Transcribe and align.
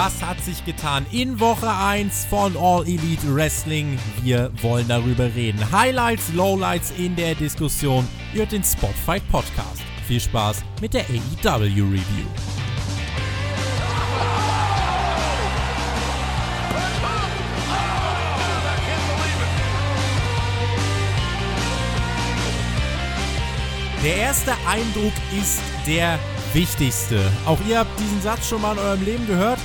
Was 0.00 0.22
hat 0.22 0.40
sich 0.40 0.64
getan 0.64 1.04
in 1.10 1.40
Woche 1.40 1.68
1 1.68 2.26
von 2.26 2.56
All 2.56 2.86
Elite 2.86 3.34
Wrestling? 3.34 3.98
Wir 4.22 4.48
wollen 4.62 4.86
darüber 4.86 5.24
reden. 5.34 5.58
Highlights, 5.72 6.32
Lowlights 6.34 6.92
in 6.96 7.16
der 7.16 7.34
Diskussion. 7.34 8.06
Ihr 8.32 8.42
hört 8.42 8.52
den 8.52 8.62
Spotfight 8.62 9.28
Podcast. 9.28 9.82
Viel 10.06 10.20
Spaß 10.20 10.62
mit 10.80 10.94
der 10.94 11.02
AEW 11.02 11.82
Review. 11.82 12.28
Der 24.04 24.16
erste 24.16 24.52
Eindruck 24.64 25.12
ist 25.36 25.60
der 25.88 26.20
wichtigste. 26.52 27.20
Auch 27.44 27.58
ihr 27.68 27.80
habt 27.80 27.98
diesen 27.98 28.22
Satz 28.22 28.48
schon 28.48 28.62
mal 28.62 28.74
in 28.74 28.78
eurem 28.78 29.04
Leben 29.04 29.26
gehört. 29.26 29.58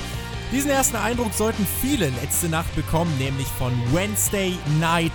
Diesen 0.54 0.70
ersten 0.70 0.94
Eindruck 0.94 1.34
sollten 1.34 1.66
viele 1.80 2.10
letzte 2.10 2.48
Nacht 2.48 2.72
bekommen, 2.76 3.12
nämlich 3.18 3.48
von 3.48 3.72
Wednesday 3.92 4.56
Night 4.78 5.10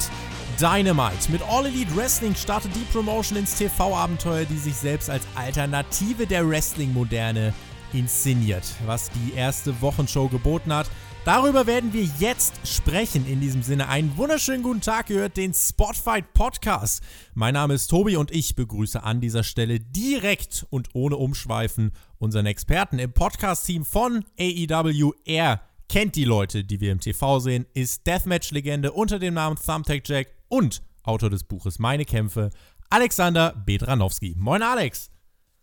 Dynamite. 0.60 1.32
Mit 1.32 1.42
All 1.50 1.66
Elite 1.66 1.96
Wrestling 1.96 2.36
startet 2.36 2.76
die 2.76 2.84
Promotion 2.92 3.38
ins 3.38 3.56
TV-Abenteuer, 3.56 4.44
die 4.44 4.58
sich 4.58 4.76
selbst 4.76 5.10
als 5.10 5.24
Alternative 5.36 6.28
der 6.28 6.46
Wrestling-Moderne 6.46 7.54
inszeniert. 7.94 8.66
Was 8.86 9.12
die 9.12 9.34
erste 9.34 9.82
Wochenshow 9.82 10.28
geboten 10.28 10.74
hat, 10.74 10.88
Darüber 11.26 11.68
werden 11.68 11.92
wir 11.94 12.08
jetzt 12.20 12.54
sprechen. 12.66 13.28
In 13.28 13.42
diesem 13.42 13.62
Sinne 13.62 13.90
einen 13.90 14.16
wunderschönen 14.18 14.64
guten 14.64 14.82
Tag. 14.82 15.08
gehört 15.08 15.36
den 15.36 15.54
Spotfight 15.54 16.34
Podcast. 16.34 17.04
Mein 17.34 17.56
Name 17.56 17.74
ist 17.74 17.88
Tobi 17.88 18.16
und 18.16 18.32
ich 18.32 18.56
begrüße 18.56 19.04
an 19.04 19.20
dieser 19.20 19.44
Stelle 19.44 19.80
direkt 19.80 20.66
und 20.70 20.90
ohne 20.94 21.18
Umschweifen 21.18 21.92
unseren 22.20 22.46
Experten 22.46 23.00
im 23.00 23.12
Podcast-Team 23.12 23.84
von 23.84 24.24
AEW. 24.40 25.12
Er 25.26 25.62
kennt 25.90 26.16
die 26.16 26.24
Leute, 26.24 26.64
die 26.64 26.80
wir 26.80 26.92
im 26.92 27.02
TV 27.02 27.40
sehen, 27.40 27.66
ist 27.74 28.08
Deathmatch-Legende 28.08 28.94
unter 28.94 29.20
dem 29.20 29.34
Namen 29.34 29.58
Thumbtack 29.58 30.08
Jack 30.08 30.28
und 30.48 30.82
Autor 31.04 31.30
des 31.30 31.44
Buches 31.44 31.80
Meine 31.80 32.06
Kämpfe, 32.06 32.50
Alexander 32.90 33.54
Bedranowski. 33.66 34.36
Moin 34.38 34.64
Alex! 34.64 35.12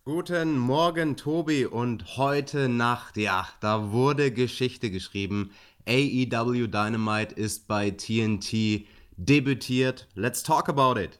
Guten 0.07 0.57
Morgen, 0.57 1.17
Tobi. 1.17 1.65
Und 1.65 2.15
heute 2.15 2.69
Nacht, 2.69 3.17
ja, 3.17 3.45
da 3.59 3.91
wurde 3.91 4.31
Geschichte 4.31 4.89
geschrieben. 4.89 5.51
AEW 5.85 6.67
Dynamite 6.67 7.35
ist 7.35 7.67
bei 7.67 7.91
TNT 7.91 8.85
debütiert. 9.17 10.07
Let's 10.15 10.43
talk 10.43 10.69
about 10.69 10.97
it. 10.97 11.19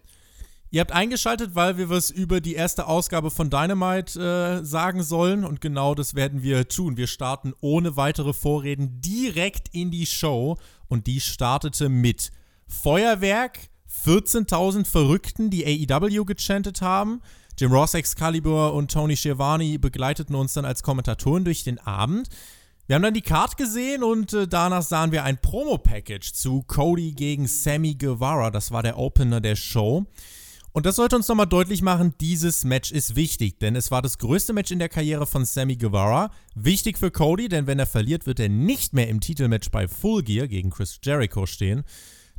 Ihr 0.71 0.79
habt 0.79 0.93
eingeschaltet, 0.93 1.53
weil 1.53 1.77
wir 1.77 1.89
was 1.89 2.11
über 2.11 2.39
die 2.39 2.53
erste 2.53 2.87
Ausgabe 2.87 3.29
von 3.29 3.49
Dynamite 3.49 4.21
äh, 4.21 4.63
sagen 4.63 5.03
sollen. 5.03 5.43
Und 5.43 5.59
genau 5.59 5.93
das 5.93 6.15
werden 6.15 6.41
wir 6.41 6.69
tun. 6.69 6.95
Wir 6.95 7.07
starten 7.07 7.53
ohne 7.59 7.97
weitere 7.97 8.31
Vorreden 8.31 9.01
direkt 9.01 9.67
in 9.73 9.91
die 9.91 10.05
Show. 10.05 10.57
Und 10.87 11.07
die 11.07 11.19
startete 11.19 11.89
mit 11.89 12.31
Feuerwerk, 12.69 13.59
14.000 14.05 14.85
Verrückten, 14.85 15.49
die 15.49 15.65
AEW 15.65 16.23
gechantet 16.23 16.81
haben. 16.81 17.21
Jim 17.59 17.71
Ross, 17.71 17.95
Excalibur 17.95 18.75
und 18.75 18.91
Tony 18.91 19.17
Schiavone 19.17 19.79
begleiteten 19.79 20.35
uns 20.35 20.53
dann 20.53 20.63
als 20.63 20.83
Kommentatoren 20.83 21.43
durch 21.43 21.63
den 21.63 21.79
Abend. 21.79 22.29
Wir 22.85 22.95
haben 22.95 23.01
dann 23.01 23.15
die 23.15 23.21
Card 23.21 23.57
gesehen 23.57 24.03
und 24.03 24.31
äh, 24.33 24.47
danach 24.47 24.83
sahen 24.83 25.11
wir 25.11 25.23
ein 25.23 25.39
Promo-Package 25.41 26.33
zu 26.33 26.61
Cody 26.67 27.13
gegen 27.13 27.47
Sammy 27.47 27.95
Guevara. 27.95 28.51
Das 28.51 28.71
war 28.71 28.83
der 28.83 28.99
Opener 28.99 29.41
der 29.41 29.55
Show. 29.55 30.05
Und 30.71 30.85
das 30.85 30.97
sollte 30.97 31.15
uns 31.15 31.27
nochmal 31.27 31.47
deutlich 31.47 31.81
machen, 31.81 32.13
dieses 32.21 32.63
Match 32.63 32.91
ist 32.91 33.15
wichtig, 33.15 33.57
denn 33.57 33.75
es 33.75 33.89
war 33.89 34.03
das 34.03 34.19
größte 34.19 34.53
Match 34.53 34.69
in 34.69 34.77
der 34.77 34.89
Karriere 34.89 35.25
von 35.25 35.43
Sammy 35.43 35.77
Guevara. 35.77 36.29
Wichtig 36.53 36.99
für 36.99 37.09
Cody, 37.09 37.49
denn 37.49 37.65
wenn 37.65 37.79
er 37.79 37.87
verliert, 37.87 38.27
wird 38.27 38.39
er 38.39 38.49
nicht 38.49 38.93
mehr 38.93 39.07
im 39.07 39.19
Titelmatch 39.19 39.71
bei 39.71 39.87
Full 39.87 40.21
Gear 40.21 40.47
gegen 40.47 40.69
Chris 40.69 40.99
Jericho 41.01 41.47
stehen. 41.47 41.83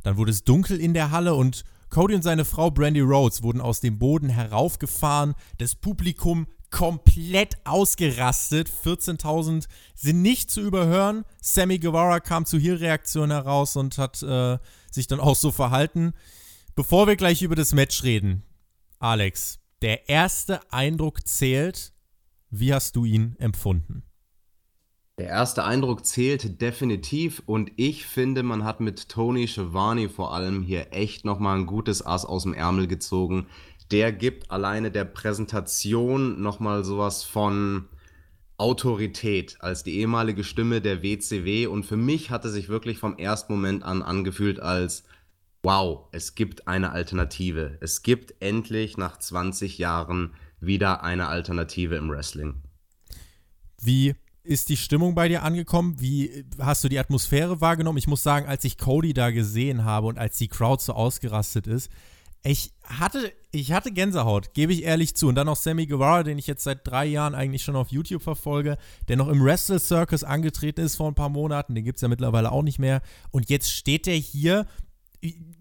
Dann 0.03 0.15
wurde 0.15 0.31
es 0.31 0.45
dunkel 0.45 0.79
in 0.79 0.93
der 0.93 1.11
Halle 1.11 1.35
und 1.35 1.65
Cody 1.89 2.15
und 2.15 2.23
seine 2.23 2.45
Frau 2.45 2.69
Brandy 2.69 3.01
Rhodes 3.01 3.41
wurden 3.43 3.61
aus 3.61 3.79
dem 3.79 3.97
Boden 3.97 4.29
heraufgefahren. 4.29 5.33
Das 5.57 5.75
Publikum 5.75 6.47
komplett 6.69 7.55
ausgerastet. 7.65 8.69
14.000 8.69 9.67
sind 9.95 10.21
nicht 10.21 10.51
zu 10.51 10.61
überhören. 10.61 11.25
Sammy 11.41 11.79
Guevara 11.79 12.19
kam 12.19 12.45
zu 12.45 12.57
hier 12.57 12.79
Reaktion 12.79 13.31
heraus 13.31 13.75
und 13.75 13.97
hat 13.97 14.21
äh, 14.21 14.57
sich 14.91 15.07
dann 15.07 15.19
auch 15.19 15.35
so 15.35 15.51
verhalten. 15.51 16.13
Bevor 16.75 17.07
wir 17.07 17.15
gleich 17.15 17.41
über 17.41 17.55
das 17.55 17.73
Match 17.73 18.03
reden, 18.03 18.43
Alex, 18.99 19.59
der 19.81 20.09
erste 20.09 20.59
Eindruck 20.71 21.27
zählt. 21.27 21.93
Wie 22.51 22.73
hast 22.73 22.95
du 22.95 23.05
ihn 23.05 23.35
empfunden? 23.37 24.03
Der 25.19 25.27
erste 25.27 25.65
Eindruck 25.65 26.05
zählt 26.05 26.61
definitiv 26.61 27.43
und 27.45 27.73
ich 27.75 28.05
finde, 28.05 28.41
man 28.41 28.63
hat 28.63 28.79
mit 28.79 29.09
Tony 29.09 29.49
Schiavone 29.49 30.07
vor 30.07 30.33
allem 30.33 30.63
hier 30.63 30.93
echt 30.93 31.25
nochmal 31.25 31.57
ein 31.57 31.65
gutes 31.65 32.05
Ass 32.05 32.23
aus 32.23 32.43
dem 32.43 32.53
Ärmel 32.53 32.87
gezogen. 32.87 33.47
Der 33.91 34.13
gibt 34.13 34.49
alleine 34.49 34.91
der 34.91 35.03
Präsentation 35.03 36.41
nochmal 36.41 36.85
sowas 36.85 37.25
von 37.25 37.89
Autorität 38.57 39.57
als 39.59 39.83
die 39.83 39.99
ehemalige 39.99 40.45
Stimme 40.45 40.79
der 40.79 41.03
WCW 41.03 41.67
und 41.67 41.85
für 41.85 41.97
mich 41.97 42.29
hat 42.29 42.45
er 42.45 42.51
sich 42.51 42.69
wirklich 42.69 42.97
vom 42.97 43.17
ersten 43.17 43.51
Moment 43.51 43.83
an 43.83 44.01
angefühlt 44.01 44.61
als 44.61 45.03
wow, 45.63 46.07
es 46.13 46.33
gibt 46.33 46.69
eine 46.69 46.93
Alternative. 46.93 47.77
Es 47.81 48.03
gibt 48.03 48.35
endlich 48.39 48.95
nach 48.95 49.17
20 49.17 49.79
Jahren 49.79 50.33
wieder 50.61 51.03
eine 51.03 51.27
Alternative 51.27 51.97
im 51.97 52.09
Wrestling. 52.09 52.63
Wie 53.81 54.15
ist 54.43 54.69
die 54.69 54.77
Stimmung 54.77 55.15
bei 55.15 55.27
dir 55.27 55.43
angekommen? 55.43 55.95
Wie 55.99 56.45
hast 56.59 56.83
du 56.83 56.89
die 56.89 56.99
Atmosphäre 56.99 57.61
wahrgenommen? 57.61 57.97
Ich 57.97 58.07
muss 58.07 58.23
sagen, 58.23 58.47
als 58.47 58.63
ich 58.63 58.77
Cody 58.77 59.13
da 59.13 59.31
gesehen 59.31 59.85
habe 59.85 60.07
und 60.07 60.17
als 60.17 60.37
die 60.37 60.47
Crowd 60.47 60.83
so 60.83 60.93
ausgerastet 60.93 61.67
ist, 61.67 61.89
ich 62.43 62.71
hatte, 62.83 63.33
ich 63.51 63.73
hatte 63.73 63.91
Gänsehaut, 63.91 64.53
gebe 64.53 64.71
ich 64.71 64.83
ehrlich 64.83 65.15
zu. 65.15 65.27
Und 65.27 65.35
dann 65.35 65.47
noch 65.47 65.57
Sammy 65.57 65.87
Guevara, 65.87 66.23
den 66.23 66.37
ich 66.37 66.47
jetzt 66.47 66.63
seit 66.63 66.87
drei 66.87 67.05
Jahren 67.05 67.35
eigentlich 67.35 67.63
schon 67.63 67.75
auf 67.75 67.91
YouTube 67.91 68.21
verfolge, 68.21 68.77
der 69.07 69.17
noch 69.17 69.27
im 69.27 69.43
Wrestle 69.43 69.79
Circus 69.79 70.23
angetreten 70.23 70.81
ist 70.81 70.95
vor 70.95 71.09
ein 71.09 71.15
paar 71.15 71.29
Monaten. 71.29 71.75
Den 71.75 71.83
gibt 71.83 71.97
es 71.97 72.01
ja 72.01 72.07
mittlerweile 72.07 72.51
auch 72.51 72.63
nicht 72.63 72.79
mehr. 72.79 73.01
Und 73.31 73.49
jetzt 73.49 73.71
steht 73.71 74.07
er 74.07 74.15
hier 74.15 74.65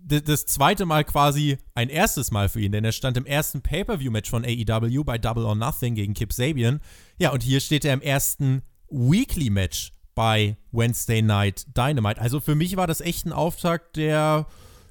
das 0.04 0.46
zweite 0.46 0.86
Mal 0.86 1.04
quasi 1.04 1.58
ein 1.74 1.88
erstes 1.88 2.30
Mal 2.30 2.48
für 2.48 2.60
ihn, 2.60 2.72
denn 2.72 2.84
er 2.84 2.92
stand 2.92 3.16
im 3.16 3.26
ersten 3.26 3.60
Pay-Per-View-Match 3.60 4.30
von 4.30 4.44
AEW 4.44 5.04
bei 5.04 5.18
Double 5.18 5.44
or 5.44 5.54
Nothing 5.54 5.94
gegen 5.94 6.14
Kip 6.14 6.32
Sabian. 6.32 6.80
Ja, 7.18 7.30
und 7.32 7.42
hier 7.42 7.60
steht 7.60 7.84
er 7.84 7.94
im 7.94 8.00
ersten 8.00 8.62
Weekly-Match 8.88 9.92
bei 10.14 10.56
Wednesday 10.72 11.22
Night 11.22 11.66
Dynamite. 11.76 12.20
Also 12.20 12.40
für 12.40 12.54
mich 12.54 12.76
war 12.76 12.86
das 12.86 13.00
echt 13.00 13.26
ein 13.26 13.32
Auftakt, 13.32 13.96
der, 13.96 14.46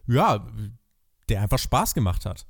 ja, 0.08 0.48
der 1.30 1.42
einfach 1.42 1.60
Spaß 1.60 1.94
gemacht 1.94 2.26
hat. 2.26 2.46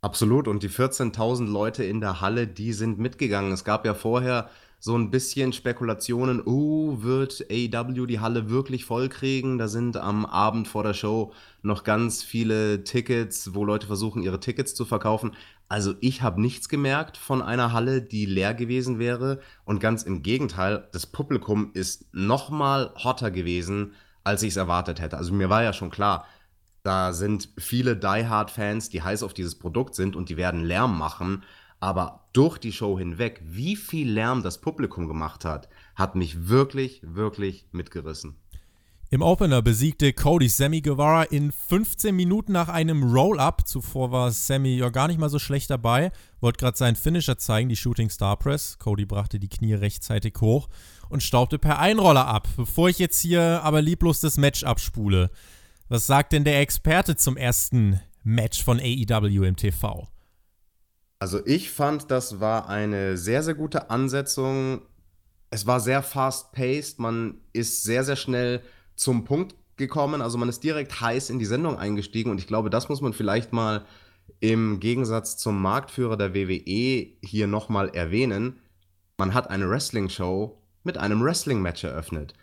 Absolut. 0.00 0.48
Und 0.48 0.62
die 0.62 0.70
14.000 0.70 1.46
Leute 1.46 1.84
in 1.84 2.00
der 2.00 2.20
Halle, 2.20 2.46
die 2.46 2.72
sind 2.72 2.98
mitgegangen. 2.98 3.52
Es 3.52 3.64
gab 3.64 3.84
ja 3.84 3.94
vorher 3.94 4.48
so 4.84 4.98
ein 4.98 5.12
bisschen 5.12 5.52
Spekulationen, 5.52 6.42
oh, 6.44 7.02
wird 7.02 7.46
AEW 7.48 8.04
die 8.06 8.18
Halle 8.18 8.50
wirklich 8.50 8.84
voll 8.84 9.08
kriegen? 9.08 9.56
Da 9.56 9.68
sind 9.68 9.96
am 9.96 10.26
Abend 10.26 10.66
vor 10.66 10.82
der 10.82 10.92
Show 10.92 11.32
noch 11.62 11.84
ganz 11.84 12.24
viele 12.24 12.82
Tickets, 12.82 13.54
wo 13.54 13.64
Leute 13.64 13.86
versuchen, 13.86 14.24
ihre 14.24 14.40
Tickets 14.40 14.74
zu 14.74 14.84
verkaufen. 14.84 15.36
Also 15.68 15.94
ich 16.00 16.22
habe 16.22 16.40
nichts 16.40 16.68
gemerkt 16.68 17.16
von 17.16 17.42
einer 17.42 17.72
Halle, 17.72 18.02
die 18.02 18.26
leer 18.26 18.54
gewesen 18.54 18.98
wäre. 18.98 19.38
Und 19.64 19.78
ganz 19.78 20.02
im 20.02 20.24
Gegenteil, 20.24 20.88
das 20.90 21.06
Publikum 21.06 21.70
ist 21.74 22.12
noch 22.12 22.50
mal 22.50 22.92
hotter 22.96 23.30
gewesen, 23.30 23.92
als 24.24 24.42
ich 24.42 24.48
es 24.48 24.56
erwartet 24.56 25.00
hätte. 25.00 25.16
Also 25.16 25.32
mir 25.32 25.48
war 25.48 25.62
ja 25.62 25.72
schon 25.72 25.90
klar, 25.90 26.26
da 26.82 27.12
sind 27.12 27.50
viele 27.56 27.96
Die 27.96 28.26
Hard 28.26 28.50
Fans, 28.50 28.88
die 28.88 29.02
heiß 29.02 29.22
auf 29.22 29.32
dieses 29.32 29.54
Produkt 29.54 29.94
sind 29.94 30.16
und 30.16 30.28
die 30.28 30.36
werden 30.36 30.64
Lärm 30.64 30.98
machen. 30.98 31.44
Aber 31.82 32.20
durch 32.32 32.58
die 32.58 32.70
Show 32.70 32.96
hinweg, 32.96 33.42
wie 33.44 33.74
viel 33.74 34.08
Lärm 34.08 34.44
das 34.44 34.60
Publikum 34.60 35.08
gemacht 35.08 35.44
hat, 35.44 35.68
hat 35.96 36.14
mich 36.14 36.46
wirklich, 36.48 37.00
wirklich 37.02 37.66
mitgerissen. 37.72 38.36
Im 39.10 39.20
Opener 39.20 39.62
besiegte 39.62 40.12
Cody 40.12 40.48
Sammy 40.48 40.80
Guevara 40.80 41.24
in 41.24 41.50
15 41.50 42.14
Minuten 42.14 42.52
nach 42.52 42.68
einem 42.68 43.12
Roll-Up. 43.12 43.66
Zuvor 43.66 44.12
war 44.12 44.30
Sammy 44.30 44.76
ja 44.76 44.90
gar 44.90 45.08
nicht 45.08 45.18
mal 45.18 45.28
so 45.28 45.40
schlecht 45.40 45.70
dabei. 45.70 46.12
Wollte 46.40 46.58
gerade 46.58 46.78
seinen 46.78 46.94
Finisher 46.94 47.36
zeigen, 47.36 47.68
die 47.68 47.74
Shooting 47.74 48.10
Star 48.10 48.36
Press. 48.36 48.78
Cody 48.78 49.04
brachte 49.04 49.40
die 49.40 49.48
Knie 49.48 49.74
rechtzeitig 49.74 50.34
hoch 50.40 50.68
und 51.08 51.24
staubte 51.24 51.58
per 51.58 51.80
Einroller 51.80 52.28
ab. 52.28 52.46
Bevor 52.56 52.90
ich 52.90 53.00
jetzt 53.00 53.20
hier 53.20 53.60
aber 53.64 53.82
lieblos 53.82 54.20
das 54.20 54.36
Match 54.36 54.62
abspule, 54.62 55.32
was 55.88 56.06
sagt 56.06 56.32
denn 56.32 56.44
der 56.44 56.60
Experte 56.60 57.16
zum 57.16 57.36
ersten 57.36 58.00
Match 58.22 58.62
von 58.62 58.78
AEW 58.78 59.42
im 59.42 59.56
TV? 59.56 60.11
Also 61.22 61.38
ich 61.46 61.70
fand, 61.70 62.10
das 62.10 62.40
war 62.40 62.68
eine 62.68 63.16
sehr, 63.16 63.44
sehr 63.44 63.54
gute 63.54 63.90
Ansetzung. 63.90 64.82
Es 65.50 65.68
war 65.68 65.78
sehr 65.78 66.02
fast-paced, 66.02 66.98
man 66.98 67.40
ist 67.52 67.84
sehr, 67.84 68.02
sehr 68.02 68.16
schnell 68.16 68.60
zum 68.96 69.24
Punkt 69.24 69.54
gekommen, 69.76 70.20
also 70.20 70.36
man 70.36 70.48
ist 70.48 70.64
direkt 70.64 71.00
heiß 71.00 71.30
in 71.30 71.38
die 71.38 71.44
Sendung 71.44 71.78
eingestiegen 71.78 72.28
und 72.28 72.38
ich 72.38 72.48
glaube, 72.48 72.70
das 72.70 72.88
muss 72.88 73.02
man 73.02 73.12
vielleicht 73.12 73.52
mal 73.52 73.86
im 74.40 74.80
Gegensatz 74.80 75.36
zum 75.36 75.62
Marktführer 75.62 76.16
der 76.16 76.34
WWE 76.34 77.06
hier 77.22 77.46
nochmal 77.46 77.90
erwähnen. 77.90 78.58
Man 79.16 79.32
hat 79.32 79.48
eine 79.48 79.70
Wrestling-Show 79.70 80.60
mit 80.82 80.98
einem 80.98 81.22
Wrestling-Match 81.22 81.84
eröffnet. 81.84 82.34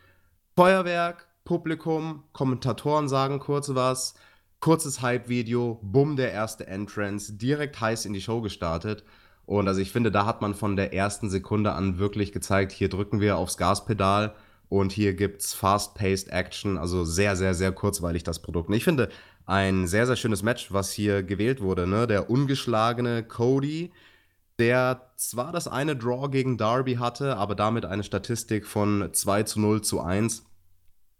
Feuerwerk, 0.55 1.27
Publikum, 1.43 2.23
Kommentatoren 2.31 3.09
sagen 3.09 3.39
kurz 3.39 3.75
was, 3.75 4.13
kurzes 4.59 5.01
Hype-Video, 5.01 5.79
bumm, 5.81 6.15
der 6.15 6.31
erste 6.31 6.67
Entrance, 6.67 7.33
direkt 7.33 7.79
heiß 7.79 8.05
in 8.05 8.13
die 8.13 8.21
Show 8.21 8.41
gestartet. 8.41 9.03
Und 9.45 9.67
also 9.67 9.81
ich 9.81 9.91
finde, 9.91 10.11
da 10.11 10.25
hat 10.25 10.41
man 10.41 10.53
von 10.53 10.75
der 10.75 10.93
ersten 10.93 11.29
Sekunde 11.29 11.71
an 11.71 11.97
wirklich 11.97 12.31
gezeigt, 12.31 12.71
hier 12.71 12.89
drücken 12.89 13.19
wir 13.19 13.37
aufs 13.37 13.57
Gaspedal 13.57 14.35
und 14.67 14.91
hier 14.91 15.13
gibt's 15.13 15.53
fast-paced 15.53 16.29
Action, 16.29 16.77
also 16.77 17.03
sehr, 17.03 17.35
sehr, 17.35 17.55
sehr 17.55 17.71
kurzweilig 17.71 18.23
das 18.23 18.41
Produkt. 18.41 18.69
Und 18.69 18.75
ich 18.75 18.83
finde, 18.83 19.09
ein 19.45 19.87
sehr, 19.87 20.05
sehr 20.05 20.15
schönes 20.15 20.43
Match, 20.43 20.71
was 20.71 20.91
hier 20.91 21.23
gewählt 21.23 21.61
wurde, 21.61 21.87
ne? 21.87 22.05
Der 22.05 22.29
ungeschlagene 22.29 23.23
Cody, 23.23 23.91
der 24.59 25.09
zwar 25.15 25.51
das 25.51 25.67
eine 25.67 25.95
Draw 25.95 26.29
gegen 26.29 26.57
Darby 26.57 26.95
hatte, 26.95 27.37
aber 27.37 27.55
damit 27.55 27.85
eine 27.85 28.03
Statistik 28.03 28.67
von 28.67 29.09
2 29.11 29.43
zu 29.43 29.59
0 29.59 29.81
zu 29.81 30.01
1. 30.01 30.45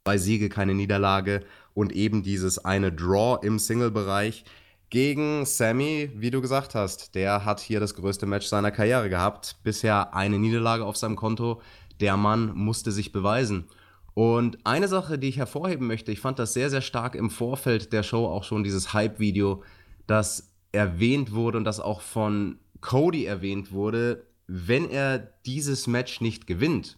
Zwei 0.06 0.18
Siege, 0.20 0.50
keine 0.50 0.76
Niederlage 0.76 1.42
und 1.74 1.92
eben 1.92 2.24
dieses 2.24 2.64
eine 2.64 2.92
Draw 2.92 3.40
im 3.46 3.60
Single-Bereich 3.60 4.44
gegen 4.90 5.46
Sammy, 5.46 6.12
wie 6.16 6.32
du 6.32 6.42
gesagt 6.42 6.76
hast. 6.76 7.16
Der 7.16 7.46
hat 7.46 7.60
hier 7.60 7.80
das 7.80 7.94
größte 7.94 8.26
Match 8.26 8.48
seiner 8.48 8.72
Karriere 8.72 9.10
gehabt. 9.10 9.58
Bisher 9.64 10.14
eine 10.14 10.40
Niederlage 10.40 10.86
auf 10.86 10.98
seinem 10.98 11.16
Konto. 11.16 11.62
Der 12.00 12.18
Mann 12.18 12.54
musste 12.56 12.92
sich 12.92 13.12
beweisen. 13.12 13.66
Und 14.14 14.58
eine 14.66 14.88
Sache, 14.88 15.20
die 15.20 15.30
ich 15.30 15.38
hervorheben 15.38 15.88
möchte, 15.88 16.12
ich 16.12 16.20
fand 16.20 16.40
das 16.40 16.54
sehr, 16.54 16.70
sehr 16.70 16.82
stark 16.82 17.16
im 17.16 17.30
Vorfeld 17.30 17.94
der 17.94 18.04
Show 18.04 18.26
auch 18.26 18.44
schon, 18.44 18.64
dieses 18.64 18.94
Hype-Video, 18.94 19.64
das 20.08 20.52
erwähnt 20.72 21.32
wurde 21.34 21.58
und 21.58 21.64
das 21.64 21.80
auch 21.80 22.02
von 22.02 22.60
Cody 22.82 23.26
erwähnt 23.26 23.72
wurde, 23.72 24.26
wenn 24.48 24.90
er 24.90 25.20
dieses 25.46 25.88
Match 25.88 26.22
nicht 26.22 26.48
gewinnt, 26.48 26.98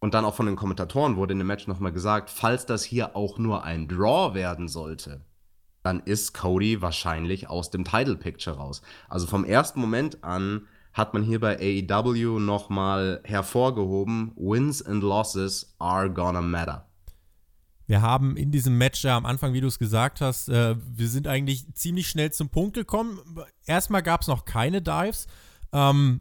und 0.00 0.14
dann 0.14 0.24
auch 0.24 0.34
von 0.34 0.46
den 0.46 0.56
Kommentatoren 0.56 1.16
wurde 1.16 1.32
in 1.32 1.38
dem 1.38 1.46
Match 1.46 1.66
nochmal 1.66 1.92
gesagt, 1.92 2.30
falls 2.30 2.66
das 2.66 2.84
hier 2.84 3.16
auch 3.16 3.38
nur 3.38 3.64
ein 3.64 3.88
Draw 3.88 4.34
werden 4.34 4.68
sollte, 4.68 5.24
dann 5.82 6.00
ist 6.00 6.34
Cody 6.34 6.82
wahrscheinlich 6.82 7.48
aus 7.48 7.70
dem 7.70 7.84
Title 7.84 8.16
Picture 8.16 8.56
raus. 8.56 8.82
Also 9.08 9.26
vom 9.26 9.44
ersten 9.44 9.80
Moment 9.80 10.22
an 10.24 10.66
hat 10.92 11.14
man 11.14 11.22
hier 11.22 11.40
bei 11.40 11.58
AEW 11.58 12.38
nochmal 12.40 13.20
hervorgehoben, 13.24 14.32
Wins 14.36 14.82
and 14.82 15.02
Losses 15.02 15.74
are 15.78 16.10
gonna 16.10 16.40
matter. 16.40 16.86
Wir 17.86 18.02
haben 18.02 18.36
in 18.36 18.50
diesem 18.50 18.76
Match 18.78 19.04
ja 19.04 19.16
am 19.16 19.26
Anfang, 19.26 19.52
wie 19.52 19.60
du 19.60 19.68
es 19.68 19.78
gesagt 19.78 20.20
hast, 20.20 20.48
äh, 20.48 20.74
wir 20.76 21.08
sind 21.08 21.28
eigentlich 21.28 21.72
ziemlich 21.74 22.08
schnell 22.08 22.32
zum 22.32 22.48
Punkt 22.48 22.74
gekommen. 22.74 23.20
Erstmal 23.64 24.02
gab 24.02 24.22
es 24.22 24.26
noch 24.26 24.44
keine 24.44 24.82
Dives. 24.82 25.28
Ähm, 25.72 26.20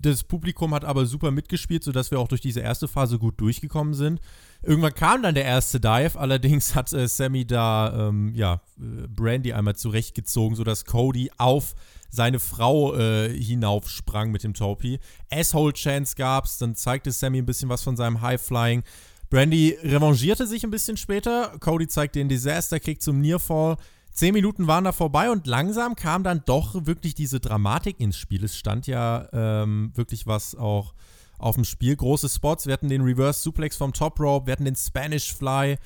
das 0.00 0.24
Publikum 0.24 0.74
hat 0.74 0.84
aber 0.84 1.06
super 1.06 1.30
mitgespielt, 1.30 1.84
sodass 1.84 2.10
wir 2.10 2.18
auch 2.18 2.28
durch 2.28 2.40
diese 2.40 2.60
erste 2.60 2.88
Phase 2.88 3.18
gut 3.18 3.40
durchgekommen 3.40 3.94
sind. 3.94 4.20
Irgendwann 4.62 4.94
kam 4.94 5.22
dann 5.22 5.34
der 5.34 5.44
erste 5.44 5.80
Dive, 5.80 6.18
allerdings 6.18 6.74
hat 6.74 6.92
äh, 6.92 7.08
Sammy 7.08 7.46
da 7.46 8.08
ähm, 8.08 8.32
ja, 8.34 8.60
äh, 8.78 9.08
Brandy 9.08 9.52
einmal 9.52 9.76
zurechtgezogen, 9.76 10.56
sodass 10.56 10.84
Cody 10.84 11.30
auf 11.36 11.74
seine 12.10 12.38
Frau 12.38 12.94
äh, 12.94 13.28
hinaufsprang 13.36 14.30
mit 14.30 14.44
dem 14.44 14.54
Topi. 14.54 15.00
Asshole-Chance 15.30 16.14
gab's, 16.16 16.58
dann 16.58 16.74
zeigte 16.74 17.10
Sammy 17.10 17.38
ein 17.38 17.46
bisschen 17.46 17.68
was 17.68 17.82
von 17.82 17.96
seinem 17.96 18.20
High-Flying. 18.20 18.82
Brandy 19.30 19.78
revanchierte 19.82 20.46
sich 20.46 20.62
ein 20.62 20.70
bisschen 20.70 20.98
später. 20.98 21.56
Cody 21.58 21.88
zeigte 21.88 22.18
den 22.18 22.28
Disaster-Kick 22.28 23.00
zum 23.00 23.20
Nearfall. 23.20 23.78
Zehn 24.12 24.34
Minuten 24.34 24.66
waren 24.66 24.84
da 24.84 24.92
vorbei 24.92 25.30
und 25.30 25.46
langsam 25.46 25.96
kam 25.96 26.22
dann 26.22 26.42
doch 26.44 26.86
wirklich 26.86 27.14
diese 27.14 27.40
Dramatik 27.40 27.98
ins 27.98 28.16
Spiel. 28.16 28.44
Es 28.44 28.56
stand 28.56 28.86
ja 28.86 29.26
ähm, 29.32 29.90
wirklich 29.94 30.26
was 30.26 30.54
auch 30.54 30.94
auf 31.38 31.54
dem 31.54 31.64
Spiel. 31.64 31.96
Große 31.96 32.28
Spots. 32.28 32.66
Wir 32.66 32.74
hatten 32.74 32.88
den 32.88 33.02
Reverse 33.02 33.40
Suplex 33.40 33.76
vom 33.76 33.92
Top 33.92 34.20
Rope, 34.20 34.46
wir 34.46 34.52
hatten 34.52 34.66
den 34.66 34.76
Spanish 34.76 35.34
Fly. 35.34 35.76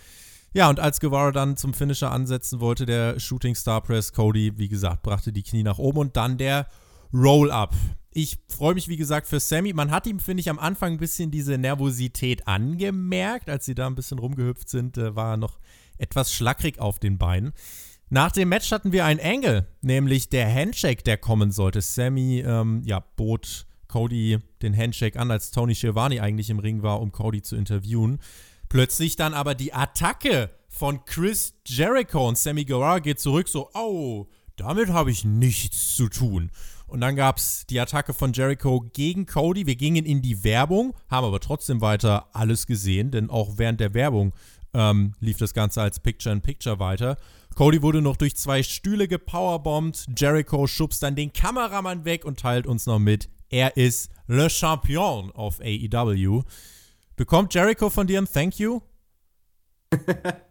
Ja, 0.52 0.68
und 0.70 0.80
als 0.80 1.00
Guevara 1.00 1.32
dann 1.32 1.56
zum 1.56 1.74
Finisher 1.74 2.10
ansetzen 2.10 2.60
wollte, 2.60 2.86
der 2.86 3.20
Shooting 3.20 3.54
Star 3.54 3.80
Press, 3.80 4.12
Cody, 4.12 4.52
wie 4.56 4.68
gesagt, 4.68 5.02
brachte 5.02 5.32
die 5.32 5.42
Knie 5.42 5.62
nach 5.62 5.78
oben 5.78 5.98
und 5.98 6.16
dann 6.16 6.38
der 6.38 6.66
Roll-Up. 7.12 7.74
Ich 8.10 8.38
freue 8.48 8.74
mich, 8.74 8.88
wie 8.88 8.96
gesagt, 8.96 9.26
für 9.26 9.38
Sammy. 9.38 9.74
Man 9.74 9.90
hat 9.90 10.06
ihm, 10.06 10.18
finde 10.18 10.40
ich, 10.40 10.48
am 10.48 10.58
Anfang 10.58 10.94
ein 10.94 10.98
bisschen 10.98 11.30
diese 11.30 11.58
Nervosität 11.58 12.48
angemerkt. 12.48 13.50
Als 13.50 13.66
sie 13.66 13.74
da 13.74 13.86
ein 13.86 13.94
bisschen 13.94 14.18
rumgehüpft 14.18 14.68
sind, 14.68 14.96
äh, 14.96 15.14
war 15.14 15.32
er 15.32 15.36
noch 15.36 15.58
etwas 15.98 16.32
schlackrig 16.32 16.78
auf 16.78 16.98
den 16.98 17.18
Beinen. 17.18 17.52
Nach 18.08 18.30
dem 18.30 18.48
Match 18.48 18.70
hatten 18.70 18.92
wir 18.92 19.04
einen 19.04 19.18
Angle, 19.20 19.66
nämlich 19.80 20.28
der 20.28 20.52
Handshake, 20.52 21.02
der 21.02 21.18
kommen 21.18 21.50
sollte. 21.50 21.80
Sammy 21.80 22.40
ähm, 22.40 22.82
ja, 22.84 23.00
bot 23.16 23.66
Cody 23.88 24.38
den 24.62 24.76
Handshake 24.76 25.18
an, 25.18 25.30
als 25.30 25.50
Tony 25.50 25.74
Schiavone 25.74 26.22
eigentlich 26.22 26.50
im 26.50 26.60
Ring 26.60 26.82
war, 26.82 27.00
um 27.00 27.10
Cody 27.10 27.42
zu 27.42 27.56
interviewen. 27.56 28.20
Plötzlich 28.68 29.16
dann 29.16 29.34
aber 29.34 29.54
die 29.54 29.74
Attacke 29.74 30.50
von 30.68 31.04
Chris 31.04 31.54
Jericho 31.66 32.28
und 32.28 32.38
Sammy 32.38 32.64
Guevara 32.64 33.00
geht 33.00 33.18
zurück, 33.18 33.48
so, 33.48 33.70
oh, 33.74 34.26
damit 34.56 34.88
habe 34.88 35.10
ich 35.10 35.24
nichts 35.24 35.96
zu 35.96 36.08
tun. 36.08 36.50
Und 36.86 37.00
dann 37.00 37.16
gab 37.16 37.38
es 37.38 37.66
die 37.66 37.80
Attacke 37.80 38.12
von 38.12 38.32
Jericho 38.32 38.84
gegen 38.92 39.26
Cody. 39.26 39.66
Wir 39.66 39.74
gingen 39.74 40.04
in 40.04 40.22
die 40.22 40.44
Werbung, 40.44 40.94
haben 41.08 41.26
aber 41.26 41.40
trotzdem 41.40 41.80
weiter 41.80 42.28
alles 42.32 42.66
gesehen, 42.66 43.10
denn 43.10 43.30
auch 43.30 43.54
während 43.56 43.80
der 43.80 43.94
Werbung 43.94 44.32
ähm, 44.74 45.14
lief 45.18 45.38
das 45.38 45.54
Ganze 45.54 45.82
als 45.82 45.98
Picture-in-Picture 45.98 46.78
weiter. 46.78 47.16
Cody 47.56 47.80
wurde 47.80 48.02
noch 48.02 48.18
durch 48.18 48.36
zwei 48.36 48.62
Stühle 48.62 49.08
gepowerbombt. 49.08 50.08
Jericho 50.14 50.66
schubst 50.66 51.02
dann 51.02 51.16
den 51.16 51.32
Kameramann 51.32 52.04
weg 52.04 52.26
und 52.26 52.38
teilt 52.38 52.66
uns 52.66 52.84
noch 52.84 52.98
mit, 52.98 53.30
er 53.48 53.78
ist 53.78 54.10
Le 54.26 54.50
Champion 54.50 55.32
auf 55.32 55.60
AEW. 55.60 56.42
Bekommt 57.16 57.54
Jericho 57.54 57.88
von 57.88 58.06
dir 58.06 58.20
ein 58.20 58.28
Thank 58.30 58.58
you? 58.58 58.82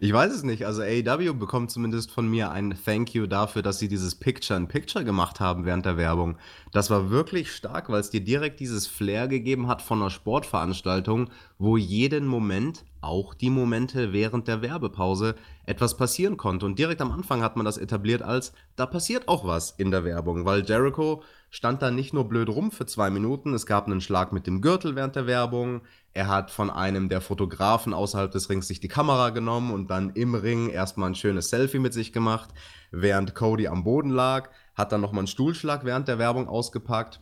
Ich 0.00 0.12
weiß 0.12 0.32
es 0.32 0.42
nicht. 0.42 0.66
Also 0.66 0.82
AEW 0.82 1.34
bekommt 1.34 1.70
zumindest 1.70 2.10
von 2.10 2.28
mir 2.28 2.50
ein 2.50 2.76
Thank 2.84 3.14
you 3.14 3.26
dafür, 3.26 3.62
dass 3.62 3.78
sie 3.78 3.88
dieses 3.88 4.16
Picture-in-Picture 4.16 5.04
gemacht 5.04 5.38
haben 5.38 5.64
während 5.64 5.86
der 5.86 5.96
Werbung. 5.96 6.38
Das 6.72 6.90
war 6.90 7.10
wirklich 7.10 7.52
stark, 7.52 7.88
weil 7.88 8.00
es 8.00 8.10
dir 8.10 8.20
direkt 8.20 8.58
dieses 8.58 8.86
Flair 8.86 9.28
gegeben 9.28 9.68
hat 9.68 9.80
von 9.80 10.00
einer 10.00 10.10
Sportveranstaltung, 10.10 11.30
wo 11.58 11.76
jeden 11.76 12.26
Moment, 12.26 12.84
auch 13.00 13.34
die 13.34 13.50
Momente 13.50 14.12
während 14.12 14.48
der 14.48 14.60
Werbepause, 14.60 15.36
etwas 15.66 15.96
passieren 15.96 16.36
konnte. 16.36 16.66
Und 16.66 16.78
direkt 16.78 17.00
am 17.00 17.12
Anfang 17.12 17.42
hat 17.42 17.56
man 17.56 17.64
das 17.64 17.78
etabliert 17.78 18.22
als, 18.22 18.52
da 18.74 18.86
passiert 18.86 19.28
auch 19.28 19.46
was 19.46 19.70
in 19.70 19.90
der 19.90 20.04
Werbung, 20.04 20.44
weil 20.44 20.64
Jericho 20.64 21.22
stand 21.50 21.82
da 21.82 21.90
nicht 21.90 22.12
nur 22.14 22.28
blöd 22.28 22.48
rum 22.48 22.72
für 22.72 22.86
zwei 22.86 23.10
Minuten, 23.10 23.54
es 23.54 23.66
gab 23.66 23.86
einen 23.86 24.00
Schlag 24.00 24.32
mit 24.32 24.46
dem 24.46 24.62
Gürtel 24.62 24.96
während 24.96 25.14
der 25.16 25.26
Werbung, 25.26 25.82
er 26.14 26.28
hat 26.28 26.50
von 26.50 26.70
einem 26.70 27.08
der 27.08 27.20
Fotografen 27.20 27.94
außerhalb 27.94 28.30
des 28.30 28.50
Rings 28.50 28.68
sich 28.68 28.80
die 28.80 28.88
Kamera 28.88 29.30
genommen 29.30 29.72
und 29.72 29.88
dann 29.90 30.10
im 30.10 30.34
Ring 30.34 30.68
erstmal 30.68 31.10
ein 31.10 31.14
schönes 31.14 31.48
Selfie 31.48 31.78
mit 31.78 31.94
sich 31.94 32.12
gemacht, 32.12 32.50
während 32.90 33.34
Cody 33.34 33.66
am 33.68 33.84
Boden 33.84 34.10
lag, 34.10 34.50
hat 34.74 34.92
dann 34.92 35.00
nochmal 35.00 35.20
einen 35.20 35.26
Stuhlschlag 35.26 35.84
während 35.84 36.08
der 36.08 36.18
Werbung 36.18 36.48
ausgepackt. 36.48 37.20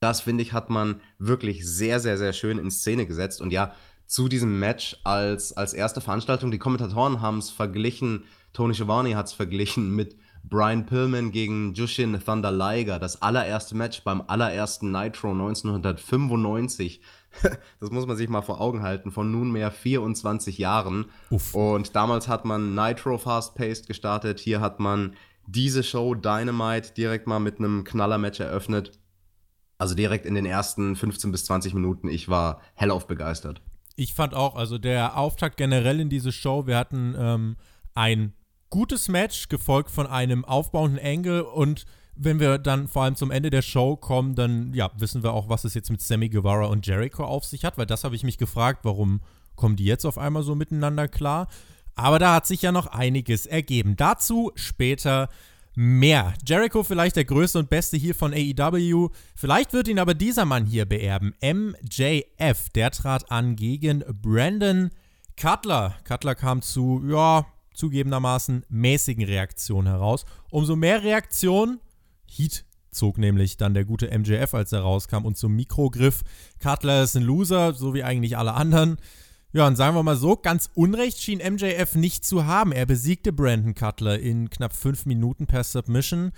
Das, 0.00 0.20
finde 0.20 0.42
ich, 0.42 0.52
hat 0.52 0.70
man 0.70 1.00
wirklich 1.18 1.66
sehr, 1.66 2.00
sehr, 2.00 2.16
sehr 2.18 2.32
schön 2.32 2.58
in 2.58 2.70
Szene 2.70 3.06
gesetzt. 3.06 3.40
Und 3.40 3.50
ja, 3.50 3.72
zu 4.06 4.28
diesem 4.28 4.58
Match 4.58 4.98
als, 5.04 5.54
als 5.54 5.74
erste 5.74 6.00
Veranstaltung, 6.00 6.50
die 6.50 6.58
Kommentatoren 6.58 7.20
haben 7.20 7.38
es 7.38 7.50
verglichen, 7.50 8.24
Tony 8.52 8.74
Schiavone 8.74 9.16
hat 9.16 9.26
es 9.26 9.32
verglichen 9.32 9.90
mit 9.94 10.16
Brian 10.48 10.86
Pillman 10.86 11.32
gegen 11.32 11.74
Jushin 11.74 12.18
Thunder 12.24 12.52
Liger, 12.52 12.98
das 13.00 13.20
allererste 13.20 13.74
Match 13.74 14.04
beim 14.04 14.22
allerersten 14.26 14.92
Nitro 14.92 15.32
1995. 15.32 17.00
Das 17.80 17.90
muss 17.90 18.06
man 18.06 18.16
sich 18.16 18.28
mal 18.28 18.42
vor 18.42 18.60
Augen 18.60 18.82
halten, 18.82 19.10
von 19.10 19.30
nunmehr 19.30 19.70
24 19.70 20.58
Jahren. 20.58 21.06
Uff. 21.30 21.54
Und 21.54 21.94
damals 21.94 22.28
hat 22.28 22.44
man 22.44 22.74
Nitro 22.74 23.18
Fast-Paced 23.18 23.86
gestartet. 23.86 24.40
Hier 24.40 24.60
hat 24.60 24.80
man 24.80 25.14
diese 25.46 25.82
Show 25.82 26.14
Dynamite 26.14 26.94
direkt 26.94 27.26
mal 27.26 27.38
mit 27.38 27.58
einem 27.58 27.84
Knaller-Match 27.84 28.40
eröffnet. 28.40 28.98
Also 29.78 29.94
direkt 29.94 30.26
in 30.26 30.34
den 30.34 30.46
ersten 30.46 30.96
15 30.96 31.30
bis 31.32 31.44
20 31.44 31.74
Minuten. 31.74 32.08
Ich 32.08 32.28
war 32.28 32.60
hellauf 32.74 33.06
begeistert. 33.06 33.60
Ich 33.94 34.14
fand 34.14 34.34
auch, 34.34 34.56
also 34.56 34.78
der 34.78 35.16
Auftakt 35.16 35.56
generell 35.56 36.00
in 36.00 36.08
diese 36.08 36.32
Show, 36.32 36.66
wir 36.66 36.76
hatten 36.76 37.14
ähm, 37.18 37.56
ein 37.94 38.34
gutes 38.70 39.08
Match, 39.08 39.48
gefolgt 39.48 39.90
von 39.90 40.06
einem 40.06 40.44
aufbauenden 40.44 41.02
Angle 41.02 41.44
und 41.44 41.84
wenn 42.16 42.40
wir 42.40 42.58
dann 42.58 42.88
vor 42.88 43.02
allem 43.02 43.16
zum 43.16 43.30
Ende 43.30 43.50
der 43.50 43.62
Show 43.62 43.96
kommen, 43.96 44.34
dann 44.34 44.72
ja, 44.74 44.90
wissen 44.98 45.22
wir 45.22 45.32
auch, 45.32 45.48
was 45.48 45.64
es 45.64 45.74
jetzt 45.74 45.90
mit 45.90 46.00
Sammy 46.00 46.28
Guevara 46.28 46.66
und 46.66 46.86
Jericho 46.86 47.24
auf 47.24 47.44
sich 47.44 47.64
hat, 47.64 47.78
weil 47.78 47.86
das 47.86 48.04
habe 48.04 48.16
ich 48.16 48.24
mich 48.24 48.38
gefragt, 48.38 48.80
warum 48.82 49.20
kommen 49.54 49.76
die 49.76 49.84
jetzt 49.84 50.04
auf 50.04 50.18
einmal 50.18 50.42
so 50.42 50.54
miteinander 50.54 51.08
klar? 51.08 51.48
Aber 51.94 52.18
da 52.18 52.34
hat 52.34 52.46
sich 52.46 52.62
ja 52.62 52.72
noch 52.72 52.88
einiges 52.88 53.46
ergeben. 53.46 53.96
Dazu 53.96 54.52
später 54.54 55.28
mehr. 55.74 56.34
Jericho 56.46 56.82
vielleicht 56.82 57.16
der 57.16 57.24
größte 57.24 57.58
und 57.58 57.70
beste 57.70 57.96
hier 57.96 58.14
von 58.14 58.32
AEW. 58.32 59.10
Vielleicht 59.34 59.72
wird 59.72 59.88
ihn 59.88 59.98
aber 59.98 60.14
dieser 60.14 60.44
Mann 60.44 60.66
hier 60.66 60.86
beerben. 60.86 61.34
MJF, 61.40 62.68
der 62.74 62.90
trat 62.90 63.30
an 63.30 63.56
gegen 63.56 64.04
Brandon 64.22 64.90
Cutler. 65.36 65.94
Cutler 66.04 66.34
kam 66.34 66.62
zu, 66.62 67.02
ja, 67.08 67.46
zugegebenermaßen 67.74 68.64
mäßigen 68.68 69.24
Reaktionen 69.24 69.86
heraus. 69.86 70.24
Umso 70.50 70.76
mehr 70.76 71.02
Reaktionen, 71.02 71.80
Heat 72.36 72.64
zog 72.90 73.18
nämlich 73.18 73.56
dann 73.56 73.74
der 73.74 73.84
gute 73.84 74.06
MJF, 74.16 74.54
als 74.54 74.72
er 74.72 74.80
rauskam 74.80 75.24
und 75.24 75.36
zum 75.36 75.54
Mikrogriff. 75.54 76.22
Cutler 76.60 77.02
ist 77.02 77.16
ein 77.16 77.22
Loser, 77.22 77.74
so 77.74 77.94
wie 77.94 78.02
eigentlich 78.02 78.36
alle 78.36 78.54
anderen. 78.54 78.98
Ja, 79.52 79.66
und 79.66 79.76
sagen 79.76 79.96
wir 79.96 80.02
mal 80.02 80.16
so, 80.16 80.36
ganz 80.36 80.70
Unrecht 80.74 81.22
schien 81.22 81.38
MJF 81.38 81.94
nicht 81.94 82.24
zu 82.24 82.46
haben. 82.46 82.72
Er 82.72 82.84
besiegte 82.84 83.32
Brandon 83.32 83.74
Cutler 83.74 84.18
in 84.18 84.50
knapp 84.50 84.74
fünf 84.74 85.06
Minuten 85.06 85.46
per 85.46 85.64
Submission 85.64 86.32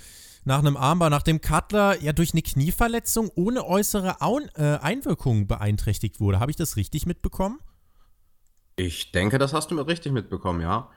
nach 0.44 0.60
einem 0.60 0.76
Armbar, 0.76 1.10
nachdem 1.10 1.40
Cutler 1.40 2.00
ja 2.00 2.12
durch 2.12 2.32
eine 2.32 2.42
Knieverletzung 2.42 3.30
ohne 3.34 3.66
äußere 3.66 4.20
Aun 4.20 4.48
äh, 4.54 4.78
Einwirkung 4.80 5.46
beeinträchtigt 5.46 6.20
wurde. 6.20 6.40
Habe 6.40 6.50
ich 6.50 6.56
das 6.56 6.76
richtig 6.76 7.06
mitbekommen? 7.06 7.58
Ich 8.76 9.10
denke, 9.10 9.38
das 9.38 9.52
hast 9.52 9.70
du 9.70 9.74
mir 9.74 9.86
richtig 9.86 10.12
mitbekommen, 10.12 10.60
ja. 10.60 10.88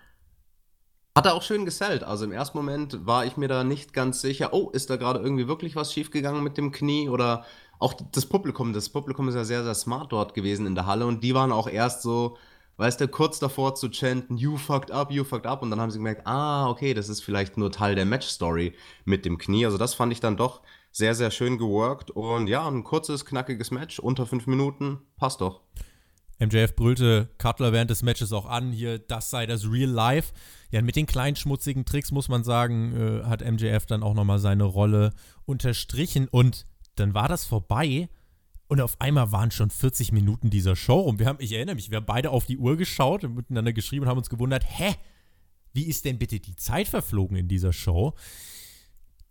Hat 1.16 1.26
er 1.26 1.34
auch 1.34 1.44
schön 1.44 1.66
gesellt. 1.66 2.04
Also 2.04 2.24
im 2.24 2.32
ersten 2.32 2.58
Moment 2.58 3.06
war 3.06 3.26
ich 3.26 3.36
mir 3.36 3.50
da 3.50 3.66
nicht 3.66 3.92
ganz 3.92 4.22
sicher, 4.22 4.54
oh, 4.54 4.70
ist 4.70 4.90
da 4.90 4.96
gerade 4.96 5.20
irgendwie 5.20 5.48
wirklich 5.48 5.76
was 5.76 5.92
schiefgegangen 5.92 6.42
mit 6.42 6.58
dem 6.58 6.72
Knie 6.72 7.10
oder 7.10 7.46
auch 7.80 7.94
das 7.94 8.26
Publikum. 8.26 8.72
Das 8.72 8.90
Publikum 8.90 9.28
ist 9.28 9.36
ja 9.36 9.44
sehr, 9.44 9.64
sehr 9.64 9.76
smart 9.76 10.14
dort 10.14 10.34
gewesen 10.34 10.66
in 10.66 10.76
der 10.76 10.86
Halle 10.86 11.06
und 11.06 11.22
die 11.22 11.34
waren 11.34 11.52
auch 11.52 11.68
erst 11.68 12.02
so, 12.02 12.38
weißt 12.78 13.02
du, 13.02 13.10
kurz 13.10 13.40
davor 13.40 13.76
zu 13.76 13.90
chanten, 13.90 14.38
you 14.38 14.56
fucked 14.56 14.92
up, 14.92 15.12
you 15.12 15.26
fucked 15.26 15.48
up 15.48 15.62
und 15.62 15.70
dann 15.70 15.82
haben 15.82 15.92
sie 15.92 15.98
gemerkt, 15.98 16.26
ah, 16.28 16.70
okay, 16.70 16.94
das 16.94 17.10
ist 17.10 17.22
vielleicht 17.22 17.58
nur 17.58 17.72
Teil 17.74 17.96
der 17.96 18.06
Match-Story 18.06 18.74
mit 19.04 19.26
dem 19.26 19.38
Knie. 19.38 19.66
Also 19.66 19.78
das 19.78 19.94
fand 19.94 20.14
ich 20.14 20.22
dann 20.22 20.38
doch 20.38 20.62
sehr, 20.94 21.14
sehr 21.14 21.32
schön 21.32 21.58
geworkt 21.58 22.12
und 22.12 22.48
ja, 22.48 22.66
ein 22.66 22.86
kurzes, 22.86 23.26
knackiges 23.26 23.72
Match, 23.72 24.00
unter 24.00 24.26
fünf 24.26 24.48
Minuten, 24.48 25.00
passt 25.18 25.42
doch. 25.42 25.60
MJF 26.42 26.76
brüllte 26.76 27.30
Cutler 27.38 27.72
während 27.72 27.92
des 27.92 28.02
Matches 28.02 28.34
auch 28.34 28.48
an, 28.48 28.72
hier, 28.72 28.98
das 28.98 29.30
sei 29.30 29.46
das 29.46 29.70
Real 29.70 29.90
Life. 29.90 30.34
Ja, 30.72 30.82
mit 30.82 30.96
den 30.96 31.06
kleinen 31.06 31.36
schmutzigen 31.36 31.86
Tricks, 31.86 32.12
muss 32.12 32.30
man 32.30 32.44
sagen, 32.44 32.96
äh, 32.96 33.26
hat 33.26 33.42
MJF 33.42 33.86
dann 33.86 34.02
auch 34.02 34.16
nochmal 34.16 34.40
seine 34.40 34.64
Rolle 34.64 35.12
unterstrichen 35.46 36.28
und 36.28 36.66
dann 36.96 37.14
war 37.14 37.28
das 37.28 37.46
vorbei 37.46 38.10
und 38.68 38.82
auf 38.82 39.00
einmal 39.00 39.32
waren 39.32 39.52
schon 39.52 39.70
40 39.70 40.12
Minuten 40.14 40.50
dieser 40.50 40.76
Show 40.76 41.02
rum. 41.02 41.20
Wir 41.20 41.28
haben, 41.28 41.38
ich 41.42 41.52
erinnere 41.52 41.76
mich, 41.76 41.92
wir 41.92 41.98
haben 41.98 42.06
beide 42.06 42.32
auf 42.32 42.46
die 42.46 42.58
Uhr 42.58 42.76
geschaut 42.76 43.24
und 43.24 43.36
miteinander 43.36 43.74
geschrieben 43.74 44.06
und 44.06 44.10
haben 44.10 44.18
uns 44.18 44.30
gewundert, 44.30 44.64
hä, 44.66 44.96
wie 45.74 45.84
ist 45.84 46.06
denn 46.06 46.18
bitte 46.18 46.40
die 46.40 46.56
Zeit 46.56 46.88
verflogen 46.88 47.38
in 47.38 47.48
dieser 47.48 47.74
Show? 47.74 48.14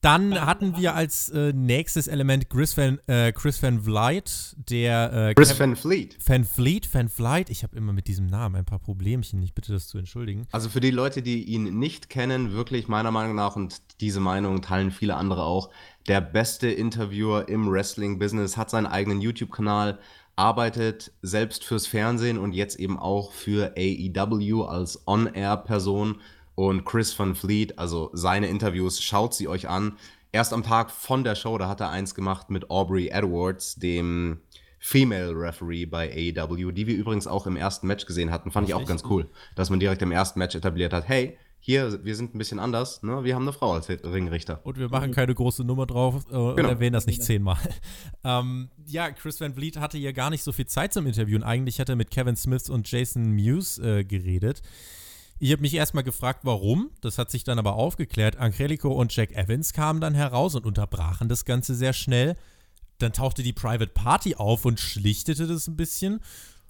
Dann 0.00 0.40
hatten 0.40 0.78
wir 0.78 0.95
als 0.95 1.28
äh, 1.28 1.52
nächstes 1.52 2.07
Element 2.07 2.49
Chris 2.49 2.75
Van, 2.76 2.99
äh, 3.07 3.33
Chris 3.33 3.62
Van 3.62 3.83
Vliet, 3.83 4.57
der 4.57 5.12
äh, 5.12 5.35
Chris 5.35 5.59
Van 5.61 5.76
Fleet. 5.76 6.16
Van 6.26 6.45
Fleet, 6.45 6.92
Van 6.95 7.11
Fleet. 7.11 7.50
Ich 7.50 7.62
habe 7.62 7.76
immer 7.76 7.92
mit 7.92 8.09
diesem 8.09 8.26
Namen 8.26 8.57
ein 8.57 8.64
paar 8.64 8.78
Problemchen. 8.78 9.42
Ich 9.42 9.52
bitte 9.52 9.73
das 9.73 9.88
zu 9.88 9.99
entschuldigen. 9.99 10.47
Also 10.52 10.71
für 10.71 10.80
die 10.80 10.90
Leute, 10.90 11.21
die 11.21 11.45
ihn 11.45 11.78
nicht 11.78 12.09
kennen, 12.09 12.52
wirklich 12.52 12.88
meiner 12.88 13.11
Meinung 13.11 13.35
nach 13.35 13.57
und 13.57 13.83
diese 14.00 14.21
Meinung 14.21 14.62
teilen 14.62 14.90
viele 14.90 15.16
andere 15.16 15.42
auch, 15.42 15.69
der 16.09 16.23
beste 16.23 16.71
Interviewer 16.71 17.50
im 17.50 17.71
Wrestling-Business, 17.71 18.57
hat 18.57 18.71
seinen 18.71 18.87
eigenen 18.87 19.21
YouTube-Kanal, 19.21 19.99
arbeitet 20.35 21.12
selbst 21.21 21.62
fürs 21.62 21.87
Fernsehen 21.87 22.38
und 22.38 22.52
jetzt 22.52 22.80
eben 22.80 22.99
auch 22.99 23.33
für 23.33 23.75
AEW 23.76 24.62
als 24.62 25.07
On-Air-Person 25.07 26.16
und 26.61 26.85
Chris 26.85 27.19
Van 27.19 27.35
Fleet, 27.35 27.79
also 27.79 28.11
seine 28.12 28.49
Interviews, 28.49 29.02
schaut 29.02 29.33
sie 29.33 29.49
euch 29.49 29.67
an. 29.67 29.97
Erst 30.31 30.52
am 30.52 30.62
Tag 30.62 30.90
von 30.90 31.25
der 31.25 31.35
Show, 31.35 31.57
da 31.57 31.69
hat 31.69 31.81
er 31.81 31.88
eins 31.88 32.14
gemacht 32.14 32.50
mit 32.50 32.69
Aubrey 32.69 33.09
Edwards, 33.09 33.76
dem 33.76 34.40
Female 34.79 35.33
Referee 35.35 35.87
bei 35.87 36.11
AEW, 36.12 36.71
die 36.73 36.87
wir 36.87 36.95
übrigens 36.95 37.26
auch 37.26 37.47
im 37.47 37.57
ersten 37.57 37.87
Match 37.87 38.05
gesehen 38.05 38.31
hatten. 38.31 38.50
Fand 38.50 38.69
ich 38.69 38.75
auch 38.75 38.85
ganz 38.85 39.05
cool, 39.09 39.26
dass 39.57 39.71
man 39.71 39.81
direkt 39.81 40.02
im 40.02 40.12
ersten 40.12 40.38
Match 40.38 40.55
etabliert 40.55 40.93
hat, 40.93 41.09
hey, 41.09 41.38
hier, 41.61 42.05
wir 42.05 42.14
sind 42.14 42.35
ein 42.35 42.38
bisschen 42.38 42.59
anders, 42.59 43.02
ne? 43.02 43.25
wir 43.25 43.35
haben 43.35 43.43
eine 43.43 43.55
Frau 43.55 43.73
als 43.73 43.88
Ringrichter. 43.88 44.61
Und 44.62 44.79
wir 44.79 44.90
machen 44.90 45.12
keine 45.12 45.35
große 45.35 45.64
Nummer 45.64 45.87
drauf 45.87 46.26
äh, 46.26 46.31
genau. 46.31 46.50
und 46.50 46.64
erwähnen 46.67 46.93
das 46.93 47.07
nicht 47.07 47.23
zehnmal. 47.23 47.57
ähm, 48.25 48.69
ja, 48.85 49.11
Chris 49.12 49.40
Van 49.40 49.55
Vliet 49.55 49.79
hatte 49.79 49.97
ja 49.97 50.12
gar 50.12 50.29
nicht 50.29 50.43
so 50.43 50.52
viel 50.52 50.67
Zeit 50.67 50.93
zum 50.93 51.07
Interviewen. 51.07 51.43
Eigentlich 51.43 51.81
hat 51.81 51.88
er 51.88 51.97
mit 51.97 52.11
Kevin 52.11 52.37
Smith 52.37 52.69
und 52.69 52.90
Jason 52.90 53.35
Muse 53.35 54.00
äh, 54.00 54.05
geredet. 54.05 54.61
Ich 55.42 55.52
habe 55.52 55.62
mich 55.62 55.73
erstmal 55.73 56.04
gefragt, 56.04 56.40
warum. 56.42 56.90
Das 57.00 57.16
hat 57.16 57.30
sich 57.30 57.44
dann 57.44 57.59
aber 57.59 57.73
aufgeklärt. 57.73 58.37
Angelico 58.37 58.90
und 58.92 59.16
Jack 59.16 59.32
Evans 59.32 59.73
kamen 59.73 59.99
dann 59.99 60.14
heraus 60.14 60.54
und 60.54 60.66
unterbrachen 60.66 61.30
das 61.30 61.47
Ganze 61.47 61.75
sehr 61.75 61.94
schnell. 61.94 62.37
Dann 62.99 63.14
tauchte 63.14 63.42
die 63.42 63.54
Private 63.54 63.90
Party 63.94 64.35
auf 64.35 64.66
und 64.66 64.78
schlichtete 64.78 65.47
das 65.47 65.66
ein 65.66 65.76
bisschen. 65.76 66.20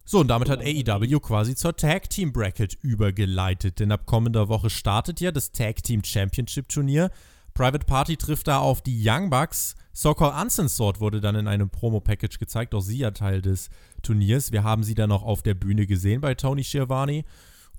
So, 0.05 0.21
und 0.21 0.29
damit 0.29 0.49
hat 0.49 0.61
AEW 0.61 1.19
quasi 1.19 1.57
zur 1.57 1.77
Tag 1.77 2.11
Team 2.11 2.33
Bracket 2.33 2.75
übergeleitet. 2.81 3.81
Denn 3.81 3.91
ab 3.91 4.07
kommender 4.07 4.49
Woche 4.49 4.71
startet 4.71 5.21
ja 5.21 5.33
das 5.33 5.51
Tag 5.51 5.83
Team 5.83 6.05
Championship 6.05 6.69
Turnier. 6.69 7.11
Private 7.55 7.85
Party 7.85 8.17
trifft 8.17 8.47
da 8.47 8.61
auf 8.61 8.83
die 8.83 9.03
Young 9.05 9.31
Bucks. 9.31 9.75
Sokol 9.93 10.33
Uncensored 10.41 11.01
wurde 11.01 11.21
dann 11.21 11.35
in 11.35 11.49
einem 11.49 11.71
Promo-Package 11.71 12.39
gezeigt. 12.39 12.73
Auch 12.77 12.83
sie 12.83 12.99
ja 12.99 13.11
Teil 13.11 13.43
des 13.43 13.69
Turniers. 14.03 14.53
Wir 14.53 14.63
haben 14.63 14.85
sie 14.85 14.95
dann 14.95 15.09
noch 15.09 15.25
auf 15.25 15.43
der 15.43 15.55
Bühne 15.55 15.89
gesehen 15.89 16.21
bei 16.21 16.37
Tony 16.37 16.63
Schiavone. 16.63 17.25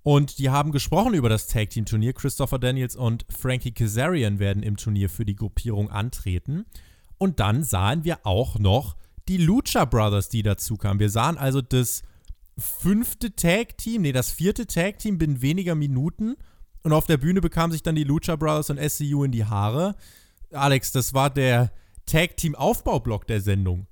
Und 0.04 0.40
die 0.40 0.50
haben 0.50 0.72
gesprochen 0.72 1.14
über 1.14 1.30
das 1.30 1.48
Tag 1.48 1.70
Team 1.70 1.86
Turnier. 1.86 2.14
Christopher 2.14 2.58
Daniels 2.58 2.96
und 2.96 3.26
Frankie 3.30 3.72
Kazarian 3.72 4.40
werden 4.40 4.64
im 4.64 4.78
Turnier 4.78 5.10
für 5.10 5.26
die 5.26 5.36
Gruppierung 5.36 5.92
antreten. 5.92 6.66
Und 7.18 7.40
dann 7.40 7.64
sahen 7.64 8.04
wir 8.04 8.26
auch 8.26 8.58
noch 8.58 8.96
die 9.28 9.38
Lucha 9.38 9.86
Brothers, 9.86 10.30
die 10.30 10.42
dazu 10.42 10.76
kamen. 10.76 11.00
Wir 11.00 11.12
sahen 11.12 11.38
also 11.38 11.62
das 11.62 12.02
fünfte 12.58 13.36
Tag 13.36 13.78
Team, 13.78 14.02
nee, 14.02 14.12
das 14.12 14.32
vierte 14.32 14.66
Tag 14.66 14.98
Team 14.98 15.20
binnen 15.20 15.42
weniger 15.42 15.76
Minuten. 15.76 16.36
Und 16.84 16.94
auf 16.94 17.06
der 17.06 17.18
Bühne 17.18 17.42
bekamen 17.42 17.72
sich 17.72 17.84
dann 17.84 17.96
die 17.96 18.04
Lucha 18.04 18.36
Brothers 18.36 18.72
und 18.72 18.80
SCU 18.80 19.24
in 19.24 19.32
die 19.32 19.46
Haare. 19.46 19.96
Alex, 20.52 20.92
das 20.92 21.14
war 21.14 21.30
der 21.30 21.72
Tag 22.08 22.38
Team 22.38 22.56
Aufbaublock 22.56 23.28
der 23.28 23.40
Sendung. 23.40 23.86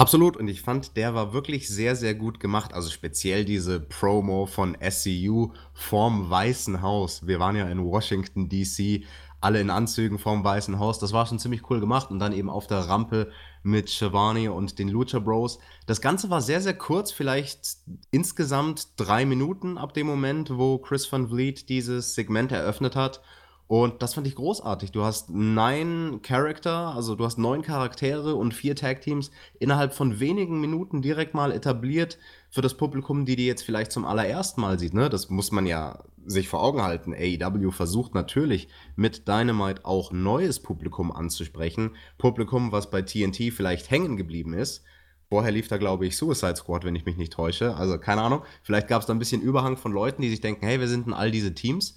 Absolut, 0.00 0.38
und 0.38 0.48
ich 0.48 0.62
fand, 0.62 0.96
der 0.96 1.14
war 1.14 1.34
wirklich 1.34 1.68
sehr, 1.68 1.94
sehr 1.94 2.14
gut 2.14 2.40
gemacht. 2.40 2.72
Also 2.72 2.88
speziell 2.88 3.44
diese 3.44 3.80
Promo 3.80 4.46
von 4.46 4.74
SCU 4.80 5.52
vorm 5.74 6.30
Weißen 6.30 6.80
Haus. 6.80 7.26
Wir 7.26 7.38
waren 7.38 7.54
ja 7.54 7.68
in 7.68 7.84
Washington, 7.84 8.48
DC, 8.48 9.04
alle 9.42 9.60
in 9.60 9.68
Anzügen 9.68 10.18
vorm 10.18 10.42
Weißen 10.42 10.78
Haus. 10.78 11.00
Das 11.00 11.12
war 11.12 11.26
schon 11.26 11.38
ziemlich 11.38 11.68
cool 11.68 11.80
gemacht. 11.80 12.10
Und 12.10 12.18
dann 12.18 12.32
eben 12.32 12.48
auf 12.48 12.66
der 12.66 12.78
Rampe 12.78 13.30
mit 13.62 13.90
Shivani 13.90 14.48
und 14.48 14.78
den 14.78 14.88
Lucha 14.88 15.18
Bros. 15.18 15.58
Das 15.86 16.00
Ganze 16.00 16.30
war 16.30 16.40
sehr, 16.40 16.62
sehr 16.62 16.72
kurz, 16.72 17.12
vielleicht 17.12 17.76
insgesamt 18.10 18.88
drei 18.96 19.26
Minuten 19.26 19.76
ab 19.76 19.92
dem 19.92 20.06
Moment, 20.06 20.56
wo 20.56 20.78
Chris 20.78 21.12
Van 21.12 21.28
Vliet 21.28 21.68
dieses 21.68 22.14
Segment 22.14 22.52
eröffnet 22.52 22.96
hat. 22.96 23.20
Und 23.70 24.02
das 24.02 24.14
fand 24.14 24.26
ich 24.26 24.34
großartig. 24.34 24.90
Du 24.90 25.04
hast 25.04 25.30
neun 25.30 26.22
Charakter, 26.22 26.92
also 26.92 27.14
du 27.14 27.24
hast 27.24 27.38
neun 27.38 27.62
Charaktere 27.62 28.34
und 28.34 28.52
vier 28.52 28.74
Tag-Teams 28.74 29.30
innerhalb 29.60 29.94
von 29.94 30.18
wenigen 30.18 30.60
Minuten 30.60 31.02
direkt 31.02 31.34
mal 31.34 31.52
etabliert 31.52 32.18
für 32.50 32.62
das 32.62 32.76
Publikum, 32.76 33.26
die 33.26 33.36
die 33.36 33.46
jetzt 33.46 33.62
vielleicht 33.62 33.92
zum 33.92 34.04
allerersten 34.04 34.60
Mal 34.60 34.80
sieht. 34.80 34.92
Ne? 34.92 35.08
Das 35.08 35.30
muss 35.30 35.52
man 35.52 35.66
ja 35.66 36.02
sich 36.26 36.48
vor 36.48 36.64
Augen 36.64 36.82
halten. 36.82 37.14
AEW 37.14 37.70
versucht 37.70 38.12
natürlich 38.12 38.66
mit 38.96 39.28
Dynamite 39.28 39.84
auch 39.84 40.10
neues 40.10 40.58
Publikum 40.58 41.12
anzusprechen. 41.12 41.94
Publikum, 42.18 42.72
was 42.72 42.90
bei 42.90 43.02
TNT 43.02 43.52
vielleicht 43.52 43.88
hängen 43.88 44.16
geblieben 44.16 44.52
ist. 44.52 44.82
Vorher 45.28 45.52
lief 45.52 45.68
da, 45.68 45.76
glaube 45.76 46.06
ich, 46.06 46.16
Suicide 46.16 46.56
Squad, 46.56 46.82
wenn 46.82 46.96
ich 46.96 47.06
mich 47.06 47.16
nicht 47.16 47.34
täusche. 47.34 47.76
Also 47.76 48.00
keine 48.00 48.22
Ahnung. 48.22 48.42
Vielleicht 48.64 48.88
gab 48.88 49.02
es 49.02 49.06
da 49.06 49.12
ein 49.12 49.20
bisschen 49.20 49.42
Überhang 49.42 49.76
von 49.76 49.92
Leuten, 49.92 50.22
die 50.22 50.30
sich 50.30 50.40
denken, 50.40 50.66
hey, 50.66 50.80
wir 50.80 50.88
sind 50.88 51.06
in 51.06 51.14
all 51.14 51.30
diese 51.30 51.54
Teams 51.54 51.94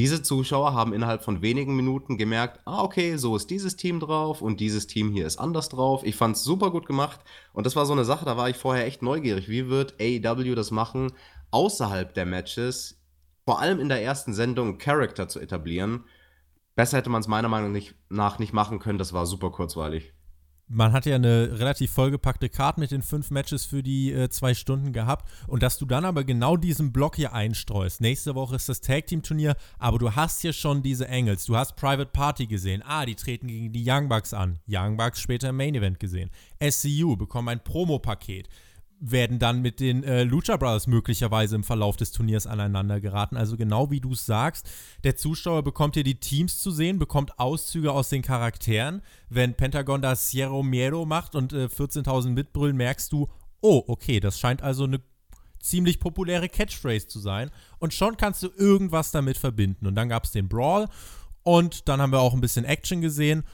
diese 0.00 0.22
Zuschauer 0.22 0.74
haben 0.74 0.92
innerhalb 0.92 1.24
von 1.24 1.42
wenigen 1.42 1.74
Minuten 1.74 2.18
gemerkt, 2.18 2.60
ah, 2.64 2.82
okay, 2.82 3.16
so 3.16 3.34
ist 3.34 3.50
dieses 3.50 3.74
Team 3.74 3.98
drauf 3.98 4.42
und 4.42 4.60
dieses 4.60 4.86
Team 4.86 5.10
hier 5.10 5.26
ist 5.26 5.38
anders 5.38 5.68
drauf. 5.68 6.02
Ich 6.04 6.14
fand 6.14 6.36
es 6.36 6.44
super 6.44 6.70
gut 6.70 6.86
gemacht 6.86 7.20
und 7.52 7.66
das 7.66 7.74
war 7.74 7.84
so 7.84 7.94
eine 7.94 8.04
Sache, 8.04 8.24
da 8.24 8.36
war 8.36 8.48
ich 8.48 8.56
vorher 8.56 8.86
echt 8.86 9.02
neugierig. 9.02 9.48
Wie 9.48 9.68
wird 9.68 10.00
AEW 10.00 10.54
das 10.54 10.70
machen, 10.70 11.12
außerhalb 11.50 12.14
der 12.14 12.26
Matches, 12.26 13.02
vor 13.44 13.60
allem 13.60 13.80
in 13.80 13.88
der 13.88 14.02
ersten 14.02 14.34
Sendung, 14.34 14.78
Charakter 14.78 15.28
zu 15.28 15.40
etablieren? 15.40 16.04
Besser 16.76 16.98
hätte 16.98 17.10
man 17.10 17.20
es 17.20 17.26
meiner 17.26 17.48
Meinung 17.48 17.76
nach 18.08 18.38
nicht 18.38 18.52
machen 18.52 18.78
können, 18.78 18.98
das 18.98 19.12
war 19.12 19.26
super 19.26 19.50
kurzweilig 19.50 20.12
man 20.68 20.92
hat 20.92 21.06
ja 21.06 21.16
eine 21.16 21.58
relativ 21.58 21.90
vollgepackte 21.92 22.48
Karte 22.48 22.80
mit 22.80 22.90
den 22.90 23.02
fünf 23.02 23.30
Matches 23.30 23.64
für 23.64 23.82
die 23.82 24.12
äh, 24.12 24.28
zwei 24.28 24.54
Stunden 24.54 24.92
gehabt 24.92 25.28
und 25.46 25.62
dass 25.62 25.78
du 25.78 25.86
dann 25.86 26.04
aber 26.04 26.24
genau 26.24 26.56
diesen 26.56 26.92
Block 26.92 27.16
hier 27.16 27.32
einstreust. 27.32 28.00
Nächste 28.00 28.34
Woche 28.34 28.56
ist 28.56 28.68
das 28.68 28.80
Tag 28.80 29.06
Team 29.06 29.22
Turnier, 29.22 29.56
aber 29.78 29.98
du 29.98 30.14
hast 30.14 30.42
hier 30.42 30.52
schon 30.52 30.82
diese 30.82 31.08
Angles. 31.08 31.46
Du 31.46 31.56
hast 31.56 31.76
Private 31.76 32.10
Party 32.12 32.46
gesehen. 32.46 32.82
Ah, 32.86 33.06
die 33.06 33.14
treten 33.14 33.48
gegen 33.48 33.72
die 33.72 33.84
Young 33.86 34.08
Bucks 34.08 34.34
an. 34.34 34.58
Young 34.68 34.96
Bucks 34.96 35.20
später 35.20 35.48
im 35.48 35.56
Main 35.56 35.74
Event 35.74 35.98
gesehen. 35.98 36.30
SCU 36.62 37.16
bekommen 37.16 37.48
ein 37.48 37.64
Promo-Paket 37.64 38.48
werden 39.00 39.38
dann 39.38 39.62
mit 39.62 39.80
den 39.80 40.02
äh, 40.02 40.24
Lucha 40.24 40.56
Brothers 40.56 40.86
möglicherweise 40.86 41.56
im 41.56 41.64
Verlauf 41.64 41.96
des 41.96 42.12
Turniers 42.12 42.46
aneinander 42.46 43.00
geraten. 43.00 43.36
Also 43.36 43.56
genau 43.56 43.90
wie 43.90 44.00
du 44.00 44.12
es 44.12 44.26
sagst, 44.26 44.68
der 45.04 45.16
Zuschauer 45.16 45.62
bekommt 45.62 45.94
hier 45.94 46.04
die 46.04 46.20
Teams 46.20 46.60
zu 46.60 46.70
sehen, 46.70 46.98
bekommt 46.98 47.38
Auszüge 47.38 47.92
aus 47.92 48.08
den 48.08 48.22
Charakteren. 48.22 49.02
Wenn 49.28 49.54
Pentagon 49.54 50.02
da 50.02 50.16
Sierra 50.16 50.62
Miedo 50.62 51.04
macht 51.04 51.34
und 51.34 51.52
äh, 51.52 51.66
14.000 51.66 52.30
mitbrüllen, 52.30 52.76
merkst 52.76 53.12
du, 53.12 53.28
oh, 53.60 53.82
okay, 53.86 54.20
das 54.20 54.38
scheint 54.38 54.62
also 54.62 54.84
eine 54.84 55.00
ziemlich 55.60 56.00
populäre 56.00 56.48
Catchphrase 56.48 57.08
zu 57.08 57.18
sein. 57.18 57.50
Und 57.78 57.94
schon 57.94 58.16
kannst 58.16 58.42
du 58.42 58.48
irgendwas 58.56 59.10
damit 59.10 59.38
verbinden. 59.38 59.86
Und 59.86 59.94
dann 59.94 60.08
gab 60.08 60.24
es 60.24 60.32
den 60.32 60.48
Brawl 60.48 60.88
und 61.42 61.88
dann 61.88 62.00
haben 62.00 62.12
wir 62.12 62.20
auch 62.20 62.34
ein 62.34 62.40
bisschen 62.40 62.64
Action 62.64 63.00
gesehen 63.00 63.44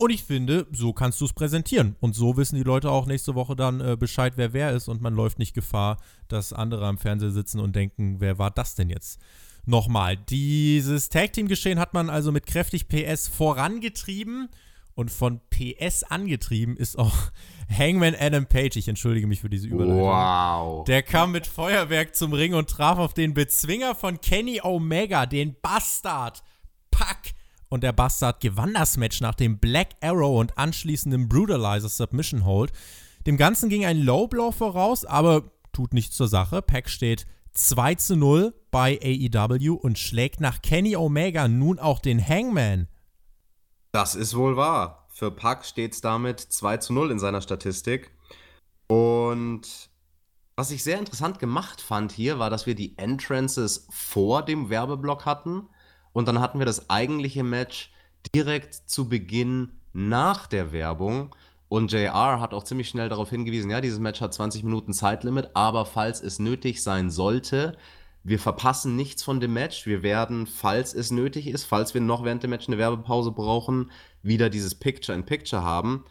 Und 0.00 0.10
ich 0.10 0.22
finde, 0.22 0.66
so 0.70 0.92
kannst 0.92 1.20
du 1.20 1.24
es 1.24 1.32
präsentieren. 1.32 1.96
Und 1.98 2.14
so 2.14 2.36
wissen 2.36 2.54
die 2.54 2.62
Leute 2.62 2.90
auch 2.90 3.06
nächste 3.06 3.34
Woche 3.34 3.56
dann 3.56 3.80
äh, 3.80 3.96
Bescheid, 3.96 4.34
wer 4.36 4.52
wer 4.52 4.70
ist. 4.70 4.86
Und 4.86 5.02
man 5.02 5.12
läuft 5.12 5.40
nicht 5.40 5.54
Gefahr, 5.54 5.98
dass 6.28 6.52
andere 6.52 6.86
am 6.86 6.98
Fernseher 6.98 7.32
sitzen 7.32 7.58
und 7.58 7.74
denken, 7.74 8.20
wer 8.20 8.38
war 8.38 8.52
das 8.52 8.76
denn 8.76 8.90
jetzt? 8.90 9.20
Nochmal, 9.66 10.16
dieses 10.16 11.08
Tag-Team-Geschehen 11.08 11.80
hat 11.80 11.94
man 11.94 12.10
also 12.10 12.30
mit 12.30 12.46
kräftig 12.46 12.86
PS 12.88 13.26
vorangetrieben. 13.26 14.48
Und 14.94 15.12
von 15.12 15.40
PS 15.50 16.04
angetrieben 16.04 16.76
ist 16.76 16.96
auch 16.96 17.14
Hangman 17.68 18.14
Adam 18.18 18.46
Page. 18.46 18.76
Ich 18.76 18.86
entschuldige 18.86 19.26
mich 19.26 19.40
für 19.40 19.50
diese 19.50 19.66
Überleitung. 19.66 20.00
Wow. 20.00 20.84
Der 20.84 21.02
kam 21.02 21.32
mit 21.32 21.46
Feuerwerk 21.46 22.14
zum 22.14 22.32
Ring 22.32 22.54
und 22.54 22.70
traf 22.70 22.98
auf 22.98 23.14
den 23.14 23.34
Bezwinger 23.34 23.96
von 23.96 24.20
Kenny 24.20 24.60
Omega, 24.62 25.26
den 25.26 25.56
Bastard. 25.60 26.42
Pack. 26.90 27.34
Und 27.68 27.82
der 27.82 27.92
Bastard 27.92 28.40
gewann 28.40 28.74
das 28.74 28.96
Match 28.96 29.20
nach 29.20 29.34
dem 29.34 29.58
Black 29.58 29.88
Arrow 30.00 30.40
und 30.40 30.56
anschließendem 30.56 31.28
Brutalizer 31.28 31.88
Submission 31.88 32.44
Hold. 32.44 32.72
Dem 33.26 33.36
Ganzen 33.36 33.68
ging 33.68 33.84
ein 33.84 33.98
Low 33.98 34.26
Blow 34.26 34.52
voraus, 34.52 35.04
aber 35.04 35.50
tut 35.72 35.92
nichts 35.92 36.16
zur 36.16 36.28
Sache. 36.28 36.62
Pack 36.62 36.88
steht 36.88 37.26
2 37.52 37.94
zu 37.96 38.16
0 38.16 38.54
bei 38.70 38.98
AEW 39.02 39.74
und 39.74 39.98
schlägt 39.98 40.40
nach 40.40 40.62
Kenny 40.62 40.96
Omega 40.96 41.48
nun 41.48 41.78
auch 41.78 41.98
den 41.98 42.26
Hangman. 42.26 42.88
Das 43.92 44.14
ist 44.14 44.36
wohl 44.36 44.56
wahr. 44.56 45.06
Für 45.10 45.30
Pack 45.30 45.64
steht 45.64 45.92
es 45.92 46.00
damit 46.00 46.40
2 46.40 46.76
zu 46.78 46.92
0 46.92 47.10
in 47.10 47.18
seiner 47.18 47.42
Statistik. 47.42 48.12
Und 48.86 49.90
was 50.56 50.70
ich 50.70 50.82
sehr 50.82 50.98
interessant 50.98 51.38
gemacht 51.38 51.80
fand 51.80 52.12
hier, 52.12 52.38
war, 52.38 52.50
dass 52.50 52.66
wir 52.66 52.74
die 52.74 52.96
Entrances 52.98 53.86
vor 53.90 54.44
dem 54.44 54.70
Werbeblock 54.70 55.24
hatten. 55.24 55.68
Und 56.18 56.26
dann 56.26 56.40
hatten 56.40 56.58
wir 56.58 56.66
das 56.66 56.90
eigentliche 56.90 57.44
Match 57.44 57.92
direkt 58.34 58.74
zu 58.74 59.08
Beginn 59.08 59.74
nach 59.92 60.48
der 60.48 60.72
Werbung. 60.72 61.32
Und 61.68 61.92
JR 61.92 62.40
hat 62.40 62.52
auch 62.54 62.64
ziemlich 62.64 62.88
schnell 62.88 63.08
darauf 63.08 63.30
hingewiesen, 63.30 63.70
ja, 63.70 63.80
dieses 63.80 64.00
Match 64.00 64.20
hat 64.20 64.34
20 64.34 64.64
Minuten 64.64 64.92
Zeitlimit, 64.92 65.50
aber 65.54 65.86
falls 65.86 66.20
es 66.20 66.40
nötig 66.40 66.82
sein 66.82 67.12
sollte, 67.12 67.78
wir 68.24 68.40
verpassen 68.40 68.96
nichts 68.96 69.22
von 69.22 69.38
dem 69.38 69.52
Match. 69.52 69.86
Wir 69.86 70.02
werden, 70.02 70.48
falls 70.48 70.92
es 70.92 71.12
nötig 71.12 71.46
ist, 71.46 71.66
falls 71.66 71.94
wir 71.94 72.00
noch 72.00 72.24
während 72.24 72.42
dem 72.42 72.50
Match 72.50 72.66
eine 72.66 72.78
Werbepause 72.78 73.30
brauchen, 73.30 73.92
wieder 74.20 74.50
dieses 74.50 74.74
Picture-in-Picture 74.74 75.62
haben. 75.62 76.04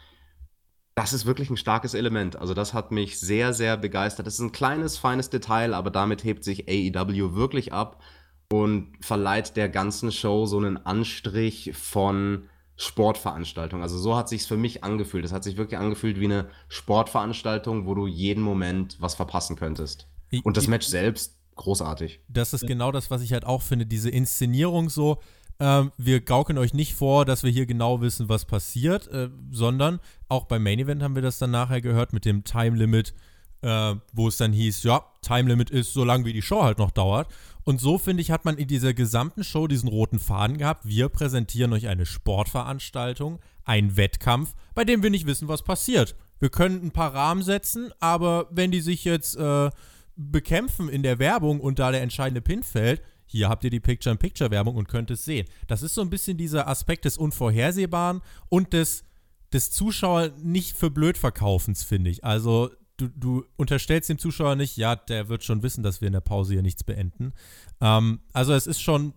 Das 0.95 1.11
ist 1.11 1.25
wirklich 1.25 1.49
ein 1.49 1.57
starkes 1.57 1.93
Element. 1.93 2.37
Also 2.37 2.53
das 2.53 2.73
hat 2.73 2.91
mich 2.91 3.19
sehr, 3.19 3.53
sehr 3.53 3.75
begeistert. 3.75 4.25
Das 4.25 4.35
ist 4.35 4.39
ein 4.39 4.53
kleines, 4.53 4.97
feines 4.97 5.29
Detail, 5.29 5.73
aber 5.73 5.91
damit 5.91 6.23
hebt 6.23 6.45
sich 6.45 6.69
AEW 6.69 7.35
wirklich 7.35 7.73
ab 7.73 8.01
und 8.51 8.93
verleiht 9.01 9.57
der 9.57 9.69
ganzen 9.69 10.11
Show 10.11 10.45
so 10.45 10.57
einen 10.57 10.77
Anstrich 10.85 11.71
von 11.73 12.49
Sportveranstaltung. 12.77 13.81
Also 13.81 13.97
so 13.97 14.15
hat 14.15 14.29
sich's 14.29 14.45
für 14.45 14.57
mich 14.57 14.83
angefühlt. 14.83 15.25
Es 15.25 15.31
hat 15.31 15.43
sich 15.43 15.57
wirklich 15.57 15.79
angefühlt 15.79 16.19
wie 16.19 16.25
eine 16.25 16.49
Sportveranstaltung, 16.69 17.87
wo 17.87 17.95
du 17.95 18.07
jeden 18.07 18.43
Moment 18.43 18.97
was 18.99 19.15
verpassen 19.15 19.55
könntest. 19.55 20.07
Und 20.43 20.57
das 20.57 20.67
Match 20.67 20.85
selbst 20.85 21.37
großartig. 21.55 22.21
Das 22.27 22.53
ist 22.53 22.67
genau 22.67 22.91
das, 22.91 23.09
was 23.09 23.21
ich 23.21 23.33
halt 23.33 23.45
auch 23.45 23.63
finde. 23.63 23.85
Diese 23.85 24.09
Inszenierung 24.09 24.89
so, 24.89 25.19
ähm, 25.59 25.91
wir 25.97 26.21
gaukeln 26.21 26.59
euch 26.59 26.73
nicht 26.73 26.93
vor, 26.93 27.25
dass 27.25 27.43
wir 27.43 27.49
hier 27.49 27.65
genau 27.65 27.99
wissen, 28.01 28.29
was 28.29 28.45
passiert, 28.45 29.07
äh, 29.07 29.29
sondern 29.51 29.99
auch 30.29 30.45
beim 30.45 30.61
Main 30.63 30.79
Event 30.79 31.01
haben 31.01 31.15
wir 31.15 31.23
das 31.23 31.39
dann 31.39 31.51
nachher 31.51 31.81
gehört 31.81 32.13
mit 32.13 32.25
dem 32.25 32.43
Time 32.43 32.77
Limit, 32.77 33.15
äh, 33.61 33.95
wo 34.13 34.27
es 34.27 34.37
dann 34.37 34.53
hieß, 34.53 34.83
ja, 34.83 35.03
Time 35.21 35.49
Limit 35.49 35.71
ist 35.71 35.93
so 35.93 36.03
lange, 36.03 36.25
wie 36.25 36.33
die 36.33 36.43
Show 36.43 36.61
halt 36.61 36.77
noch 36.77 36.91
dauert. 36.91 37.27
Und 37.67 37.81
so, 37.81 37.97
finde 37.97 38.21
ich, 38.21 38.31
hat 38.31 38.45
man 38.45 38.57
in 38.57 38.69
dieser 38.69 38.93
gesamten 38.93 39.43
Show 39.43 39.67
diesen 39.67 39.89
roten 39.89 40.19
Faden 40.19 40.57
gehabt. 40.57 40.87
Wir 40.87 41.09
präsentieren 41.09 41.73
euch 41.73 41.89
eine 41.89 42.05
Sportveranstaltung, 42.05 43.39
einen 43.65 43.97
Wettkampf, 43.97 44.53
bei 44.73 44.85
dem 44.85 45.03
wir 45.03 45.09
nicht 45.09 45.25
wissen, 45.25 45.49
was 45.49 45.63
passiert. 45.63 46.15
Wir 46.39 46.47
können 46.47 46.81
ein 46.81 46.91
paar 46.91 47.13
Rahmen 47.13 47.43
setzen, 47.43 47.91
aber 47.99 48.47
wenn 48.51 48.71
die 48.71 48.79
sich 48.79 49.03
jetzt 49.03 49.35
äh, 49.35 49.69
bekämpfen 50.15 50.87
in 50.87 51.03
der 51.03 51.19
Werbung 51.19 51.59
und 51.59 51.77
da 51.77 51.91
der 51.91 52.03
entscheidende 52.03 52.39
Pin 52.39 52.63
fällt, 52.63 53.01
hier 53.25 53.49
habt 53.49 53.65
ihr 53.65 53.69
die 53.69 53.81
Picture-in-Picture-Werbung 53.81 54.77
und 54.77 54.87
könnt 54.87 55.11
es 55.11 55.25
sehen. 55.25 55.45
Das 55.67 55.83
ist 55.83 55.93
so 55.93 55.99
ein 55.99 56.09
bisschen 56.09 56.37
dieser 56.37 56.69
Aspekt 56.69 57.03
des 57.03 57.17
Unvorhersehbaren 57.17 58.21
und 58.47 58.71
des, 58.71 59.03
des 59.51 59.71
Zuschauer 59.71 60.29
nicht 60.41 60.77
für 60.77 60.89
blöd 60.89 61.17
verkaufens, 61.17 61.83
finde 61.83 62.11
ich. 62.11 62.23
Also 62.23 62.69
du, 62.97 63.09
du 63.09 63.45
unterstellst 63.55 64.09
dem 64.09 64.17
Zuschauer 64.17 64.55
nicht, 64.55 64.75
ja, 64.77 64.95
der 64.95 65.29
wird 65.29 65.43
schon 65.43 65.63
wissen, 65.63 65.83
dass 65.83 66.01
wir 66.01 66.07
in 66.07 66.13
der 66.13 66.21
Pause 66.21 66.53
hier 66.53 66.61
nichts 66.61 66.83
beenden. 66.83 67.33
Ähm, 67.79 68.19
also 68.33 68.53
es 68.53 68.67
ist 68.67 68.81
schon, 68.81 69.13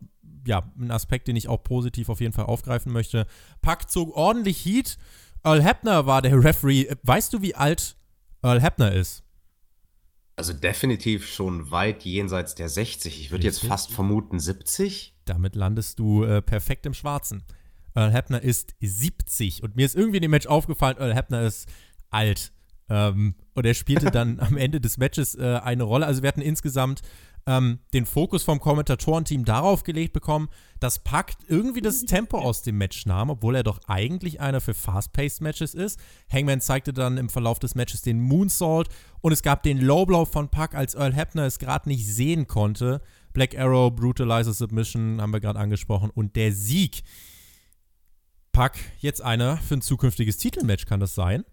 ja, 0.47 0.71
ein 0.79 0.91
Aspekt, 0.91 1.29
den 1.29 1.37
ich 1.37 1.49
auch 1.49 1.63
positiv 1.63 2.09
auf 2.09 2.21
jeden 2.21 2.33
Fall 2.33 2.47
aufgreifen 2.47 2.93
möchte. 2.93 3.27
Pack 3.63 3.91
zog 3.91 4.15
ordentlich 4.17 4.65
Heat. 4.65 4.99
Earl 5.43 5.65
Hebner 5.65 6.07
war 6.07 6.23
der 6.23 6.43
Referee. 6.43 6.95
Weißt 7.03 7.33
du, 7.33 7.43
wie 7.43 7.55
alt 7.55 7.97
Earl 8.43 8.63
Hebner 8.63 8.93
ist? 8.93 9.25
Also 10.37 10.53
definitiv 10.55 11.27
schon 11.27 11.71
weit 11.71 12.05
jenseits 12.05 12.55
der 12.55 12.69
60. 12.69 13.21
Ich 13.21 13.31
würde 13.31 13.45
jetzt 13.45 13.65
fast 13.65 13.91
vermuten 13.93 14.41
70. 14.41 15.15
Damit 15.27 15.55
landest 15.55 15.99
du 15.99 16.25
äh, 16.25 16.41
perfekt 16.41 16.87
im 16.87 16.95
Schwarzen. 16.95 17.43
Earl 17.95 18.13
Hebner 18.13 18.41
ist 18.41 18.75
70 18.81 19.63
und 19.63 19.77
mir 19.77 19.85
ist 19.85 19.97
irgendwie 19.97 20.19
in 20.19 20.23
dem 20.23 20.31
Match 20.31 20.47
aufgefallen, 20.47 20.97
Earl 20.99 21.15
Hebner 21.15 21.43
ist 21.43 21.69
alt. 22.11 22.53
Ähm, 22.91 23.37
und 23.55 23.65
er 23.65 23.75
spielte 23.75 24.11
dann 24.11 24.41
am 24.41 24.57
Ende 24.57 24.81
des 24.81 24.99
Matches 24.99 25.37
äh, 25.37 25.61
eine 25.63 25.85
Rolle. 25.85 26.07
Also 26.07 26.23
wir 26.23 26.29
hatten 26.29 26.43
insgesamt 26.43 27.01
ähm, 27.47 27.79
den 27.95 28.05
Fokus 28.05 28.43
vom 28.43 28.61
Kommentatorenteam 28.61 29.45
darauf 29.45 29.83
gelegt 29.85 30.13
bekommen, 30.13 30.49
dass 30.79 30.99
Pack 30.99 31.35
irgendwie 31.49 31.81
das 31.81 32.05
Tempo 32.05 32.39
aus 32.39 32.63
dem 32.63 32.77
Match 32.79 33.07
nahm, 33.07 33.31
obwohl 33.31 33.55
er 33.55 33.63
doch 33.63 33.81
eigentlich 33.87 34.41
einer 34.41 34.61
für 34.61 34.75
Fast-Paced 34.75 35.41
Matches 35.41 35.75
ist. 35.75 35.99
Hangman 36.31 36.61
zeigte 36.61 36.93
dann 36.93 37.17
im 37.17 37.29
Verlauf 37.29 37.59
des 37.59 37.75
Matches 37.75 38.03
den 38.03 38.21
Moonsault 38.21 38.89
und 39.21 39.33
es 39.33 39.43
gab 39.43 39.63
den 39.63 39.79
Lowblow 39.79 40.27
von 40.27 40.49
Pack, 40.49 40.75
als 40.75 40.95
Earl 40.95 41.15
Hebner 41.15 41.45
es 41.45 41.59
gerade 41.59 41.89
nicht 41.89 42.07
sehen 42.07 42.47
konnte. 42.47 43.01
Black 43.33 43.57
Arrow, 43.57 43.95
Brutalizer 43.95 44.53
Submission 44.53 45.21
haben 45.21 45.33
wir 45.33 45.41
gerade 45.41 45.59
angesprochen 45.59 46.11
und 46.11 46.37
der 46.37 46.53
Sieg. 46.53 47.03
Pack, 48.53 48.79
jetzt 48.99 49.23
einer 49.23 49.57
für 49.59 49.75
ein 49.75 49.83
zukünftiges 49.83 50.37
Titelmatch, 50.37 50.85
kann 50.85 50.99
das 50.99 51.15
sein? 51.15 51.45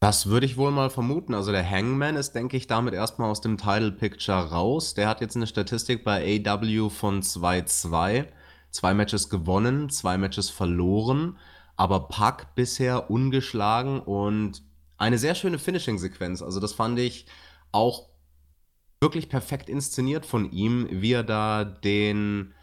Das 0.00 0.26
würde 0.26 0.46
ich 0.46 0.56
wohl 0.56 0.70
mal 0.70 0.90
vermuten. 0.90 1.34
Also 1.34 1.52
der 1.52 1.68
Hangman 1.68 2.16
ist, 2.16 2.32
denke 2.32 2.56
ich, 2.56 2.66
damit 2.66 2.94
erstmal 2.94 3.30
aus 3.30 3.40
dem 3.40 3.56
Title 3.56 3.92
Picture 3.92 4.50
raus. 4.50 4.94
Der 4.94 5.08
hat 5.08 5.20
jetzt 5.20 5.36
eine 5.36 5.46
Statistik 5.46 6.04
bei 6.04 6.42
AW 6.46 6.90
von 6.90 7.22
2-2. 7.22 8.26
Zwei 8.70 8.94
Matches 8.94 9.30
gewonnen, 9.30 9.88
zwei 9.88 10.18
Matches 10.18 10.50
verloren. 10.50 11.38
Aber 11.76 12.08
Pack 12.08 12.54
bisher 12.54 13.10
ungeschlagen 13.10 14.00
und 14.00 14.62
eine 14.98 15.18
sehr 15.18 15.34
schöne 15.34 15.58
Finishing-Sequenz. 15.58 16.42
Also 16.42 16.60
das 16.60 16.72
fand 16.72 16.98
ich 16.98 17.26
auch 17.72 18.08
wirklich 19.00 19.28
perfekt 19.28 19.68
inszeniert 19.68 20.26
von 20.26 20.50
ihm, 20.52 20.88
wie 20.90 21.12
er 21.12 21.24
da 21.24 21.64
den 21.64 22.54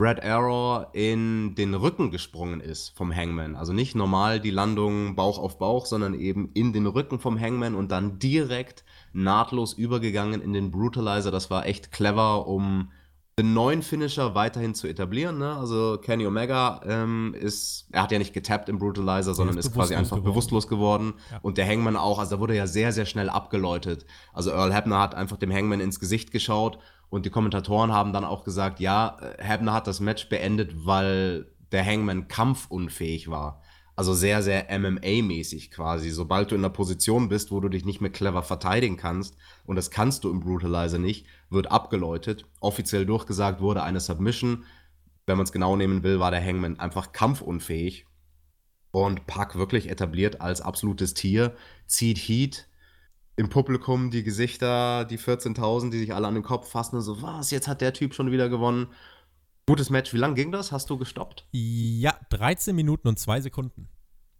Red 0.00 0.22
Arrow 0.22 0.86
in 0.92 1.56
den 1.56 1.74
Rücken 1.74 2.12
gesprungen 2.12 2.60
ist 2.60 2.96
vom 2.96 3.14
Hangman. 3.14 3.56
Also 3.56 3.72
nicht 3.72 3.96
normal 3.96 4.38
die 4.38 4.52
Landung 4.52 5.16
Bauch 5.16 5.38
auf 5.38 5.58
Bauch, 5.58 5.86
sondern 5.86 6.14
eben 6.14 6.52
in 6.54 6.72
den 6.72 6.86
Rücken 6.86 7.18
vom 7.18 7.38
Hangman 7.38 7.74
und 7.74 7.90
dann 7.90 8.20
direkt 8.20 8.84
nahtlos 9.12 9.72
übergegangen 9.72 10.40
in 10.40 10.52
den 10.52 10.70
Brutalizer. 10.70 11.32
Das 11.32 11.50
war 11.50 11.66
echt 11.66 11.90
clever, 11.90 12.46
um 12.46 12.92
den 13.40 13.54
neuen 13.54 13.82
Finisher 13.82 14.36
weiterhin 14.36 14.74
zu 14.74 14.86
etablieren. 14.86 15.38
Ne? 15.38 15.52
Also 15.56 15.98
Kenny 16.00 16.26
Omega 16.28 16.80
ähm, 16.84 17.34
ist, 17.36 17.88
er 17.90 18.02
hat 18.02 18.12
ja 18.12 18.18
nicht 18.18 18.32
getappt 18.32 18.68
im 18.68 18.78
Brutalizer, 18.78 19.34
sondern 19.34 19.58
ist, 19.58 19.66
ist 19.66 19.74
quasi 19.74 19.96
einfach 19.96 20.18
geworden. 20.18 20.30
bewusstlos 20.30 20.68
geworden. 20.68 21.14
Ja. 21.32 21.38
Und 21.42 21.58
der 21.58 21.66
Hangman 21.66 21.96
auch, 21.96 22.20
also 22.20 22.36
da 22.36 22.40
wurde 22.40 22.54
ja 22.54 22.68
sehr, 22.68 22.92
sehr 22.92 23.06
schnell 23.06 23.28
abgeläutet. 23.28 24.06
Also 24.32 24.50
Earl 24.50 24.72
Hebner 24.72 25.00
hat 25.00 25.16
einfach 25.16 25.38
dem 25.38 25.52
Hangman 25.52 25.80
ins 25.80 25.98
Gesicht 25.98 26.30
geschaut 26.30 26.78
und 27.10 27.24
die 27.24 27.30
Kommentatoren 27.30 27.92
haben 27.92 28.12
dann 28.12 28.24
auch 28.24 28.44
gesagt, 28.44 28.80
ja, 28.80 29.16
Hebner 29.38 29.72
hat 29.72 29.86
das 29.86 30.00
Match 30.00 30.28
beendet, 30.28 30.86
weil 30.86 31.46
der 31.72 31.84
Hangman 31.84 32.28
kampfunfähig 32.28 33.28
war. 33.28 33.62
Also 33.96 34.14
sehr, 34.14 34.44
sehr 34.44 34.70
MMA-mäßig 34.70 35.72
quasi. 35.72 36.10
Sobald 36.10 36.50
du 36.50 36.54
in 36.54 36.60
einer 36.60 36.72
Position 36.72 37.28
bist, 37.28 37.50
wo 37.50 37.58
du 37.58 37.68
dich 37.68 37.84
nicht 37.84 38.00
mehr 38.00 38.12
clever 38.12 38.44
verteidigen 38.44 38.96
kannst, 38.96 39.36
und 39.66 39.74
das 39.74 39.90
kannst 39.90 40.22
du 40.22 40.30
im 40.30 40.38
Brutalizer 40.38 40.98
nicht, 40.98 41.26
wird 41.50 41.72
abgeläutet. 41.72 42.46
Offiziell 42.60 43.06
durchgesagt 43.06 43.60
wurde 43.60 43.82
eine 43.82 43.98
Submission. 43.98 44.64
Wenn 45.26 45.36
man 45.36 45.44
es 45.44 45.52
genau 45.52 45.74
nehmen 45.74 46.04
will, 46.04 46.20
war 46.20 46.30
der 46.30 46.44
Hangman 46.44 46.78
einfach 46.78 47.10
kampfunfähig. 47.10 48.06
Und 48.92 49.26
Pack 49.26 49.56
wirklich 49.56 49.90
etabliert 49.90 50.40
als 50.40 50.60
absolutes 50.60 51.14
Tier, 51.14 51.56
zieht 51.88 52.18
Heat, 52.18 52.67
im 53.38 53.48
Publikum 53.48 54.10
die 54.10 54.24
Gesichter, 54.24 55.04
die 55.04 55.18
14.000, 55.18 55.90
die 55.90 55.98
sich 55.98 56.12
alle 56.12 56.26
an 56.26 56.34
den 56.34 56.42
Kopf 56.42 56.68
fassen 56.68 56.96
und 56.96 57.02
so, 57.02 57.22
was, 57.22 57.52
jetzt 57.52 57.68
hat 57.68 57.80
der 57.80 57.92
Typ 57.92 58.12
schon 58.12 58.32
wieder 58.32 58.48
gewonnen. 58.48 58.88
Gutes 59.66 59.90
Match. 59.90 60.12
Wie 60.12 60.18
lang 60.18 60.34
ging 60.34 60.50
das? 60.50 60.72
Hast 60.72 60.90
du 60.90 60.98
gestoppt? 60.98 61.46
Ja, 61.52 62.14
13 62.30 62.74
Minuten 62.74 63.06
und 63.06 63.18
2 63.18 63.42
Sekunden. 63.42 63.88